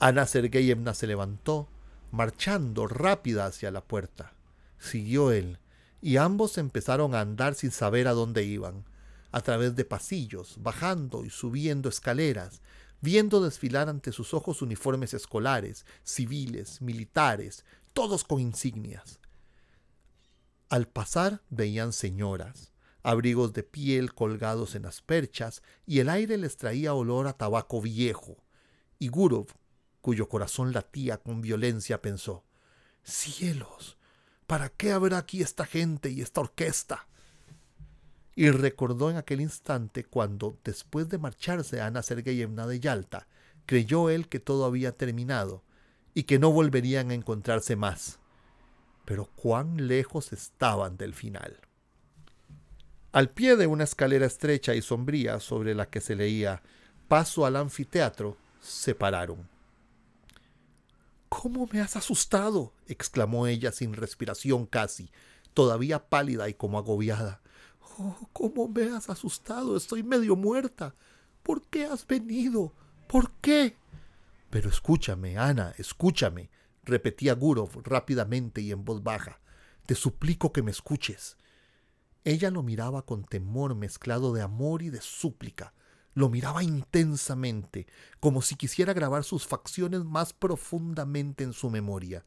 Ana 0.01 0.27
Sergeyevna 0.27 0.93
se 0.93 1.07
levantó, 1.07 1.69
marchando 2.11 2.89
rápida 2.89 3.47
hacia 3.47 3.71
la 3.71 3.85
puerta. 3.85 4.35
Siguió 4.81 5.31
él, 5.31 5.61
y 6.01 6.17
ambos 6.17 6.59
empezaron 6.59 7.15
a 7.15 7.21
andar 7.21 7.55
sin 7.55 7.71
saber 7.71 8.09
a 8.09 8.13
dónde 8.13 8.43
iban, 8.43 8.85
a 9.33 9.41
través 9.41 9.75
de 9.75 9.85
pasillos, 9.85 10.57
bajando 10.61 11.25
y 11.25 11.31
subiendo 11.31 11.89
escaleras, 11.89 12.63
viendo 13.01 13.43
desfilar 13.43 13.89
ante 13.89 14.13
sus 14.13 14.33
ojos 14.35 14.63
uniformes 14.63 15.15
escolares, 15.15 15.85
civiles, 16.05 16.81
militares, 16.81 17.65
todos 17.93 18.23
con 18.23 18.41
insignias. 18.41 19.19
Al 20.69 20.87
pasar 20.87 21.43
veían 21.51 21.93
señoras, 21.93 22.73
abrigos 23.03 23.53
de 23.53 23.65
piel 23.65 24.15
colgados 24.15 24.75
en 24.77 24.83
las 24.83 25.03
perchas, 25.03 25.63
y 25.87 25.99
el 25.99 26.09
aire 26.09 26.39
les 26.39 26.57
traía 26.57 26.95
olor 26.95 27.27
a 27.27 27.33
tabaco 27.33 27.81
viejo, 27.81 28.37
y 28.99 29.09
Gurov 29.09 29.49
cuyo 30.03 30.29
corazón 30.29 30.73
latía 30.73 31.17
con 31.17 31.41
violencia, 31.41 32.03
pensó, 32.03 32.45
Cielos, 33.05 33.97
¿para 34.47 34.69
qué 34.69 34.93
habrá 34.93 35.17
aquí 35.17 35.41
esta 35.41 35.65
gente 35.65 36.11
y 36.11 36.21
esta 36.21 36.43
orquesta? 36.43 37.09
Y 38.35 38.51
recordó 38.51 39.11
en 39.11 39.17
aquel 39.17 39.41
instante 39.41 40.05
cuando, 40.05 40.59
después 40.65 41.09
de 41.09 41.19
marcharse 41.19 41.81
Ana 41.81 42.03
Sergeyevna 42.03 42.67
de 42.67 42.81
Yalta, 42.81 43.27
creyó 43.67 44.11
él 44.11 44.29
que 44.29 44.41
todo 44.41 44.65
había 44.65 44.93
terminado 44.93 45.63
y 46.15 46.25
que 46.25 46.39
no 46.39 46.51
volverían 46.51 47.11
a 47.11 47.15
encontrarse 47.15 47.77
más. 47.77 48.19
Pero 49.05 49.27
cuán 49.37 49.89
lejos 49.89 50.33
estaban 50.33 50.97
del 50.97 51.15
final. 51.15 51.61
Al 53.13 53.29
pie 53.29 53.57
de 53.57 53.67
una 53.67 53.85
escalera 53.85 54.25
estrecha 54.25 54.75
y 54.75 54.81
sombría 54.81 55.39
sobre 55.41 55.75
la 55.75 55.91
que 55.91 56.01
se 56.01 56.17
leía 56.17 56.63
Paso 57.09 57.45
al 57.45 57.57
anfiteatro, 57.57 58.39
se 58.59 58.95
pararon. 58.95 59.47
¿Cómo 61.29 61.69
me 61.71 61.83
has 61.83 61.95
asustado? 61.95 62.73
exclamó 62.87 63.47
ella 63.47 63.71
sin 63.71 63.93
respiración 63.93 64.65
casi, 64.65 65.11
todavía 65.53 66.09
pálida 66.09 66.49
y 66.49 66.55
como 66.55 66.79
agobiada. 66.79 67.42
Oh, 67.99 68.29
¿Cómo 68.33 68.69
me 68.69 68.85
has 68.85 69.11
asustado? 69.11 69.77
Estoy 69.77 70.03
medio 70.03 70.37
muerta. 70.37 70.95
¿Por 71.43 71.63
qué 71.63 71.85
has 71.85 72.07
venido? 72.07 72.73
¿Por 73.07 73.31
qué? 73.41 73.77
Pero 74.51 74.69
escúchame, 74.69 75.39
Ana, 75.39 75.75
escúchame, 75.79 76.51
repetía 76.85 77.35
Gurov 77.35 77.83
rápidamente 77.85 78.61
y 78.61 78.73
en 78.73 78.85
voz 78.85 79.03
baja. 79.03 79.41
Te 79.87 79.95
suplico 79.95 80.53
que 80.53 80.63
me 80.63 80.71
escuches. 80.71 81.37
Ella 82.25 82.51
lo 82.51 82.63
miraba 82.63 83.03
con 83.05 83.25
temor 83.25 83.75
mezclado 83.75 84.33
de 84.33 84.43
amor 84.43 84.83
y 84.83 84.91
de 84.91 85.01
súplica. 85.01 85.75
Lo 86.15 86.29
miraba 86.29 86.63
intensamente, 86.63 87.87
como 88.21 88.43
si 88.43 88.55
quisiera 88.55 88.93
grabar 88.93 89.25
sus 89.25 89.47
facciones 89.47 90.05
más 90.05 90.33
profundamente 90.33 91.43
en 91.43 91.53
su 91.53 91.71
memoria. 91.71 92.25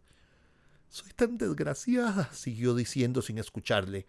Soy 0.89 1.11
tan 1.11 1.37
desgraciada, 1.37 2.31
siguió 2.33 2.73
diciendo 2.73 3.21
sin 3.21 3.37
escucharle. 3.37 4.05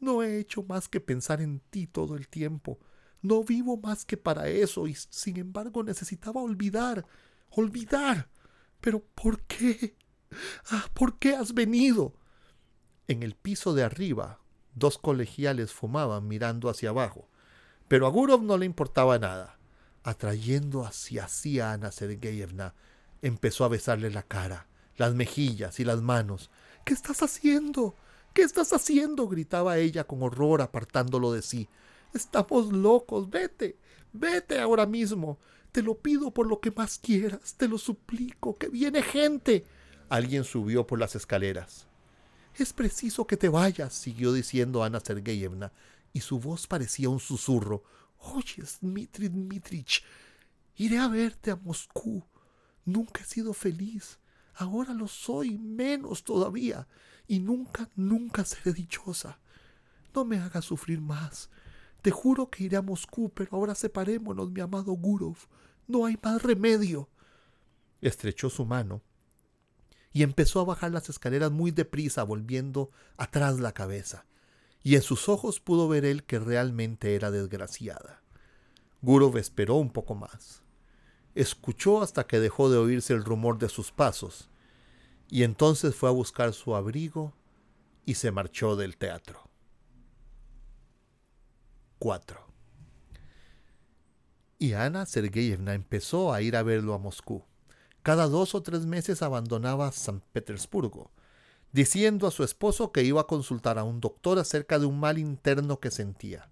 No 0.00 0.22
he 0.22 0.38
hecho 0.38 0.62
más 0.62 0.88
que 0.88 1.00
pensar 1.00 1.40
en 1.40 1.60
ti 1.70 1.86
todo 1.86 2.16
el 2.16 2.28
tiempo. 2.28 2.78
No 3.20 3.42
vivo 3.42 3.76
más 3.76 4.04
que 4.04 4.16
para 4.16 4.48
eso 4.48 4.86
y 4.86 4.94
sin 4.94 5.38
embargo 5.38 5.82
necesitaba 5.82 6.40
olvidar, 6.40 7.06
olvidar. 7.50 8.30
Pero 8.80 9.00
¿por 9.00 9.42
qué? 9.42 9.96
Ah, 10.70 10.86
¿por 10.94 11.18
qué 11.18 11.34
has 11.34 11.54
venido? 11.54 12.14
En 13.08 13.22
el 13.22 13.34
piso 13.34 13.74
de 13.74 13.82
arriba, 13.82 14.40
dos 14.74 14.98
colegiales 14.98 15.72
fumaban 15.72 16.28
mirando 16.28 16.68
hacia 16.68 16.90
abajo, 16.90 17.28
pero 17.88 18.06
a 18.06 18.10
Gurov 18.10 18.42
no 18.42 18.58
le 18.58 18.66
importaba 18.66 19.18
nada. 19.18 19.58
Atrayendo 20.02 20.84
hacia 20.84 21.26
sí 21.28 21.58
a 21.58 21.72
Ana 21.72 21.90
Sergeyevna, 21.90 22.74
empezó 23.22 23.64
a 23.64 23.68
besarle 23.68 24.10
la 24.10 24.22
cara, 24.22 24.68
las 24.96 25.14
mejillas 25.14 25.80
y 25.80 25.84
las 25.84 26.02
manos. 26.02 26.50
¿Qué 26.84 26.94
estás 26.94 27.22
haciendo? 27.22 27.96
¿Qué 28.38 28.44
estás 28.44 28.72
haciendo? 28.72 29.26
gritaba 29.26 29.78
ella 29.78 30.04
con 30.04 30.22
horror 30.22 30.62
apartándolo 30.62 31.32
de 31.32 31.42
sí. 31.42 31.68
Estamos 32.14 32.72
locos. 32.72 33.28
Vete. 33.28 33.76
Vete 34.12 34.60
ahora 34.60 34.86
mismo. 34.86 35.40
Te 35.72 35.82
lo 35.82 35.98
pido 35.98 36.30
por 36.30 36.46
lo 36.46 36.60
que 36.60 36.70
más 36.70 37.00
quieras. 37.00 37.54
Te 37.54 37.66
lo 37.66 37.78
suplico. 37.78 38.54
Que 38.54 38.68
viene 38.68 39.02
gente. 39.02 39.64
Alguien 40.08 40.44
subió 40.44 40.86
por 40.86 41.00
las 41.00 41.16
escaleras. 41.16 41.88
Es 42.54 42.72
preciso 42.72 43.26
que 43.26 43.36
te 43.36 43.48
vayas, 43.48 43.92
siguió 43.92 44.32
diciendo 44.32 44.84
Ana 44.84 45.00
Sergeyevna, 45.00 45.72
y 46.12 46.20
su 46.20 46.38
voz 46.38 46.68
parecía 46.68 47.08
un 47.08 47.18
susurro. 47.18 47.82
Oye, 48.18 48.62
Dmitri 48.80 49.30
Dmitrich, 49.30 50.04
iré 50.76 50.98
a 50.98 51.08
verte 51.08 51.50
a 51.50 51.56
Moscú. 51.56 52.22
Nunca 52.84 53.20
he 53.20 53.24
sido 53.24 53.52
feliz. 53.52 54.20
Ahora 54.54 54.94
lo 54.94 55.08
soy, 55.08 55.58
menos 55.58 56.22
todavía, 56.22 56.86
y 57.28 57.38
nunca, 57.38 57.88
nunca 57.94 58.44
seré 58.44 58.72
dichosa. 58.72 59.38
No 60.14 60.24
me 60.24 60.38
hagas 60.38 60.64
sufrir 60.64 61.00
más. 61.00 61.50
Te 62.02 62.10
juro 62.10 62.50
que 62.50 62.64
iré 62.64 62.76
a 62.76 62.82
Moscú, 62.82 63.30
pero 63.30 63.50
ahora 63.52 63.74
separémonos, 63.74 64.50
mi 64.50 64.60
amado 64.60 64.92
Gurov. 64.92 65.36
No 65.86 66.06
hay 66.06 66.18
más 66.22 66.42
remedio. 66.42 67.08
Estrechó 68.00 68.50
su 68.50 68.64
mano 68.64 69.02
y 70.12 70.22
empezó 70.22 70.60
a 70.60 70.64
bajar 70.64 70.90
las 70.90 71.08
escaleras 71.08 71.50
muy 71.50 71.70
deprisa, 71.70 72.22
volviendo 72.22 72.90
atrás 73.16 73.60
la 73.60 73.72
cabeza. 73.72 74.26
Y 74.82 74.96
en 74.96 75.02
sus 75.02 75.28
ojos 75.28 75.60
pudo 75.60 75.88
ver 75.88 76.04
él 76.04 76.24
que 76.24 76.38
realmente 76.38 77.14
era 77.14 77.30
desgraciada. 77.30 78.22
Gurov 79.02 79.36
esperó 79.36 79.74
un 79.76 79.90
poco 79.90 80.14
más. 80.14 80.62
Escuchó 81.34 82.02
hasta 82.02 82.26
que 82.26 82.40
dejó 82.40 82.70
de 82.70 82.78
oírse 82.78 83.12
el 83.12 83.24
rumor 83.24 83.58
de 83.58 83.68
sus 83.68 83.92
pasos, 83.92 84.50
y 85.30 85.42
entonces 85.42 85.94
fue 85.94 86.08
a 86.08 86.12
buscar 86.12 86.52
su 86.52 86.74
abrigo 86.74 87.34
y 88.04 88.14
se 88.14 88.30
marchó 88.30 88.76
del 88.76 88.96
teatro. 88.96 89.48
4. 91.98 92.40
Y 94.58 94.72
Ana 94.72 95.04
Sergeyevna 95.06 95.74
empezó 95.74 96.32
a 96.32 96.42
ir 96.42 96.56
a 96.56 96.62
verlo 96.62 96.94
a 96.94 96.98
Moscú. 96.98 97.44
Cada 98.02 98.28
dos 98.28 98.54
o 98.54 98.62
tres 98.62 98.86
meses 98.86 99.22
abandonaba 99.22 99.92
San 99.92 100.20
Petersburgo, 100.32 101.10
diciendo 101.72 102.26
a 102.26 102.30
su 102.30 102.42
esposo 102.44 102.90
que 102.92 103.02
iba 103.02 103.20
a 103.20 103.26
consultar 103.26 103.78
a 103.78 103.84
un 103.84 104.00
doctor 104.00 104.38
acerca 104.38 104.78
de 104.78 104.86
un 104.86 104.98
mal 104.98 105.18
interno 105.18 105.78
que 105.78 105.90
sentía. 105.90 106.50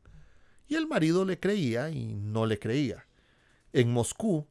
Y 0.68 0.74
el 0.74 0.86
marido 0.86 1.24
le 1.24 1.40
creía 1.40 1.90
y 1.90 2.14
no 2.14 2.44
le 2.46 2.58
creía. 2.58 3.06
En 3.72 3.92
Moscú 3.92 4.46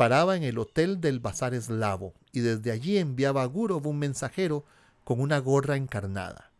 paraba 0.00 0.34
en 0.34 0.44
el 0.44 0.56
hotel 0.56 0.98
del 1.02 1.20
Bazar 1.20 1.52
Eslavo 1.52 2.14
y 2.32 2.40
desde 2.40 2.70
allí 2.70 2.96
enviaba 2.96 3.42
a 3.42 3.44
Gurov 3.44 3.86
un 3.86 3.98
mensajero 3.98 4.64
con 5.04 5.20
una 5.20 5.36
gorra 5.40 5.76
encarnada. 5.76 6.52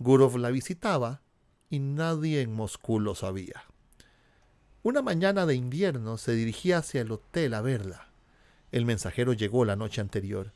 Gurov 0.00 0.36
la 0.36 0.50
visitaba 0.50 1.20
y 1.70 1.78
nadie 1.78 2.40
en 2.40 2.52
Moscú 2.52 2.98
lo 2.98 3.14
sabía. 3.14 3.62
Una 4.82 5.00
mañana 5.00 5.46
de 5.46 5.54
invierno 5.54 6.18
se 6.18 6.32
dirigía 6.32 6.78
hacia 6.78 7.02
el 7.02 7.12
hotel 7.12 7.54
a 7.54 7.60
verla. 7.60 8.08
El 8.72 8.84
mensajero 8.84 9.32
llegó 9.32 9.64
la 9.64 9.76
noche 9.76 10.00
anterior. 10.00 10.52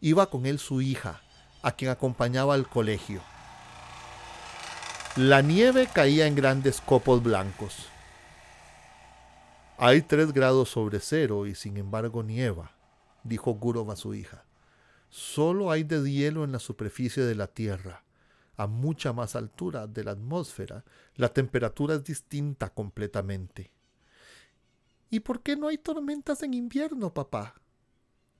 Iba 0.00 0.30
con 0.30 0.46
él 0.46 0.58
su 0.58 0.80
hija, 0.80 1.22
a 1.62 1.76
quien 1.76 1.92
acompañaba 1.92 2.54
al 2.54 2.68
colegio. 2.68 3.22
La 5.14 5.42
nieve 5.42 5.86
caía 5.94 6.26
en 6.26 6.34
grandes 6.34 6.80
copos 6.80 7.22
blancos. 7.22 7.91
Hay 9.84 10.02
tres 10.02 10.32
grados 10.32 10.68
sobre 10.68 11.00
cero 11.00 11.44
y 11.44 11.56
sin 11.56 11.76
embargo 11.76 12.22
nieva, 12.22 12.70
dijo 13.24 13.54
Gurov 13.54 13.90
a 13.90 13.96
su 13.96 14.14
hija. 14.14 14.44
Solo 15.08 15.72
hay 15.72 15.82
de 15.82 16.08
hielo 16.08 16.44
en 16.44 16.52
la 16.52 16.60
superficie 16.60 17.24
de 17.24 17.34
la 17.34 17.48
Tierra 17.48 18.04
a 18.56 18.68
mucha 18.68 19.12
más 19.12 19.34
altura 19.34 19.88
de 19.88 20.04
la 20.04 20.12
atmósfera, 20.12 20.84
la 21.16 21.30
temperatura 21.30 21.96
es 21.96 22.04
distinta 22.04 22.72
completamente. 22.72 23.72
¿Y 25.10 25.18
por 25.18 25.42
qué 25.42 25.56
no 25.56 25.66
hay 25.66 25.78
tormentas 25.78 26.44
en 26.44 26.54
invierno, 26.54 27.12
papá? 27.12 27.60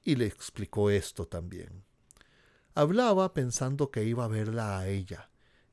Y 0.05 0.15
le 0.15 0.27
explicó 0.27 0.91
esto 0.91 1.27
también. 1.27 1.83
Hablaba 2.77 3.35
pensando 3.35 3.91
que 3.91 4.05
iba 4.05 4.27
a 4.27 4.29
verla 4.29 4.79
a 4.79 4.87
ella, 4.87 5.29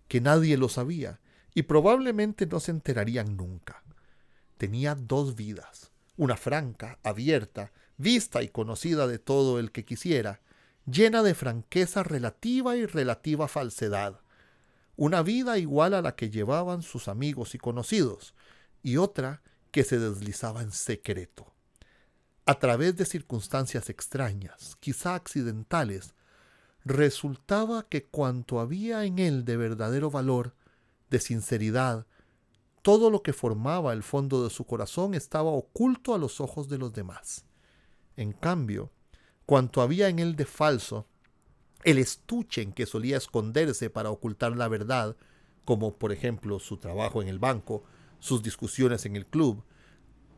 que 0.07 0.19
nadie 0.19 0.57
lo 0.57 0.67
sabía 0.67 1.19
y 1.53 1.61
probablemente 1.61 2.47
no 2.47 2.59
se 2.59 2.71
enterarían 2.71 3.37
nunca. 3.37 3.83
Tenía 4.59 4.93
dos 4.93 5.37
vidas, 5.37 5.89
una 6.17 6.35
franca, 6.35 6.99
abierta, 7.01 7.71
vista 7.95 8.43
y 8.43 8.49
conocida 8.49 9.07
de 9.07 9.17
todo 9.17 9.57
el 9.57 9.71
que 9.71 9.85
quisiera, 9.85 10.41
llena 10.85 11.23
de 11.23 11.33
franqueza 11.33 12.03
relativa 12.03 12.75
y 12.75 12.85
relativa 12.85 13.47
falsedad, 13.47 14.19
una 14.97 15.21
vida 15.21 15.57
igual 15.57 15.93
a 15.93 16.01
la 16.01 16.17
que 16.17 16.29
llevaban 16.29 16.81
sus 16.81 17.07
amigos 17.07 17.55
y 17.55 17.57
conocidos, 17.57 18.35
y 18.83 18.97
otra 18.97 19.43
que 19.71 19.85
se 19.85 19.97
deslizaba 19.97 20.61
en 20.61 20.73
secreto. 20.73 21.53
A 22.45 22.59
través 22.59 22.97
de 22.97 23.05
circunstancias 23.05 23.89
extrañas, 23.89 24.75
quizá 24.81 25.15
accidentales, 25.15 26.15
resultaba 26.83 27.87
que 27.87 28.07
cuanto 28.07 28.59
había 28.59 29.05
en 29.05 29.19
él 29.19 29.45
de 29.45 29.55
verdadero 29.55 30.11
valor, 30.11 30.53
de 31.09 31.21
sinceridad, 31.21 32.07
todo 32.81 33.09
lo 33.09 33.21
que 33.21 33.33
formaba 33.33 33.93
el 33.93 34.03
fondo 34.03 34.43
de 34.43 34.49
su 34.49 34.65
corazón 34.65 35.13
estaba 35.13 35.49
oculto 35.49 36.13
a 36.13 36.17
los 36.17 36.39
ojos 36.39 36.69
de 36.69 36.77
los 36.77 36.93
demás. 36.93 37.45
En 38.15 38.31
cambio, 38.31 38.91
cuanto 39.45 39.81
había 39.81 40.09
en 40.09 40.19
él 40.19 40.35
de 40.35 40.45
falso, 40.45 41.07
el 41.83 41.97
estuche 41.97 42.61
en 42.61 42.73
que 42.73 42.85
solía 42.85 43.17
esconderse 43.17 43.89
para 43.89 44.11
ocultar 44.11 44.55
la 44.55 44.67
verdad, 44.67 45.15
como 45.65 45.95
por 45.95 46.11
ejemplo 46.11 46.59
su 46.59 46.77
trabajo 46.77 47.21
en 47.21 47.27
el 47.27 47.39
banco, 47.39 47.83
sus 48.19 48.43
discusiones 48.43 49.05
en 49.05 49.15
el 49.15 49.25
club, 49.25 49.63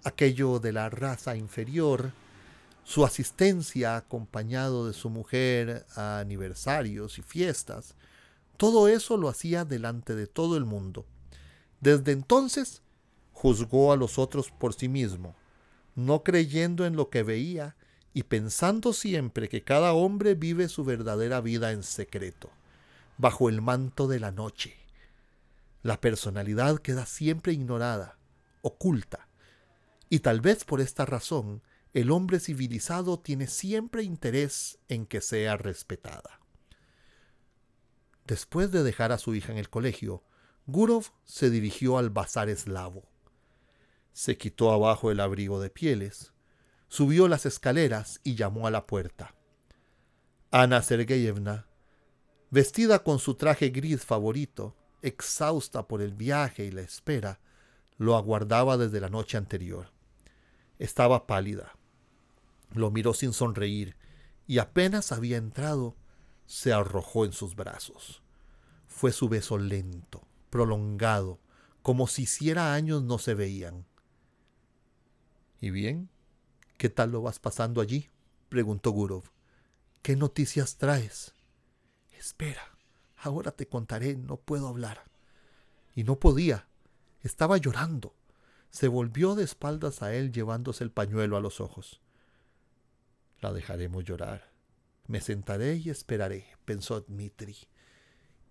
aquello 0.03 0.59
de 0.59 0.71
la 0.71 0.89
raza 0.89 1.35
inferior, 1.35 2.11
su 2.83 3.05
asistencia 3.05 3.95
acompañado 3.95 4.87
de 4.87 4.93
su 4.93 5.09
mujer 5.09 5.85
a 5.95 6.19
aniversarios 6.19 7.17
y 7.19 7.21
fiestas, 7.21 7.95
todo 8.57 8.87
eso 8.87 9.17
lo 9.17 9.29
hacía 9.29 9.65
delante 9.65 10.15
de 10.15 10.27
todo 10.27 10.57
el 10.57 10.65
mundo. 10.65 11.05
Desde 11.81 12.11
entonces 12.11 12.81
juzgó 13.33 13.91
a 13.91 13.97
los 13.97 14.17
otros 14.17 14.51
por 14.51 14.73
sí 14.73 14.87
mismo, 14.87 15.35
no 15.95 16.23
creyendo 16.23 16.85
en 16.85 16.95
lo 16.95 17.09
que 17.09 17.23
veía, 17.23 17.75
y 18.13 18.23
pensando 18.23 18.93
siempre 18.93 19.49
que 19.49 19.63
cada 19.63 19.93
hombre 19.93 20.35
vive 20.35 20.67
su 20.67 20.83
verdadera 20.83 21.41
vida 21.41 21.71
en 21.71 21.83
secreto, 21.83 22.49
bajo 23.17 23.49
el 23.49 23.61
manto 23.61 24.07
de 24.07 24.19
la 24.19 24.31
noche. 24.31 24.75
La 25.81 25.99
personalidad 25.99 26.77
queda 26.79 27.05
siempre 27.05 27.53
ignorada, 27.53 28.17
oculta, 28.61 29.27
y 30.09 30.19
tal 30.19 30.41
vez 30.41 30.65
por 30.65 30.81
esta 30.81 31.05
razón 31.05 31.63
el 31.93 32.11
hombre 32.11 32.39
civilizado 32.39 33.19
tiene 33.19 33.47
siempre 33.47 34.03
interés 34.03 34.77
en 34.87 35.05
que 35.05 35.21
sea 35.21 35.57
respetada. 35.57 36.39
Después 38.27 38.71
de 38.71 38.83
dejar 38.83 39.11
a 39.11 39.17
su 39.17 39.35
hija 39.35 39.51
en 39.51 39.57
el 39.57 39.69
colegio, 39.69 40.23
Gurov 40.67 41.05
se 41.23 41.49
dirigió 41.49 41.97
al 41.97 42.09
bazar 42.09 42.49
eslavo. 42.49 43.03
Se 44.13 44.37
quitó 44.37 44.71
abajo 44.71 45.11
el 45.11 45.19
abrigo 45.19 45.59
de 45.59 45.69
pieles, 45.69 46.33
subió 46.87 47.27
las 47.27 47.45
escaleras 47.45 48.19
y 48.23 48.35
llamó 48.35 48.67
a 48.67 48.71
la 48.71 48.85
puerta. 48.85 49.33
Ana 50.51 50.81
Sergeyevna, 50.81 51.67
vestida 52.49 53.03
con 53.03 53.19
su 53.19 53.35
traje 53.35 53.69
gris 53.69 54.03
favorito, 54.03 54.75
exhausta 55.01 55.87
por 55.87 56.01
el 56.01 56.13
viaje 56.13 56.65
y 56.65 56.71
la 56.71 56.81
espera, 56.81 57.39
lo 57.97 58.15
aguardaba 58.15 58.77
desde 58.77 58.99
la 58.99 59.09
noche 59.09 59.37
anterior. 59.37 59.91
Estaba 60.79 61.27
pálida. 61.27 61.73
Lo 62.73 62.91
miró 62.91 63.13
sin 63.13 63.33
sonreír 63.33 63.95
y 64.47 64.59
apenas 64.59 65.11
había 65.11 65.37
entrado, 65.37 65.95
se 66.45 66.73
arrojó 66.73 67.25
en 67.25 67.31
sus 67.31 67.55
brazos. 67.55 68.21
Fue 68.87 69.11
su 69.11 69.29
beso 69.29 69.57
lento, 69.57 70.27
prolongado, 70.51 71.39
como 71.81 72.05
si 72.05 72.23
hiciera 72.23 72.75
años 72.75 73.01
no 73.01 73.17
se 73.17 73.33
veían. 73.33 73.87
¿Y 75.59 75.71
bien? 75.71 76.09
¿Qué 76.77 76.89
tal 76.89 77.11
lo 77.11 77.23
vas 77.23 77.39
pasando 77.39 77.81
allí? 77.81 78.09
preguntó 78.49 78.91
Gurov. 78.91 79.23
¿Qué 80.03 80.15
noticias 80.15 80.77
traes? 80.77 81.33
Espera, 82.11 82.77
ahora 83.17 83.51
te 83.51 83.67
contaré, 83.67 84.15
no 84.15 84.37
puedo 84.37 84.67
hablar. 84.67 85.05
Y 85.95 86.03
no 86.03 86.19
podía, 86.19 86.67
estaba 87.21 87.57
llorando. 87.57 88.15
Se 88.69 88.87
volvió 88.87 89.35
de 89.35 89.43
espaldas 89.43 90.01
a 90.01 90.13
él 90.13 90.31
llevándose 90.31 90.83
el 90.83 90.91
pañuelo 90.91 91.37
a 91.37 91.41
los 91.41 91.59
ojos. 91.61 92.01
La 93.39 93.53
dejaremos 93.53 94.03
llorar. 94.03 94.51
Me 95.07 95.21
sentaré 95.21 95.75
y 95.75 95.89
esperaré, 95.89 96.47
pensó 96.65 97.01
Dmitri, 97.01 97.57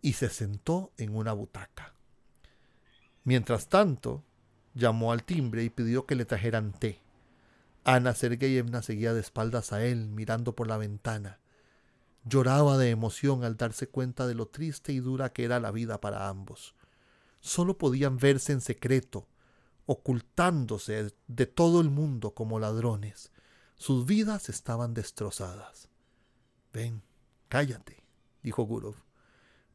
y 0.03 0.15
se 0.15 0.29
sentó 0.29 0.93
en 0.97 1.15
una 1.15 1.33
butaca. 1.33 1.95
Mientras 3.25 3.69
tanto, 3.69 4.25
llamó 4.75 5.13
al 5.13 5.25
timbre 5.25 5.65
y 5.65 5.71
pidió 5.71 6.07
que 6.07 6.15
le 6.15 6.25
trajeran 6.25 6.73
té. 6.73 7.01
Ana 7.85 8.15
Sergeyevna 8.15 8.83
seguía 8.83 9.15
de 9.15 9.21
espaldas 9.21 9.73
a 9.73 9.85
él, 9.85 10.09
mirando 10.09 10.55
por 10.55 10.69
la 10.69 10.77
ventana. 10.77 11.39
Lloraba 12.25 12.77
de 12.77 12.91
emoción 12.91 13.45
al 13.45 13.57
darse 13.57 13.89
cuenta 13.89 14.27
de 14.27 14.35
lo 14.35 14.47
triste 14.47 14.93
y 14.93 15.01
dura 15.01 15.33
que 15.33 15.45
era 15.45 15.61
la 15.61 15.71
vida 15.71 16.01
para 16.01 16.29
ambos. 16.29 16.75
Solo 17.41 17.79
podían 17.79 18.19
verse 18.19 18.53
en 18.53 18.61
secreto, 18.61 19.27
ocultándose 19.87 21.15
de 21.27 21.47
todo 21.47 21.81
el 21.81 21.91
mundo 21.91 22.35
como 22.35 22.59
ladrones. 22.59 23.33
Sus 23.77 24.05
vidas 24.05 24.51
estaban 24.51 24.93
destrozadas. 24.93 25.89
Ven, 26.73 27.03
cállate, 27.49 28.05
dijo 28.43 28.65
Gurov. 28.65 28.97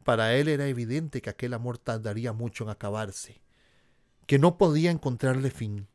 Para 0.05 0.35
él 0.35 0.47
era 0.47 0.67
evidente 0.67 1.21
que 1.21 1.29
aquel 1.29 1.53
amor 1.53 1.77
tardaría 1.77 2.31
mucho 2.31 2.63
en 2.63 2.69
acabarse, 2.69 3.41
que 4.25 4.39
no 4.39 4.57
podía 4.57 4.89
encontrarle 4.89 5.51
fin. 5.51 5.89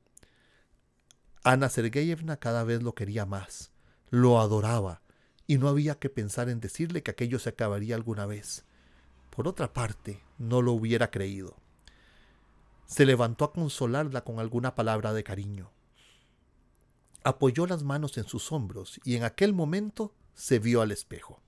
Ana 1.43 1.71
Sergeyevna 1.71 2.37
cada 2.37 2.63
vez 2.65 2.83
lo 2.83 2.95
quería 2.95 3.25
más, 3.25 3.73
lo 4.11 4.39
adoraba, 4.39 5.01
y 5.47 5.57
no 5.57 5.71
había 5.71 5.99
que 5.99 6.11
pensar 6.11 6.51
en 6.51 6.61
decirle 6.61 7.03
que 7.03 7.13
aquello 7.13 7.39
se 7.39 7.49
acabaría 7.49 7.95
alguna 7.95 8.27
vez. 8.27 8.67
Por 9.31 9.49
otra 9.49 9.73
parte, 9.73 10.23
no 10.37 10.61
lo 10.61 10.73
hubiera 10.73 11.11
creído. 11.11 11.57
Se 12.85 13.07
levantó 13.07 13.47
a 13.47 13.55
consolarla 13.55 14.25
con 14.25 14.39
alguna 14.39 14.75
palabra 14.75 15.15
de 15.15 15.25
cariño 15.25 15.71
apoyó 17.25 17.67
las 17.67 17.83
manos 17.83 18.17
en 18.19 18.25
sus 18.25 18.53
hombros 18.53 19.01
y 19.05 19.17
en 19.17 19.25
aquel 19.25 19.53
momento 19.53 20.15
se 20.35 20.59
vio 20.59 20.83
al 20.83 20.93
espejo. 20.93 21.43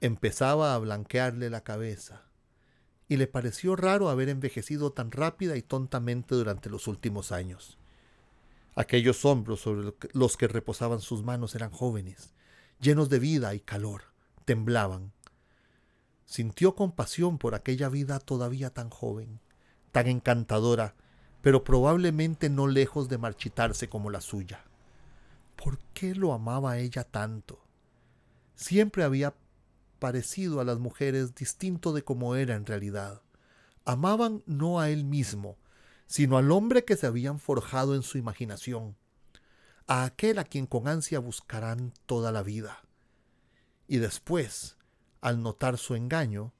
Empezaba 0.00 0.74
a 0.74 0.78
blanquearle 0.78 1.48
la 1.48 1.62
cabeza 1.62 2.22
y 3.08 3.16
le 3.16 3.26
pareció 3.26 3.76
raro 3.76 4.10
haber 4.10 4.28
envejecido 4.28 4.92
tan 4.92 5.10
rápida 5.10 5.56
y 5.56 5.62
tontamente 5.62 6.34
durante 6.34 6.68
los 6.68 6.86
últimos 6.86 7.32
años. 7.32 7.78
Aquellos 8.74 9.24
hombros 9.24 9.60
sobre 9.60 9.94
los 10.12 10.36
que 10.36 10.48
reposaban 10.48 11.00
sus 11.00 11.22
manos 11.22 11.54
eran 11.54 11.70
jóvenes, 11.70 12.34
llenos 12.78 13.08
de 13.08 13.18
vida 13.18 13.54
y 13.54 13.60
calor, 13.60 14.02
temblaban. 14.44 15.12
Sintió 16.26 16.74
compasión 16.74 17.38
por 17.38 17.54
aquella 17.54 17.88
vida 17.88 18.18
todavía 18.18 18.70
tan 18.70 18.90
joven, 18.90 19.40
tan 19.92 20.08
encantadora, 20.08 20.94
pero 21.40 21.64
probablemente 21.64 22.50
no 22.50 22.66
lejos 22.66 23.08
de 23.08 23.16
marchitarse 23.16 23.88
como 23.88 24.10
la 24.10 24.20
suya. 24.20 24.64
¿Por 25.56 25.78
qué 25.94 26.14
lo 26.14 26.34
amaba 26.34 26.76
ella 26.78 27.04
tanto? 27.04 27.64
Siempre 28.56 29.04
había 29.04 29.34
parecido 30.06 30.60
a 30.60 30.64
las 30.64 30.78
mujeres 30.78 31.34
distinto 31.34 31.92
de 31.92 32.04
como 32.04 32.36
era 32.36 32.54
en 32.54 32.64
realidad. 32.64 33.22
Amaban 33.84 34.44
no 34.46 34.78
a 34.78 34.88
él 34.88 35.04
mismo, 35.04 35.58
sino 36.06 36.38
al 36.38 36.52
hombre 36.52 36.84
que 36.84 36.96
se 36.96 37.08
habían 37.08 37.40
forjado 37.40 37.96
en 37.96 38.04
su 38.04 38.16
imaginación, 38.16 38.96
a 39.88 40.04
aquel 40.04 40.38
a 40.38 40.44
quien 40.44 40.66
con 40.66 40.86
ansia 40.86 41.18
buscarán 41.18 41.92
toda 42.06 42.30
la 42.30 42.44
vida. 42.44 42.84
Y 43.88 43.96
después, 43.96 44.76
al 45.22 45.42
notar 45.42 45.76
su 45.76 45.96
engaño, 45.96 46.52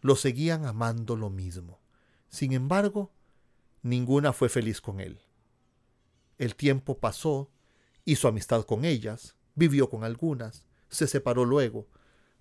lo 0.00 0.14
seguían 0.14 0.64
amando 0.64 1.16
lo 1.16 1.30
mismo. 1.30 1.80
Sin 2.28 2.52
embargo, 2.52 3.10
ninguna 3.82 4.32
fue 4.32 4.48
feliz 4.48 4.80
con 4.80 5.00
él. 5.00 5.20
El 6.38 6.54
tiempo 6.54 6.98
pasó, 6.98 7.50
hizo 8.04 8.28
amistad 8.28 8.62
con 8.62 8.84
ellas, 8.84 9.34
vivió 9.56 9.90
con 9.90 10.04
algunas, 10.04 10.64
se 10.88 11.08
separó 11.08 11.44
luego, 11.44 11.88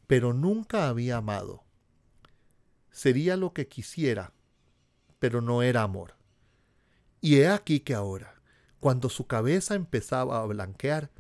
pero 0.08 0.34
nunca 0.34 0.88
había 0.88 1.18
amado. 1.18 1.64
Sería 2.92 3.38
lo 3.38 3.54
que 3.54 3.68
quisiera, 3.68 4.34
pero 5.20 5.42
no 5.42 5.62
era 5.62 5.84
amor. 5.84 6.16
Y 7.22 7.38
he 7.38 7.50
aquí 7.50 7.82
que 7.82 7.94
ahora, 7.94 8.42
cuando 8.80 9.10
su 9.10 9.28
cabeza 9.28 9.76
empezaba 9.76 10.42
a 10.42 10.46
blanquear, 10.46 11.12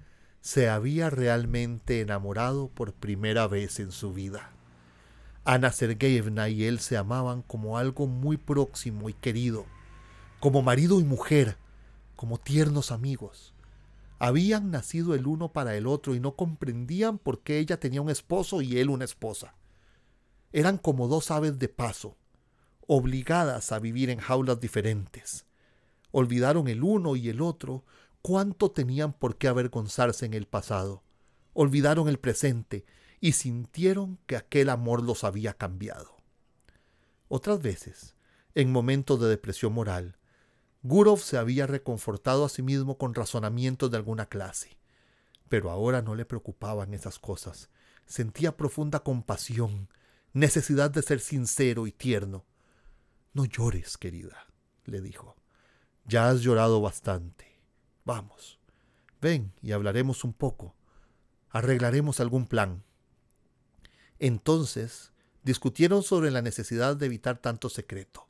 se 0.42 0.70
había 0.70 1.10
realmente 1.10 2.02
enamorado 2.02 2.70
por 2.70 2.94
primera 2.94 3.48
vez 3.48 3.80
en 3.80 3.92
su 3.92 4.14
vida. 4.14 4.52
Ana 5.44 5.72
Sergeyevna 5.72 6.50
y 6.50 6.66
él 6.66 6.80
se 6.80 6.98
amaban 6.98 7.42
como 7.42 7.78
algo 7.78 8.08
muy 8.08 8.38
próximo 8.38 9.10
y 9.10 9.14
querido 9.14 9.66
como 10.40 10.62
marido 10.62 11.00
y 11.00 11.04
mujer, 11.04 11.58
como 12.16 12.38
tiernos 12.38 12.92
amigos. 12.92 13.54
Habían 14.20 14.72
nacido 14.72 15.14
el 15.14 15.28
uno 15.28 15.54
para 15.54 15.76
el 15.76 15.86
otro 15.86 16.16
y 16.16 16.20
no 16.20 16.36
comprendían 16.36 17.20
por 17.20 17.42
qué 17.42 17.60
ella 17.60 17.80
tenía 17.80 18.02
un 18.02 18.10
esposo 18.10 18.62
y 18.62 18.80
él 18.80 18.90
una 18.90 19.06
esposa. 19.06 19.56
Eran 20.52 20.78
como 20.78 21.08
dos 21.08 21.30
aves 21.30 21.60
de 21.60 21.70
paso, 21.70 22.18
obligadas 22.88 23.72
a 23.72 23.80
vivir 23.80 24.10
en 24.10 24.20
jaulas 24.20 24.60
diferentes. 24.60 25.46
Olvidaron 26.12 26.68
el 26.68 26.84
uno 26.84 27.16
y 27.16 27.30
el 27.30 27.42
otro 27.42 27.84
cuánto 28.22 28.72
tenían 28.72 29.14
por 29.14 29.38
qué 29.38 29.48
avergonzarse 29.48 30.26
en 30.26 30.34
el 30.34 30.48
pasado. 30.48 31.04
Olvidaron 31.54 32.08
el 32.08 32.18
presente 32.18 32.86
y 33.20 33.34
sintieron 33.34 34.18
que 34.26 34.36
aquel 34.36 34.70
amor 34.70 35.04
los 35.04 35.24
había 35.24 35.54
cambiado. 35.54 36.18
Otras 37.28 37.62
veces, 37.62 38.16
en 38.56 38.72
momentos 38.72 39.20
de 39.20 39.28
depresión 39.28 39.74
moral, 39.74 40.17
Gurov 40.84 41.20
se 41.20 41.38
había 41.38 41.68
reconfortado 41.68 42.46
a 42.46 42.50
sí 42.50 42.62
mismo 42.62 42.98
con 42.98 43.16
razonamientos 43.16 43.90
de 43.92 43.98
alguna 43.98 44.28
clase. 44.28 44.78
Pero 45.50 45.72
ahora 45.72 46.02
no 46.02 46.16
le 46.16 46.26
preocupaban 46.26 46.94
esas 46.94 47.20
cosas. 47.20 47.70
Sentía 48.06 48.56
profunda 48.56 49.00
compasión, 49.00 49.90
necesidad 50.34 50.92
de 50.92 51.02
ser 51.02 51.20
sincero 51.20 51.88
y 51.88 51.92
tierno. 51.92 52.46
No 53.34 53.46
llores, 53.46 53.98
querida, 53.98 54.48
le 54.86 55.02
dijo. 55.02 55.36
Ya 56.06 56.30
has 56.30 56.42
llorado 56.42 56.80
bastante. 56.80 57.60
Vamos, 58.06 58.60
ven 59.20 59.54
y 59.62 59.72
hablaremos 59.72 60.24
un 60.24 60.34
poco. 60.34 60.76
Arreglaremos 61.50 62.20
algún 62.20 62.46
plan. 62.46 62.84
Entonces 64.20 65.12
discutieron 65.44 66.04
sobre 66.04 66.32
la 66.32 66.42
necesidad 66.42 66.96
de 66.96 67.08
evitar 67.08 67.40
tanto 67.40 67.70
secreto 67.70 68.27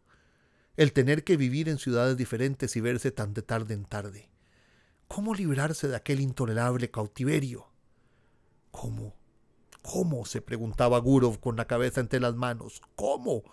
el 0.78 0.93
tener 0.93 1.23
que 1.23 1.38
vivir 1.38 1.69
en 1.69 1.80
ciudades 1.80 2.17
diferentes 2.17 2.75
y 2.75 2.82
verse 2.82 3.11
tan 3.11 3.34
de 3.34 3.41
tarde 3.41 3.73
en 3.73 3.86
tarde. 3.86 4.30
¿Cómo 5.07 5.34
librarse 5.34 5.88
de 5.88 5.95
aquel 5.95 6.19
intolerable 6.19 6.91
cautiverio? 6.91 7.67
¿Cómo? 8.71 9.15
¿Cómo? 9.82 10.25
se 10.25 10.41
preguntaba 10.41 10.99
Gurov 10.99 11.39
con 11.39 11.55
la 11.55 11.65
cabeza 11.65 11.99
entre 11.99 12.19
las 12.19 12.36
manos. 12.36 12.82
¿Cómo? 12.95 13.43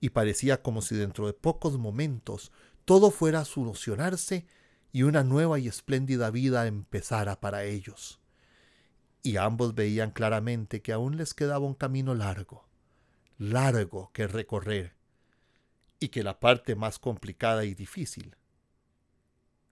Y 0.00 0.10
parecía 0.10 0.62
como 0.62 0.80
si 0.80 0.96
dentro 0.96 1.26
de 1.26 1.34
pocos 1.34 1.76
momentos 1.78 2.50
todo 2.86 3.10
fuera 3.10 3.40
a 3.40 3.44
solucionarse 3.44 4.46
y 4.90 5.02
una 5.02 5.24
nueva 5.24 5.58
y 5.58 5.68
espléndida 5.68 6.30
vida 6.30 6.66
empezara 6.66 7.40
para 7.40 7.64
ellos. 7.64 8.20
Y 9.22 9.36
ambos 9.36 9.74
veían 9.74 10.12
claramente 10.12 10.80
que 10.80 10.92
aún 10.92 11.18
les 11.18 11.34
quedaba 11.34 11.66
un 11.66 11.74
camino 11.74 12.14
largo, 12.14 12.66
largo 13.36 14.10
que 14.14 14.26
recorrer, 14.26 14.97
y 16.00 16.08
que 16.08 16.22
la 16.22 16.38
parte 16.38 16.74
más 16.74 16.98
complicada 16.98 17.64
y 17.64 17.74
difícil 17.74 18.36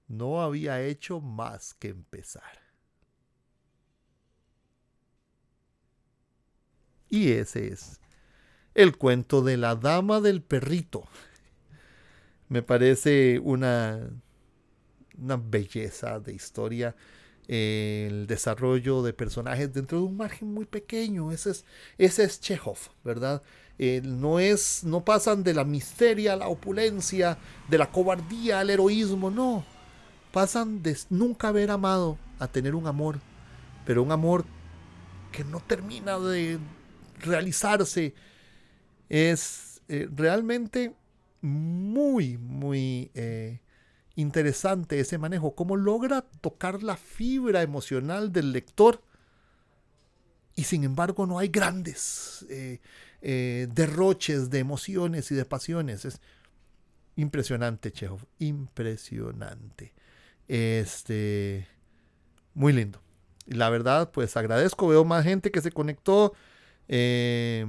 no 0.09 0.43
había 0.43 0.83
hecho 0.83 1.21
más 1.21 1.75
que 1.75 1.89
empezar. 1.89 2.61
Y 7.09 7.33
ese 7.33 7.69
es 7.69 8.01
el 8.75 8.97
cuento 8.97 9.43
de 9.43 9.57
la 9.57 9.75
dama 9.75 10.21
del 10.21 10.43
perrito. 10.43 11.09
Me 12.49 12.63
parece 12.63 13.39
una, 13.41 14.11
una 15.19 15.37
belleza 15.37 16.21
de 16.21 16.35
historia 16.35 16.95
el 17.49 18.27
desarrollo 18.27 19.03
de 19.03 19.13
personajes 19.13 19.73
dentro 19.73 19.99
de 19.99 20.05
un 20.05 20.17
margen 20.17 20.53
muy 20.53 20.67
pequeño. 20.67 21.31
Ese 21.31 21.51
es, 21.51 21.65
ese 21.99 22.25
es 22.25 22.41
Chekhov, 22.41 22.79
¿verdad? 23.05 23.43
Eh, 23.79 24.01
no 24.03 24.41
es, 24.41 24.85
no 24.85 25.05
pasan 25.05 25.45
de 25.45 25.53
la 25.53 25.65
miseria 25.65 26.33
a 26.33 26.37
la 26.37 26.49
opulencia, 26.49 27.39
de 27.69 27.79
la 27.79 27.91
cobardía 27.91 28.61
al 28.61 28.71
heroísmo, 28.71 29.31
no. 29.31 29.65
Pasan 30.33 30.83
de 30.83 30.97
nunca 31.11 31.49
haber 31.49 31.71
amado 31.71 32.19
a 32.39 32.49
tener 32.49 32.75
un 32.75 32.87
amor, 32.87 33.21
pero 33.85 34.03
un 34.03 34.13
amor 34.13 34.45
que 35.31 35.45
no 35.45 35.61
termina 35.61 36.19
de 36.19 36.59
realizarse. 37.21 38.15
Es 39.09 39.83
eh, 39.89 40.09
realmente 40.15 40.95
muy, 41.43 42.39
muy 42.39 43.11
eh, 43.15 43.61
interesante 44.15 45.01
ese 45.01 45.19
manejo, 45.19 45.55
cómo 45.55 45.77
logra 45.77 46.23
tocar 46.41 46.83
la 46.83 46.97
fibra 46.97 47.63
emocional 47.63 48.33
del 48.33 48.53
lector 48.53 49.03
y 50.57 50.65
sin 50.65 50.85
embargo 50.85 51.27
no 51.27 51.39
hay 51.39 51.49
grandes 51.49 52.47
eh, 53.23 53.69
derroches 53.73 54.51
de 54.51 54.59
emociones 54.59 55.31
y 55.31 55.35
de 55.35 55.45
pasiones. 55.45 56.05
Es 56.05 56.21
impresionante, 57.17 57.93
Chekhov, 57.93 58.21
impresionante. 58.39 59.93
Este, 60.49 61.67
muy 62.55 62.73
lindo. 62.73 63.01
Y 63.47 63.55
la 63.55 63.71
verdad, 63.71 64.11
pues 64.13 64.37
agradezco, 64.37 64.89
veo 64.89 65.05
más 65.05 65.25
gente 65.25 65.51
que 65.51 65.61
se 65.61 65.73
conectó. 65.73 66.35
Eh, 66.89 67.67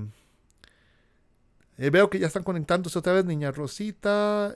veo 1.78 2.10
que 2.10 2.20
ya 2.20 2.28
están 2.28 2.43
conectándose 2.43 2.98
otra 3.00 3.14
vez, 3.14 3.26
Niña 3.26 3.52
Rosita. 3.52 4.54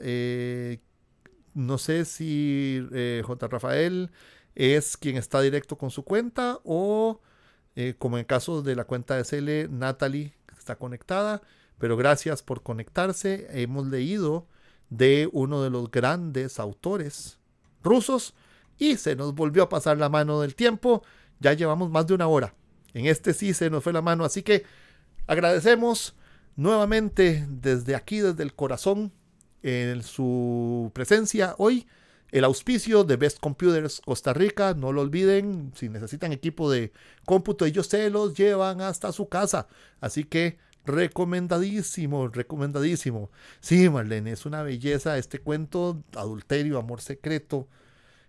no 1.54 1.78
sé 1.78 2.04
si 2.04 2.86
J. 3.24 3.48
Rafael 3.48 4.10
es 4.54 4.96
quien 4.96 5.16
está 5.16 5.40
directo 5.40 5.78
con 5.78 5.90
su 5.90 6.04
cuenta 6.04 6.60
o 6.64 7.20
eh, 7.74 7.94
como 7.98 8.16
en 8.16 8.20
el 8.20 8.26
caso 8.26 8.62
de 8.62 8.76
la 8.76 8.84
cuenta 8.84 9.16
de 9.16 9.24
SL, 9.24 9.70
Natalie 9.70 10.34
está 10.62 10.76
conectada, 10.76 11.42
pero 11.78 11.96
gracias 11.96 12.42
por 12.42 12.62
conectarse. 12.62 13.48
Hemos 13.50 13.88
leído 13.88 14.46
de 14.90 15.28
uno 15.32 15.62
de 15.62 15.70
los 15.70 15.90
grandes 15.90 16.60
autores 16.60 17.38
rusos 17.82 18.34
y 18.78 18.96
se 18.96 19.16
nos 19.16 19.34
volvió 19.34 19.64
a 19.64 19.68
pasar 19.68 19.98
la 19.98 20.08
mano 20.08 20.40
del 20.40 20.54
tiempo. 20.54 21.02
Ya 21.40 21.52
llevamos 21.52 21.90
más 21.90 22.06
de 22.06 22.14
una 22.14 22.28
hora. 22.28 22.54
En 22.94 23.06
este 23.06 23.34
sí 23.34 23.54
se 23.54 23.70
nos 23.70 23.82
fue 23.82 23.92
la 23.92 24.02
mano, 24.02 24.24
así 24.24 24.42
que 24.42 24.64
agradecemos 25.26 26.14
nuevamente 26.56 27.46
desde 27.48 27.96
aquí, 27.96 28.20
desde 28.20 28.42
el 28.42 28.54
corazón, 28.54 29.12
en 29.62 30.02
su 30.02 30.90
presencia 30.94 31.54
hoy 31.58 31.86
el 32.32 32.44
auspicio 32.44 33.04
de 33.04 33.16
Best 33.16 33.38
Computers 33.40 34.00
Costa 34.00 34.32
Rica, 34.32 34.72
no 34.72 34.90
lo 34.90 35.02
olviden, 35.02 35.70
si 35.76 35.90
necesitan 35.90 36.32
equipo 36.32 36.70
de 36.70 36.90
cómputo, 37.26 37.66
ellos 37.66 37.86
se 37.86 38.08
los 38.08 38.34
llevan 38.34 38.80
hasta 38.80 39.12
su 39.12 39.28
casa. 39.28 39.68
Así 40.00 40.24
que 40.24 40.56
recomendadísimo, 40.86 42.28
recomendadísimo. 42.28 43.30
Sí, 43.60 43.88
Marlene, 43.90 44.32
es 44.32 44.46
una 44.46 44.62
belleza 44.62 45.18
este 45.18 45.40
cuento, 45.40 46.02
adulterio, 46.16 46.78
amor 46.78 47.02
secreto, 47.02 47.68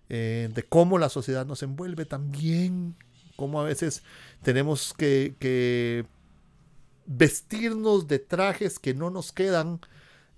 eh, 0.10 0.49
de 0.54 0.64
cómo 0.64 0.99
la 0.99 1.08
sociedad 1.08 1.45
nos 1.45 1.64
envuelve 1.64 2.06
también, 2.06 2.97
cómo 3.38 3.62
a 3.62 3.64
veces 3.64 4.04
tenemos 4.41 4.93
que, 4.93 5.36
que 5.39 6.06
vestirnos 7.06 8.10
de 8.10 8.20
trajes 8.20 8.80
que 8.80 8.93
no 8.93 9.10
nos 9.10 9.32
quedan. 9.32 9.80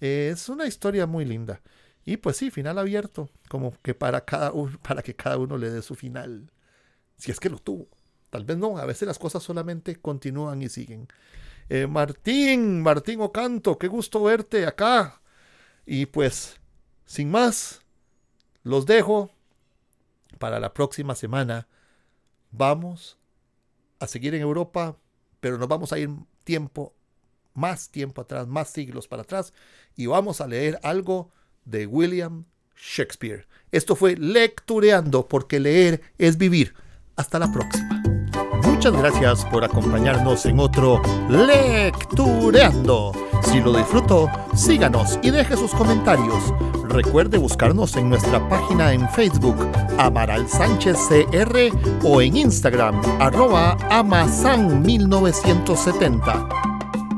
es 0.01 0.49
una 0.49 0.68
historia 0.68 1.07
muy 1.07 1.26
linda. 1.26 1.61
Y 2.06 2.18
pues 2.18 2.38
sí, 2.38 2.51
final 2.51 2.78
abierto, 2.78 3.30
como 3.49 3.74
que 3.82 3.95
para, 3.95 4.24
cada 4.24 4.51
uno, 4.51 4.78
para 4.88 5.01
que 5.01 5.16
cada 5.16 5.38
uno 5.38 5.58
le 5.58 5.72
dé 5.72 5.82
su 5.82 5.95
final, 5.95 6.51
si 7.18 7.32
es 7.32 7.39
que 7.39 7.49
lo 7.49 7.58
tuvo. 7.58 7.88
Tal 8.30 8.45
vez 8.45 8.58
no, 8.58 8.78
a 8.78 8.86
veces 8.86 9.08
las 9.08 9.20
cosas 9.20 9.43
solamente 9.43 9.95
continúan 9.95 10.62
y 10.62 10.70
siguen. 10.70 11.08
Eh, 11.70 11.88
Martín, 11.88 12.82
Martín 12.82 13.22
Ocanto, 13.22 13.78
qué 13.78 13.88
gusto 13.88 14.24
verte 14.24 14.66
acá. 14.66 15.22
Y 15.86 16.06
pues, 16.06 16.60
sin 17.06 17.32
más, 17.32 17.82
los 18.64 18.86
dejo 18.86 19.32
para 20.38 20.60
la 20.60 20.74
próxima 20.74 21.16
semana. 21.16 21.68
Vamos 22.51 23.18
a 23.99 24.08
seguir 24.08 24.36
en 24.36 24.41
Europa, 24.41 24.97
pero 25.39 25.58
nos 25.58 25.68
vamos 25.68 25.91
a 25.93 25.99
ir 25.99 26.10
tiempo, 26.43 26.93
más 27.53 27.89
tiempo 27.89 28.22
atrás, 28.22 28.47
más 28.47 28.70
siglos 28.70 29.08
para 29.08 29.24
atrás, 29.24 29.53
y 29.95 30.06
vamos 30.08 30.41
a 30.41 30.47
leer 30.47 30.80
algo 30.84 31.32
de 31.66 31.88
William 31.88 32.45
Shakespeare. 32.76 33.47
Esto 33.72 33.95
fue 33.95 34.16
Lectureando, 34.16 35.28
porque 35.28 35.59
leer 35.59 36.01
es 36.18 36.38
vivir. 36.38 36.74
Hasta 37.16 37.39
la 37.39 37.51
próxima. 37.51 38.03
Muchas 38.63 38.93
gracias 38.93 39.43
por 39.45 39.63
acompañarnos 39.63 40.45
en 40.45 40.59
otro 40.59 41.01
Lectureando. 41.30 43.11
Si 43.43 43.59
lo 43.59 43.76
disfrutó, 43.76 44.30
síganos 44.55 45.20
y 45.22 45.32
deje 45.32 45.57
sus 45.57 45.72
comentarios. 45.72 46.53
Recuerde 46.88 47.38
buscarnos 47.38 47.95
en 47.95 48.09
nuestra 48.09 48.47
página 48.47 48.93
en 48.93 49.09
Facebook, 49.09 49.57
Amaral 49.97 50.47
Sánchez 50.47 50.97
CR, 51.09 51.57
o 52.03 52.22
en 52.22 52.38
Instagram, 52.38 53.01
arroba 53.20 53.76
Amasan1970. 53.89 56.74